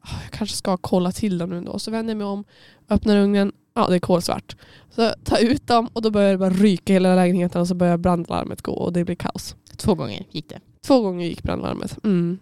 "Ah, 0.00 0.16
jag 0.22 0.32
kanske 0.38 0.56
ska 0.56 0.76
kolla 0.76 1.12
till 1.12 1.38
dem 1.38 1.50
nu 1.50 1.60
då. 1.60 1.78
Så 1.78 1.90
vänder 1.90 2.10
jag 2.10 2.18
mig 2.18 2.26
om, 2.26 2.44
öppnar 2.90 3.16
ugnen, 3.16 3.52
ja 3.74 3.86
det 3.88 3.94
är 3.94 3.98
kolsvart. 4.00 4.56
Så 4.90 5.10
tar 5.24 5.38
ut 5.44 5.66
dem 5.66 5.88
och 5.92 6.02
då 6.02 6.10
börjar 6.10 6.30
det 6.32 6.38
bara 6.38 6.50
ryka 6.50 6.92
hela 6.92 7.14
lägenheten 7.14 7.60
och 7.60 7.68
så 7.68 7.74
börjar 7.74 7.96
brandlarmet 7.96 8.62
gå 8.62 8.72
och 8.72 8.92
det 8.92 9.04
blir 9.04 9.16
kaos. 9.16 9.56
Två 9.76 9.94
gånger 9.94 10.24
gick 10.30 10.48
det. 10.48 10.60
Två 10.86 11.00
gånger 11.00 11.26
gick 11.26 11.42
brandlarmet. 11.42 11.98
Mm. 12.04 12.38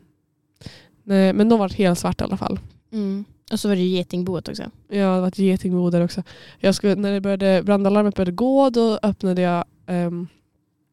Nej, 1.07 1.33
men 1.33 1.49
de 1.49 1.59
var 1.59 1.69
helt 1.69 1.99
svart 1.99 2.21
i 2.21 2.25
alla 2.25 2.37
fall. 2.37 2.59
Mm. 2.93 3.25
Och 3.53 3.61
så 3.61 3.69
var 3.69 3.77
det 3.77 3.83
ju 3.83 3.97
getingboet 3.97 4.49
också. 4.49 4.63
Ja, 4.89 5.15
det 5.15 5.21
var 5.21 5.29
ett 5.29 5.39
getingbo 5.39 5.91
där 5.91 6.05
också. 6.05 6.23
Jag 6.59 6.75
skulle, 6.75 6.95
när 6.95 7.13
det 7.13 7.21
började, 7.21 7.63
brandalarmet 7.63 8.15
började 8.15 8.33
gå 8.33 8.71
då 8.71 8.99
öppnade 9.03 9.43
jag 9.43 9.65
um, 9.87 10.29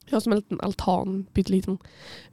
jag 0.09 0.15
har 0.15 0.21
som 0.21 0.31
en 0.31 0.37
liten 0.37 0.61
altan, 0.61 1.25
pytteliten 1.33 1.77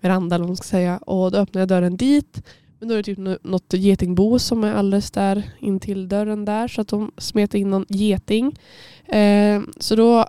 veranda 0.01 0.35
eller 0.35 0.43
vad 0.43 0.49
man 0.51 0.57
ska 0.57 0.65
säga. 0.65 0.99
Och 0.99 1.31
då 1.31 1.39
öppnade 1.39 1.63
jag 1.63 1.69
dörren 1.69 1.97
dit. 1.97 2.43
Men 2.79 2.89
då 2.89 2.95
är 2.95 2.99
det 2.99 3.03
typ 3.03 3.19
nå- 3.19 3.39
något 3.43 3.73
getingbo 3.73 4.39
som 4.39 4.65
är 4.65 4.73
alldeles 4.75 5.11
där 5.11 5.51
in 5.59 5.81
till 5.81 6.09
dörren 6.09 6.45
där. 6.45 6.69
Så 6.69 6.81
att 6.81 6.89
de 6.89 7.11
smet 7.19 7.55
in 7.55 7.71
någon 7.71 7.87
geting. 7.89 8.59
Eh, 9.07 9.61
så 9.81 9.97
då 9.97 10.27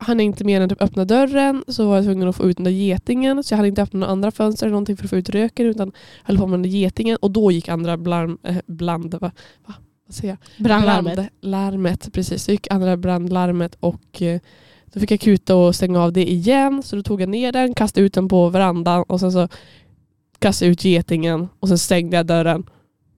hann 0.00 0.18
jag 0.18 0.26
inte 0.26 0.44
mer 0.44 0.60
än 0.60 0.68
typ 0.68 0.82
öppna 0.82 1.04
dörren. 1.04 1.64
Så 1.68 1.88
var 1.88 1.96
jag 1.96 2.04
tvungen 2.04 2.28
att 2.28 2.36
få 2.36 2.50
ut 2.50 2.56
den 2.56 2.64
där 2.64 2.70
getingen. 2.70 3.44
Så 3.44 3.52
jag 3.52 3.56
hade 3.56 3.68
inte 3.68 3.82
öppnat 3.82 4.00
några 4.00 4.12
andra 4.12 4.30
fönster 4.30 4.66
eller 4.66 4.72
någonting 4.72 4.96
för 4.96 5.04
att 5.04 5.10
få 5.10 5.16
ut 5.16 5.28
röken. 5.28 5.66
Utan 5.66 5.92
höll 6.22 6.38
på 6.38 6.46
med 6.46 6.58
den 6.58 6.62
där 6.62 6.78
getingen. 6.78 7.16
Och 7.20 7.30
då 7.30 7.50
gick 7.50 7.68
andra 7.68 7.96
blarm, 7.96 8.38
eh, 8.42 8.56
bland, 8.66 9.14
va? 9.14 9.32
Va? 9.66 9.74
Vad 10.06 10.14
säger 10.14 10.28
jag? 10.56 10.64
Brandlarmet. 10.64 11.16
Brandlarmet, 11.16 12.12
precis. 12.12 12.44
Så 12.44 12.50
gick 12.50 12.70
andra 12.70 12.96
brandlarmet 12.96 13.76
och 13.80 14.22
eh, 14.22 14.40
då 14.92 15.00
fick 15.00 15.10
jag 15.10 15.20
kuta 15.20 15.56
och 15.56 15.74
stänga 15.74 16.00
av 16.00 16.12
det 16.12 16.30
igen. 16.30 16.82
Så 16.82 16.96
då 16.96 17.02
tog 17.02 17.20
jag 17.20 17.28
ner 17.28 17.52
den, 17.52 17.74
kastade 17.74 18.06
ut 18.06 18.14
den 18.14 18.28
på 18.28 18.48
verandan 18.48 19.04
och 19.08 19.20
sen 19.20 19.32
så 19.32 19.48
kastade 20.38 20.66
jag 20.66 20.72
ut 20.72 20.84
getingen 20.84 21.48
och 21.60 21.68
sen 21.68 21.78
stängde 21.78 22.16
jag 22.16 22.26
dörren. 22.26 22.70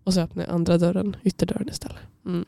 Och 0.05 0.15
så 0.15 0.21
öppnade 0.21 0.49
jag 0.49 0.55
andra 0.55 0.79
dörren, 0.79 1.17
ytterdörren 1.23 1.69
istället. 1.69 1.97
Mm. 2.27 2.45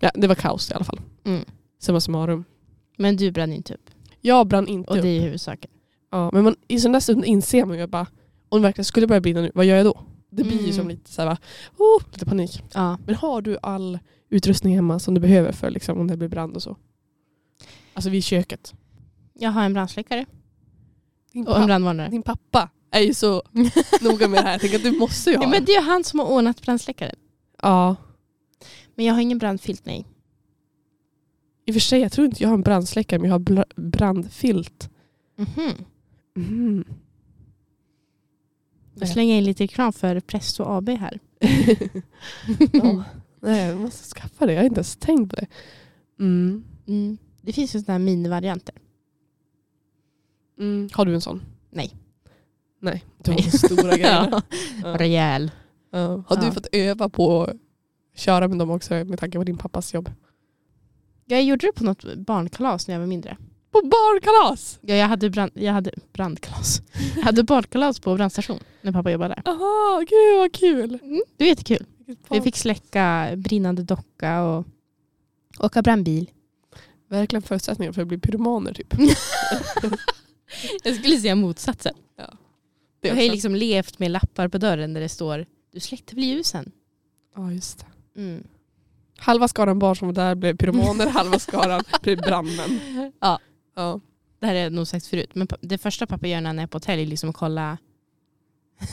Ja, 0.00 0.10
det 0.14 0.26
var 0.26 0.34
kaos 0.34 0.70
i 0.70 0.74
alla 0.74 0.84
fall. 0.84 1.00
Mm. 1.24 1.44
Summa 1.80 2.00
summarum. 2.00 2.44
Men 2.98 3.16
du 3.16 3.30
brann 3.30 3.52
inte 3.52 3.74
upp. 3.74 3.90
Jag 4.20 4.46
brann 4.46 4.68
inte 4.68 4.90
Och 4.90 4.96
upp. 4.96 5.02
det 5.02 5.08
är 5.08 5.20
huvudsaken. 5.20 5.70
Ja, 6.10 6.30
men 6.32 6.44
man, 6.44 6.56
i 6.68 6.80
sån 6.80 6.92
där 6.92 7.00
stund 7.00 7.24
inser 7.24 7.64
man 7.64 7.78
ju 7.78 7.86
bara, 7.86 8.06
om 8.48 8.60
det 8.60 8.68
verkligen 8.68 8.84
skulle 8.84 9.06
börja 9.06 9.20
brinna 9.20 9.40
nu, 9.40 9.50
vad 9.54 9.64
gör 9.66 9.76
jag 9.76 9.86
då? 9.86 10.00
Det 10.30 10.42
blir 10.44 10.56
ju 10.58 10.62
Mm. 10.64 10.72
som 10.72 10.88
lite 10.88 11.10
så 11.12 11.22
här, 11.22 11.36
oh, 11.78 12.02
lite 12.12 12.26
panik. 12.26 12.62
Ja. 12.74 12.98
Men 13.06 13.14
har 13.14 13.42
du 13.42 13.58
all 13.62 13.98
utrustning 14.30 14.74
hemma 14.74 14.98
som 14.98 15.14
du 15.14 15.20
behöver 15.20 15.52
för 15.52 15.70
liksom, 15.70 15.98
om 15.98 16.06
det 16.06 16.16
blir 16.16 16.28
brand 16.28 16.56
och 16.56 16.62
så? 16.62 16.76
Alltså 17.94 18.10
vid 18.10 18.24
köket. 18.24 18.74
Jag 19.34 19.50
har 19.50 19.62
en 19.64 19.72
brandsläckare 19.74 20.26
Din, 21.32 21.46
och 21.48 21.58
en 21.58 21.66
brandvarnare. 21.66 22.08
din 22.08 22.22
pappa 22.22 22.70
är 22.90 23.00
ju 23.00 23.14
så 23.14 23.42
noga 24.00 24.28
med 24.28 24.38
det 24.38 24.46
här. 24.46 24.52
Jag 24.52 24.60
tänker 24.60 24.76
att 24.76 24.82
du 24.82 24.92
måste 24.98 25.30
ju 25.30 25.36
ha 25.36 25.44
Ja, 25.44 25.50
men 25.50 25.64
det 25.64 25.72
är 25.72 25.80
ju 25.80 25.86
han 25.86 26.04
som 26.04 26.18
har 26.18 26.26
ordnat 26.26 26.62
brandsläckaren. 26.62 27.16
Ja. 27.62 27.96
Men 28.94 29.04
jag 29.04 29.14
har 29.14 29.20
ingen 29.20 29.38
brandfilt, 29.38 29.86
nej. 29.86 30.06
I 31.68 31.70
och 31.70 31.74
för 31.74 31.80
sig, 31.80 32.00
jag 32.00 32.12
tror 32.12 32.26
inte 32.26 32.42
jag 32.42 32.48
har 32.48 32.54
en 32.54 32.62
brandsläckare 32.62 33.20
men 33.20 33.30
jag 33.30 33.34
har 33.34 33.64
brandfilt. 33.76 34.90
Mhm. 35.36 35.74
Mm. 36.36 36.84
Jag 38.94 39.08
slänger 39.08 39.34
in 39.38 39.44
lite 39.44 39.64
reklam 39.64 39.92
för 39.92 40.20
Presto 40.20 40.62
AB 40.62 40.88
här. 40.88 41.18
ja. 42.72 43.04
Nej, 43.40 43.68
jag 43.68 43.80
måste 43.80 44.14
skaffa 44.14 44.46
det. 44.46 44.52
Jag 44.52 44.60
har 44.60 44.66
inte 44.66 44.78
ens 44.78 44.96
tänkt 44.96 45.30
på 45.30 45.36
det. 45.36 45.46
Mm. 46.20 46.64
Mm. 46.86 47.18
Det 47.42 47.52
finns 47.52 47.74
ju 47.74 47.80
sådana 47.80 47.98
här 47.98 48.04
minivarianter. 48.04 48.74
Mm. 50.58 50.88
Har 50.92 51.06
du 51.06 51.14
en 51.14 51.20
sån? 51.20 51.42
Nej. 51.70 51.94
Nej, 52.80 53.04
du 53.24 53.30
har 53.32 53.38
så 53.38 53.58
stora 53.58 53.96
grejer. 53.96 54.28
Ja. 54.30 54.42
Ja. 54.82 54.96
Rejäl. 54.98 55.50
Ja. 55.90 56.22
Har 56.28 56.36
du 56.36 56.52
fått 56.52 56.68
öva 56.72 57.08
på 57.08 57.42
att 57.42 57.56
köra 58.14 58.48
med 58.48 58.58
dem 58.58 58.70
också 58.70 58.94
med 58.94 59.18
tanke 59.18 59.38
på 59.38 59.44
din 59.44 59.58
pappas 59.58 59.94
jobb? 59.94 60.10
Jag 61.30 61.42
gjorde 61.42 61.66
det 61.66 61.72
på 61.72 61.84
något 61.84 62.14
barnkalas 62.14 62.88
när 62.88 62.94
jag 62.94 63.00
var 63.00 63.06
mindre. 63.06 63.36
På 63.70 63.80
barnkalas! 63.82 64.78
Ja, 64.82 64.94
jag, 64.94 65.08
hade 65.08 65.30
brand, 65.30 65.50
jag 65.54 65.72
hade 65.72 65.90
brandkalas. 66.12 66.82
Jag 67.16 67.22
hade 67.22 67.42
barnkalas 67.42 68.00
på 68.00 68.14
brandstation 68.14 68.58
när 68.82 68.92
pappa 68.92 69.10
jobbade 69.10 69.34
där. 69.34 69.52
Aha, 69.52 70.04
gud 70.08 70.38
vad 70.38 70.52
kul! 70.52 70.98
Mm, 71.02 71.22
det 71.36 71.44
var 71.44 71.48
jättekul. 71.48 71.86
Vi 72.30 72.40
fick 72.40 72.56
släcka 72.56 73.30
brinnande 73.36 73.82
docka 73.82 74.42
och 74.42 74.66
åka 75.58 75.82
brandbil. 75.82 76.30
Verkligen 77.08 77.42
förutsättningar 77.42 77.92
för 77.92 78.02
att 78.02 78.08
bli 78.08 78.18
pyromaner 78.18 78.74
typ. 78.74 78.94
Jag 80.84 80.94
skulle 80.94 81.16
säga 81.16 81.34
motsatsen. 81.34 81.94
Det 83.00 83.08
Jag 83.08 83.14
har 83.14 83.22
ju 83.22 83.30
liksom 83.30 83.54
levt 83.54 83.98
med 83.98 84.10
lappar 84.10 84.48
på 84.48 84.58
dörren 84.58 84.94
där 84.94 85.00
det 85.00 85.08
står 85.08 85.46
du 85.72 85.80
släckte 85.80 86.14
väl 86.14 86.24
ljusen? 86.24 86.72
Ja, 87.34 87.52
just 87.52 87.78
det. 87.78 88.20
Mm. 88.20 88.44
Halva 89.18 89.48
skaran 89.48 89.78
barn 89.78 89.96
som 89.96 90.08
var 90.08 90.12
där 90.14 90.34
blev 90.34 90.56
pyromaner, 90.56 91.06
halva 91.06 91.38
skaran 91.38 91.82
blev 92.02 92.18
brandmän. 92.18 92.80
Ja. 93.20 93.38
Ja. 93.76 94.00
Det 94.40 94.46
här 94.46 94.54
jag 94.54 94.72
nog 94.72 94.86
sagt 94.86 95.06
förut. 95.06 95.34
Men 95.34 95.48
det 95.60 95.78
första 95.78 96.06
pappa 96.06 96.26
gör 96.26 96.40
när 96.40 96.48
han 96.48 96.58
är 96.58 96.66
på 96.66 96.76
hotell 96.76 96.98
är 96.98 97.06
liksom 97.06 97.30
att 97.30 97.36
kolla 97.36 97.78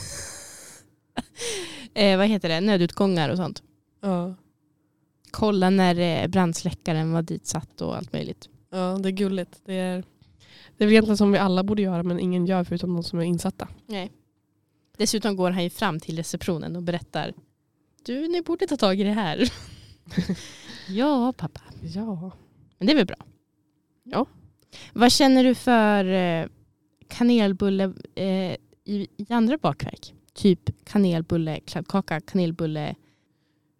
eh, 1.94 2.18
vad 2.18 2.26
heter 2.26 2.48
det? 2.48 2.60
nödutgångar 2.60 3.28
och 3.28 3.36
sånt. 3.36 3.62
Ja. 4.00 4.34
Kolla 5.30 5.70
när 5.70 5.98
eh, 5.98 6.28
brandsläckaren 6.28 7.12
var 7.12 7.22
ditsatt 7.22 7.80
och 7.80 7.96
allt 7.96 8.12
möjligt. 8.12 8.48
ja, 8.70 8.98
det 9.00 9.08
är 9.08 9.12
gulligt. 9.12 9.60
Det 9.64 9.74
är, 9.74 10.04
det 10.76 10.84
är 10.84 10.86
väl 10.86 10.92
egentligen 10.92 11.16
som 11.16 11.32
vi 11.32 11.38
alla 11.38 11.62
borde 11.64 11.82
göra 11.82 12.02
men 12.02 12.20
ingen 12.20 12.46
gör 12.46 12.64
förutom 12.64 12.94
de 12.94 13.02
som 13.02 13.18
är 13.18 13.24
insatta. 13.24 13.68
Nej. 13.86 14.12
Dessutom 14.96 15.36
går 15.36 15.50
han 15.50 15.64
ju 15.64 15.70
fram 15.70 16.00
till 16.00 16.16
receptionen 16.16 16.76
och 16.76 16.82
berättar 16.82 17.32
du, 18.04 18.28
ni 18.28 18.42
borde 18.42 18.66
ta 18.66 18.76
tag 18.76 19.00
i 19.00 19.04
det 19.04 19.12
här. 19.12 19.52
ja, 20.88 21.32
pappa. 21.36 21.60
Ja. 21.82 22.32
Men 22.78 22.86
det 22.86 22.92
är 22.92 22.96
väl 22.96 23.06
bra. 23.06 23.16
Ja. 24.04 24.26
Vad 24.92 25.12
känner 25.12 25.44
du 25.44 25.54
för 25.54 26.04
eh, 26.04 26.46
kanelbulle 27.08 27.92
eh, 28.14 28.56
i, 28.84 29.06
i 29.16 29.26
andra 29.28 29.58
bakverk? 29.58 30.14
Typ 30.34 30.84
kanelbulle, 30.84 31.60
kladdkaka, 31.60 32.20
kanelbulle. 32.20 32.94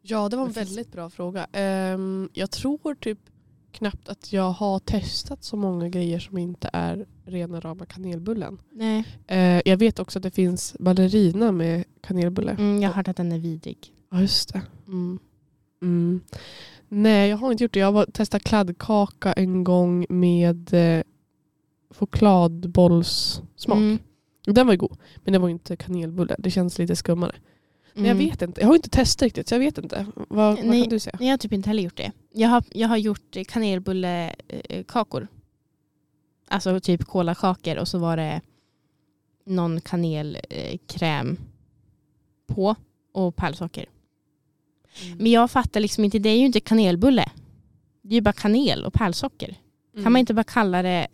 Ja, 0.03 0.29
det 0.29 0.37
var 0.37 0.47
en 0.47 0.53
väldigt 0.53 0.93
bra 0.93 1.11
fråga. 1.11 1.47
Ehm, 1.53 2.29
jag 2.33 2.51
tror 2.51 2.95
typ 2.95 3.18
knappt 3.72 4.09
att 4.09 4.33
jag 4.33 4.51
har 4.51 4.79
testat 4.79 5.45
så 5.45 5.57
många 5.57 5.89
grejer 5.89 6.18
som 6.18 6.39
inte 6.39 6.70
är 6.72 7.07
rena 7.24 7.61
rama 7.61 7.87
kanelbullen. 7.87 8.59
Nej. 8.72 9.05
Eh, 9.27 9.62
jag 9.64 9.77
vet 9.77 9.99
också 9.99 10.18
att 10.18 10.22
det 10.22 10.31
finns 10.31 10.77
ballerina 10.79 11.53
med 11.53 11.85
kanelbulle. 12.01 12.51
Mm, 12.51 12.83
jag 12.83 12.89
har 12.89 12.95
hört 12.95 13.09
att 13.09 13.16
den 13.16 13.33
är 13.33 13.39
vidrig. 13.39 13.93
Ja, 14.11 14.20
just 14.20 14.53
det. 14.53 14.62
Mm. 14.87 15.18
Mm. 15.87 16.20
Nej, 16.89 17.30
jag 17.30 17.37
har 17.37 17.53
inte 17.53 17.64
gjort 17.64 17.72
det. 17.72 17.80
Jag 17.80 17.93
har 17.93 18.07
testat 18.07 18.43
kladdkaka 18.45 19.32
en 19.32 19.64
gång 19.64 20.07
med 20.09 20.74
eh, 20.74 21.03
chokladbollssmak. 21.91 23.76
Mm. 23.78 23.99
Den 24.47 24.66
var 24.66 24.72
ju 24.72 24.78
god. 24.78 24.99
Men 25.16 25.32
det 25.32 25.39
var 25.39 25.49
inte 25.49 25.76
kanelbulle. 25.76 26.37
Det 26.39 26.51
känns 26.51 26.78
lite 26.78 26.97
skummare. 26.97 27.34
Men 27.95 28.05
jag 28.05 28.14
Mm. 28.16 28.28
vet 28.28 28.43
inte. 28.43 28.61
Jag 28.61 28.68
har 28.68 28.74
inte 28.76 28.91
testat 28.91 29.22
riktigt 29.22 29.49
så 29.49 29.55
jag 29.55 29.59
vet 29.61 29.78
inte. 29.78 30.07
Vad, 30.14 30.26
vad 30.28 30.64
Nej. 30.66 30.80
kan 30.82 30.89
du 30.91 30.99
säga? 30.99 31.16
Nej, 31.20 31.28
jag 31.28 31.32
har 31.32 31.39
typ 31.39 31.53
inte 31.53 31.68
heller 31.68 31.82
gjort 31.82 31.97
det. 31.97 32.12
Jag 32.32 32.49
har, 32.49 32.64
jag 32.72 32.89
har 32.89 32.97
gjort 32.97 33.37
kanelbullekakor. 33.49 35.28
Alltså 36.49 36.80
typ 36.80 37.05
kolakakor 37.05 37.76
och 37.78 37.89
så 37.89 37.99
var 37.99 38.16
det 38.16 38.41
någon 39.45 39.80
kanelkräm 39.80 41.37
på 42.47 42.74
och 43.12 43.37
pärlsocker. 43.37 43.87
Men 45.19 45.33
jag 45.33 45.51
fattar 45.51 45.81
liksom 45.81 46.05
inte, 46.05 46.19
det 46.19 46.29
är 46.29 46.37
ju 46.39 46.47
inte 46.47 46.61
kanelbulle. 46.61 47.31
Det 48.03 48.09
är 48.09 48.15
ju 48.15 48.21
bara 48.21 48.33
kanel 48.33 48.85
och 48.85 48.93
pärlsocker. 48.93 49.49
Mm. 49.93 50.05
Kan 50.05 50.13
man 50.13 50.21
inte 50.21 50.35
bara 50.35 50.45
kalla 50.45 50.83
det 50.83 51.09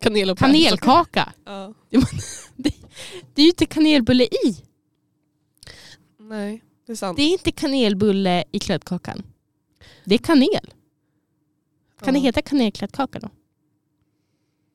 Kanel 0.00 0.30
och 0.30 0.38
kanelkaka? 0.38 1.32
Ja. 1.44 1.74
Det 3.34 3.42
är 3.42 3.44
ju 3.44 3.48
inte 3.48 3.66
kanelbulle 3.66 4.24
i. 4.24 4.56
Nej, 6.18 6.62
det 6.86 6.92
är 6.92 6.96
sant. 6.96 7.16
Det 7.16 7.22
är 7.22 7.32
inte 7.32 7.52
kanelbulle 7.52 8.44
i 8.52 8.58
kladdkakan. 8.58 9.22
Det 10.04 10.14
är 10.14 10.18
kanel. 10.18 10.70
Kan 12.00 12.14
det 12.14 12.20
Ja. 12.20 12.24
heta 12.24 12.42
kanelkladdkaka 12.42 13.18
då? 13.18 13.28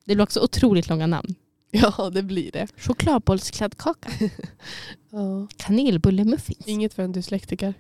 Det 0.05 0.16
blir 0.16 0.24
också 0.24 0.39
otroligt 0.39 0.89
långa 0.89 1.08
namn. 1.08 1.36
Ja, 1.72 2.10
det 2.14 2.24
blir 2.24 2.51
det. 2.51 2.68
Chokladbollskladdkaka. 2.78 4.10
Ja. 5.20 5.47
Kanelbullemuffins. 5.57 6.68
Inget 6.68 6.93
för 6.93 7.03
en 7.03 7.11
dyslektiker. 7.11 7.74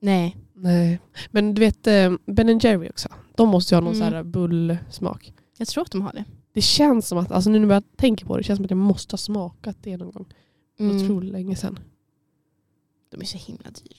Nej. 0.00 0.36
Nej. 0.54 1.00
Men 1.30 1.54
du 1.54 1.60
vet 1.60 1.86
eh, 1.86 2.12
Ben 2.26 2.58
Jerry 2.58 2.88
också. 2.88 3.08
De 3.34 3.48
måste 3.48 3.74
ju 3.74 3.76
ha 3.76 3.80
någon 3.80 3.94
Mm. 3.94 4.06
sån 4.06 4.14
här 4.16 4.22
bullsmak. 4.22 5.32
Jag 5.58 5.68
tror 5.68 5.84
att 5.84 5.90
de 5.90 6.02
har 6.02 6.12
det. 6.12 6.24
Det 6.52 6.60
känns 6.60 7.08
som 7.08 7.18
att, 7.18 7.32
alltså 7.32 7.50
nu 7.50 7.58
när 7.58 7.74
jag 7.74 7.96
tänker 7.96 8.26
på 8.26 8.36
det, 8.36 8.40
det 8.40 8.44
känns 8.44 8.56
som 8.56 8.64
att 8.64 8.70
jag 8.70 8.76
måste 8.78 9.12
ha 9.12 9.18
smakat 9.18 9.76
det 9.82 9.96
någon 9.96 10.10
gång. 10.10 10.26
Mm. 10.78 10.96
Otroligt 10.96 11.32
länge 11.32 11.56
sedan. 11.56 11.78
De 13.10 13.20
är 13.20 13.24
så 13.24 13.38
himla 13.38 13.70
dyra. 13.70 13.98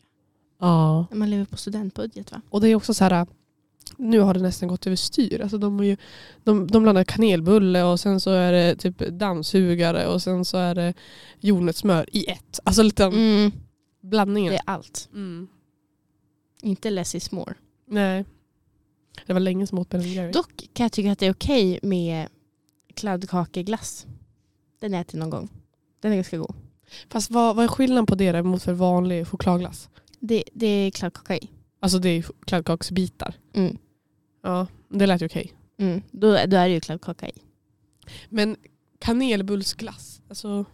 Ja. 0.60 1.06
När 1.12 1.18
man 1.18 1.30
lever 1.30 1.46
på 1.46 1.58
studentbudget 1.58 2.32
va? 2.32 2.42
Och 2.50 2.62
det 2.62 2.70
är 2.70 2.76
också 2.76 2.94
så 2.94 3.04
här, 3.04 3.28
nu 3.98 4.20
har 4.20 4.34
det 4.34 4.40
nästan 4.40 4.70
gått 4.70 4.88
överstyr. 4.88 5.42
Alltså 5.42 5.58
de, 5.58 5.84
ju, 5.84 5.98
de, 6.44 6.68
de 6.68 6.84
blandar 6.84 7.04
kanelbulle 7.04 7.84
och 7.84 8.00
sen 8.00 8.20
så 8.20 8.32
är 8.32 8.52
det 8.52 8.76
typ 8.76 8.98
dammsugare 8.98 10.08
och 10.08 10.22
sen 10.22 10.46
så 10.46 10.58
är 10.58 10.76
det 10.76 10.94
jordnötssmör 11.40 12.10
i 12.16 12.26
ett. 12.32 12.60
Alltså 12.64 12.84
lite 12.84 13.04
Mm. 13.04 13.52
blandningen. 14.02 14.52
Det 14.52 14.58
är 14.58 14.64
allt. 14.66 15.10
Mm. 15.14 15.48
Inte 16.62 16.90
less 16.90 17.16
is 17.16 17.32
more. 17.32 17.54
Nej. 17.88 18.26
Det 19.26 19.34
var 19.34 19.40
länge 19.40 19.68
som 19.68 19.80
åt 19.80 19.90
Ben 19.90 20.02
Jerry. 20.02 20.32
Dock 20.32 20.70
kan 20.74 20.84
jag 20.84 20.92
tycka 20.92 21.12
att 21.12 21.20
det 21.20 21.26
är 21.26 21.34
okej 21.34 21.80
med 21.82 22.28
kladdkakeglass. 22.94 24.06
Den 24.80 24.94
äter 24.94 25.18
någon 25.20 25.30
gång. 25.30 25.50
Den 26.00 26.12
är 26.12 26.16
ganska 26.16 26.38
god. 26.38 26.56
Fast 27.10 27.32
vad, 27.32 27.56
vad 27.56 27.66
är 27.66 27.70
skillnaden 27.70 28.06
på 28.06 28.16
det 28.16 28.32
där 28.32 28.42
mot 28.44 28.64
för 28.64 28.74
vanlig 28.74 29.28
chokladglass? 29.28 29.90
Det, 30.20 30.44
det 30.54 30.68
är 30.68 30.92
kladdkaka 30.92 31.38
i. 31.38 31.50
Alltså 31.86 32.00
det 32.00 32.10
är 32.10 32.26
kladdkaksbitar. 32.46 33.36
Mm. 33.54 33.78
Ja, 34.44 34.68
det 34.90 35.06
lät 35.08 35.22
ju 35.22 35.26
okej. 35.26 35.54
Mm. 35.78 36.02
Då, 36.12 36.28
då 36.32 36.36
är 36.36 36.48
det 36.68 36.70
ju 36.70 36.80
kladdkaka 36.80 37.30
i. 37.30 37.34
Men 38.30 38.56
kanelbullsglass, 39.00 40.22
alltså 40.30 40.66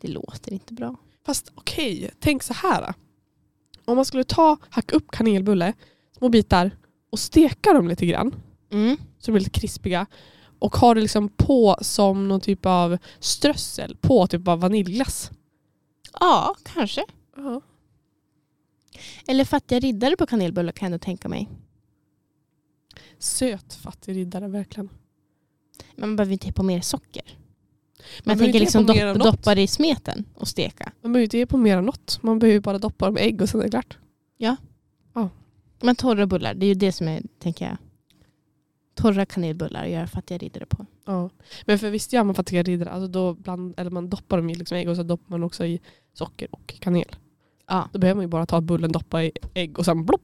Det 0.00 0.08
låter 0.08 0.52
inte 0.52 0.74
bra. 0.74 0.96
Fast 1.26 1.52
okej, 1.54 2.10
tänk 2.20 2.42
så 2.42 2.54
här. 2.54 2.94
Om 3.84 3.96
man 3.96 4.04
skulle 4.04 4.24
ta, 4.24 4.56
hacka 4.70 4.96
upp 4.96 5.10
kanelbulle, 5.10 5.72
små 6.18 6.28
bitar 6.28 6.70
och 7.10 7.18
steka 7.18 7.72
dem 7.72 7.88
lite 7.88 8.06
grann 8.06 8.34
Mm. 8.70 8.96
så 8.96 9.26
de 9.26 9.32
blir 9.32 9.40
lite 9.40 9.60
krispiga 9.60 10.06
och 10.58 10.76
ha 10.76 10.94
det 10.94 11.00
liksom 11.00 11.28
på 11.28 11.76
som 11.80 12.28
någon 12.28 12.40
typ 12.40 12.66
av 12.66 12.98
strössel 13.20 13.96
på 14.00 14.26
typ 14.26 14.48
av 14.48 14.60
vaniljglass. 14.60 15.30
Ja, 16.20 16.54
kanske. 16.64 17.04
Ja. 18.92 19.00
Eller 19.26 19.44
fattiga 19.44 19.78
riddare 19.78 20.16
på 20.16 20.26
kanelbullar 20.26 20.72
kan 20.72 20.86
jag 20.86 20.92
ändå 20.92 21.04
tänka 21.04 21.28
mig. 21.28 21.48
Söt 23.18 23.74
fattig 23.74 24.16
riddare 24.16 24.48
verkligen. 24.48 24.90
Men 25.96 26.08
man 26.08 26.16
behöver 26.16 26.32
inte 26.32 26.46
ha 26.46 26.52
på 26.52 26.62
mer 26.62 26.80
socker. 26.80 27.38
Man 28.24 28.38
behöver 28.38 28.44
tänker 28.44 28.60
liksom 28.60 28.86
dopp, 28.86 29.24
doppa 29.24 29.54
det 29.54 29.62
i 29.62 29.66
smeten 29.66 30.24
och 30.34 30.48
steka. 30.48 30.92
Man 31.02 31.12
behöver 31.12 31.24
inte 31.24 31.38
ge 31.38 31.46
på 31.46 31.56
mer 31.56 31.76
än 31.76 31.84
något. 31.84 32.22
Man 32.22 32.38
behöver 32.38 32.60
bara 32.60 32.78
doppa 32.78 33.06
dem 33.06 33.18
i 33.18 33.20
ägg 33.20 33.42
och 33.42 33.48
sen 33.48 33.60
är 33.60 33.64
det 33.64 33.70
klart. 33.70 33.98
Men 35.80 35.96
torra 35.96 36.26
bullar, 36.26 36.54
det 36.54 36.66
är 36.66 36.68
ju 36.68 36.74
det 36.74 36.92
som 36.92 37.08
är, 37.08 37.22
tänker 37.38 37.64
jag. 37.64 37.76
Torra 38.94 39.26
kanelbullar 39.26 39.84
och 39.84 39.90
göra 39.90 40.06
fattiga 40.06 40.38
riddare 40.38 40.66
på. 40.66 40.86
Ja. 41.04 41.30
Men 41.66 41.78
för 41.78 41.90
visst 41.90 42.12
gör 42.12 42.24
man 42.24 42.34
fattiga 42.34 42.62
riddare, 42.62 42.90
alltså 42.90 43.08
då 43.08 43.34
bland, 43.34 43.74
eller 43.76 43.90
man 43.90 44.10
doppar 44.10 44.36
dem 44.36 44.50
i 44.50 44.54
liksom 44.54 44.76
ägg 44.76 44.88
och 44.88 44.96
så 44.96 45.02
doppar 45.02 45.30
man 45.30 45.42
också 45.42 45.64
i 45.64 45.80
socker 46.12 46.48
och 46.50 46.74
kanel. 46.80 47.16
Ja, 47.66 47.88
Då 47.92 47.98
behöver 47.98 48.16
man 48.16 48.24
ju 48.24 48.28
bara 48.28 48.46
ta 48.46 48.60
bullen, 48.60 48.92
doppa 48.92 49.24
i 49.24 49.32
ägg 49.54 49.78
och 49.78 49.84
sen 49.84 50.04
blopp, 50.06 50.22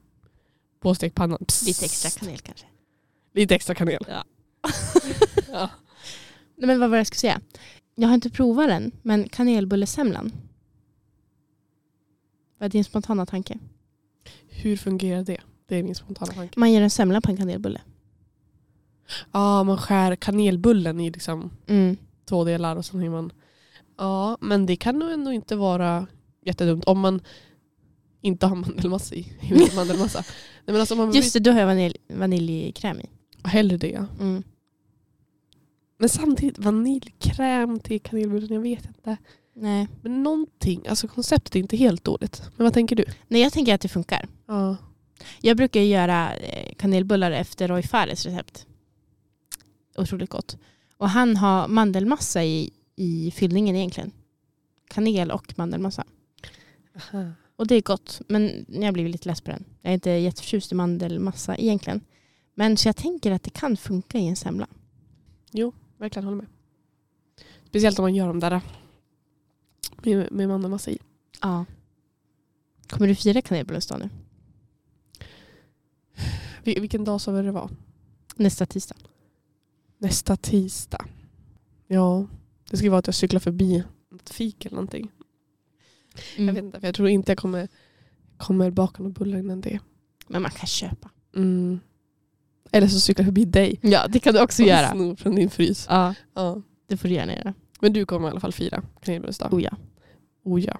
på 0.80 0.94
stekpannan. 0.94 1.38
Psst. 1.46 1.66
lite 1.66 1.84
extra 1.84 2.10
kanel 2.10 2.38
kanske. 2.38 2.66
Lite 3.34 3.54
extra 3.54 3.74
kanel. 3.74 4.04
Ja. 4.08 4.24
ja. 5.52 5.70
Nej, 6.56 6.66
men 6.66 6.80
vad 6.80 6.90
var 6.90 6.96
det 6.96 7.00
jag 7.00 7.06
skulle 7.06 7.18
säga? 7.18 7.40
Jag 7.94 8.08
har 8.08 8.14
inte 8.14 8.30
provat 8.30 8.68
den, 8.68 8.92
men 9.02 9.28
kanelbullesemlan. 9.28 10.32
Vad 12.58 12.66
är 12.66 12.70
din 12.70 12.84
spontana 12.84 13.26
tanke? 13.26 13.58
Hur 14.48 14.76
fungerar 14.76 15.22
det? 15.22 15.40
Det 15.66 15.76
är 15.76 15.82
min 15.82 15.94
spontana 15.94 16.32
tanke. 16.32 16.58
Man 16.60 16.72
gör 16.72 16.82
en 16.82 16.90
semla 16.90 17.20
på 17.20 17.30
en 17.30 17.36
kanelbulle. 17.36 17.80
Ja, 19.32 19.62
man 19.64 19.78
skär 19.78 20.16
kanelbullen 20.16 21.00
i 21.00 21.10
liksom 21.10 21.50
Mm. 21.66 21.96
två 22.24 22.44
delar 22.44 22.76
och 22.76 22.84
sen 22.84 23.00
har 23.02 23.08
man... 23.08 23.32
Ja, 23.96 24.36
men 24.40 24.66
det 24.66 24.76
kan 24.76 24.98
nog 24.98 25.10
ändå 25.10 25.32
inte 25.32 25.56
vara 25.56 26.06
jättedumt 26.44 26.84
om 26.84 27.00
man 27.00 27.20
inte 28.20 28.46
har 28.46 28.56
mandelmassa 28.56 29.14
i. 29.14 29.32
mandelmassa. 29.76 30.18
Nej, 30.18 30.72
men 30.72 30.80
alltså 30.80 30.94
man 30.94 31.12
Just 31.12 31.32
det, 31.32 31.40
då 31.40 31.50
har 31.50 31.60
jag 31.60 31.66
vanilj, 31.66 31.96
vaniljkräm 32.08 33.00
i. 33.00 33.08
Hellre 33.44 33.76
det. 33.76 34.06
Mm. 34.20 34.42
Men 35.98 36.08
samtidigt 36.08 36.58
vaniljkräm 36.58 37.80
till 37.80 38.00
kanelbullen, 38.00 38.52
jag 38.52 38.60
vet 38.60 38.86
inte. 38.86 39.16
Nej. 39.54 39.88
Men 40.02 40.22
någonting, 40.22 40.86
alltså 40.88 41.08
konceptet 41.08 41.56
är 41.56 41.60
inte 41.60 41.76
helt 41.76 42.04
dåligt. 42.04 42.42
Men 42.56 42.64
vad 42.64 42.74
tänker 42.74 42.96
du? 42.96 43.04
Nej, 43.28 43.42
jag 43.42 43.52
tänker 43.52 43.74
att 43.74 43.80
det 43.80 43.88
funkar. 43.88 44.28
Ja. 44.46 44.76
Jag 45.40 45.56
brukar 45.56 45.80
göra 45.80 46.36
eh, 46.36 46.74
kanelbullar 46.76 47.30
efter 47.30 47.68
Roy 47.68 47.82
Fares 47.82 48.26
recept. 48.26 48.66
Otroligt 49.96 50.30
gott. 50.30 50.58
Och 50.96 51.10
han 51.10 51.36
har 51.36 51.68
mandelmassa 51.68 52.44
i, 52.44 52.70
i 52.96 53.30
fyllningen 53.30 53.76
egentligen. 53.76 54.12
Kanel 54.88 55.30
och 55.30 55.54
mandelmassa. 55.56 56.04
Och 57.56 57.66
det 57.66 57.74
är 57.74 57.82
gott. 57.82 58.20
Men 58.28 58.66
jag 58.68 58.82
har 58.84 58.92
blivit 58.92 59.12
lite 59.12 59.28
less 59.28 59.40
på 59.40 59.50
den. 59.50 59.64
Jag 59.82 59.90
är 59.90 59.94
inte 59.94 60.10
jätteförtjust 60.10 60.72
i 60.72 60.74
mandelmassa 60.74 61.56
egentligen. 61.56 62.00
Men 62.54 62.76
så 62.76 62.88
jag 62.88 62.96
tänker 62.96 63.32
att 63.32 63.42
det 63.42 63.50
kan 63.50 63.76
funka 63.76 64.18
i 64.18 64.26
en 64.28 64.36
semla. 64.36 64.66
Verkligen 65.98 66.24
håller 66.24 66.36
med. 66.36 66.46
Speciellt 67.68 67.98
om 67.98 68.02
man 68.02 68.14
gör 68.14 68.26
dem 68.26 68.40
där 68.40 68.60
med, 70.02 70.32
med 70.32 70.48
mandelmassa 70.48 70.90
i. 70.90 70.98
Ja. 71.42 71.64
Kommer 72.88 73.06
du 73.08 73.14
fira 73.14 73.42
kanelbullens 73.42 73.86
dag 73.86 73.98
nu? 73.98 74.08
Vil- 76.64 76.80
Vilken 76.80 77.04
dag 77.04 77.20
sa 77.20 77.32
vi 77.32 77.42
det 77.42 77.52
var? 77.52 77.70
Nästa 78.36 78.66
tisdag. 78.66 78.96
Nästa 79.98 80.36
tisdag. 80.36 81.04
Ja, 81.86 82.26
det 82.70 82.76
ska 82.76 82.90
vara 82.90 82.98
att 82.98 83.06
jag 83.06 83.14
cyklar 83.14 83.40
förbi 83.40 83.84
ett 84.14 84.30
fik 84.30 84.64
eller 84.66 84.74
någonting. 84.76 85.10
Mm. 86.36 86.46
Jag 86.48 86.54
vet 86.54 86.64
inte, 86.64 86.80
för 86.80 86.86
jag 86.88 86.94
tror 86.94 87.08
inte 87.08 87.30
jag 87.32 87.38
kommer, 87.38 87.68
kommer 88.36 88.70
baka 88.70 89.02
några 89.02 89.12
bullar 89.14 89.38
innan 89.38 89.60
det. 89.60 89.78
Men 90.28 90.42
man 90.42 90.50
kan 90.50 90.66
köpa. 90.66 91.10
Mm. 91.36 91.80
Eller 92.72 92.86
så 92.88 93.00
cyklar 93.00 93.22
jag 93.22 93.26
förbi 93.28 93.44
dig. 93.44 93.78
Ja, 93.82 94.06
det 94.08 94.18
kan 94.18 94.34
du 94.34 94.40
också 94.42 94.62
och 94.62 94.68
göra. 94.68 94.90
snor 94.90 95.16
från 95.16 95.34
din 95.34 95.50
frys. 95.50 95.86
Ja, 95.88 96.14
Ja. 96.34 96.62
det 96.88 96.96
får 96.96 97.08
du 97.08 97.14
gärna 97.14 97.36
göra. 97.36 97.54
Men 97.80 97.92
du 97.92 98.06
kommer 98.06 98.28
i 98.28 98.30
alla 98.30 98.40
fall 98.40 98.52
fira 98.52 98.82
kanelbullsdag. 99.02 99.54
Oh 99.54 99.62
ja. 99.62 99.70
Oh 100.44 100.60
ja. 100.60 100.78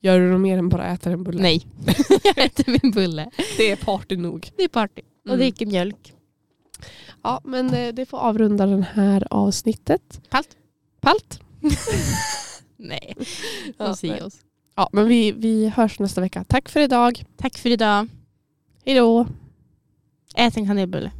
Gör 0.00 0.18
du 0.20 0.30
något 0.32 0.40
mer 0.40 0.58
än 0.58 0.68
bara 0.68 0.86
äta 0.86 1.10
en 1.10 1.24
bulle? 1.24 1.42
Nej, 1.42 1.66
jag 2.24 2.38
äter 2.38 2.78
min 2.82 2.92
bulle. 2.92 3.30
Det 3.56 3.70
är 3.70 3.76
party 3.76 4.16
nog. 4.16 4.50
Det 4.56 4.64
är 4.64 4.68
party. 4.68 5.02
Och 5.24 5.26
Mm. 5.26 5.38
dricker 5.38 5.66
mjölk. 5.66 6.14
Ja, 7.22 7.40
men 7.44 7.74
eh, 7.74 7.94
det 7.94 8.06
får 8.06 8.18
avrunda 8.18 8.66
den 8.66 8.82
här 8.82 9.26
avsnittet. 9.30 10.20
Palt. 10.30 10.56
Palt. 11.00 11.40
Nej, 12.76 13.14
de 13.78 13.96
säger 13.96 14.14
nej. 14.14 14.22
oss. 14.22 14.36
Ja, 14.76 14.88
men 14.92 15.08
vi, 15.08 15.32
vi 15.32 15.68
hörs 15.68 15.98
nästa 15.98 16.20
vecka. 16.20 16.44
Tack 16.44 16.68
för 16.68 16.80
idag. 16.80 17.24
Tack 17.36 17.58
för 17.58 17.70
idag. 17.70 18.08
Hej 18.84 18.94
då. 18.94 19.26
Ät 20.34 20.56
en 20.56 20.66
kanelbulle. 20.66 21.10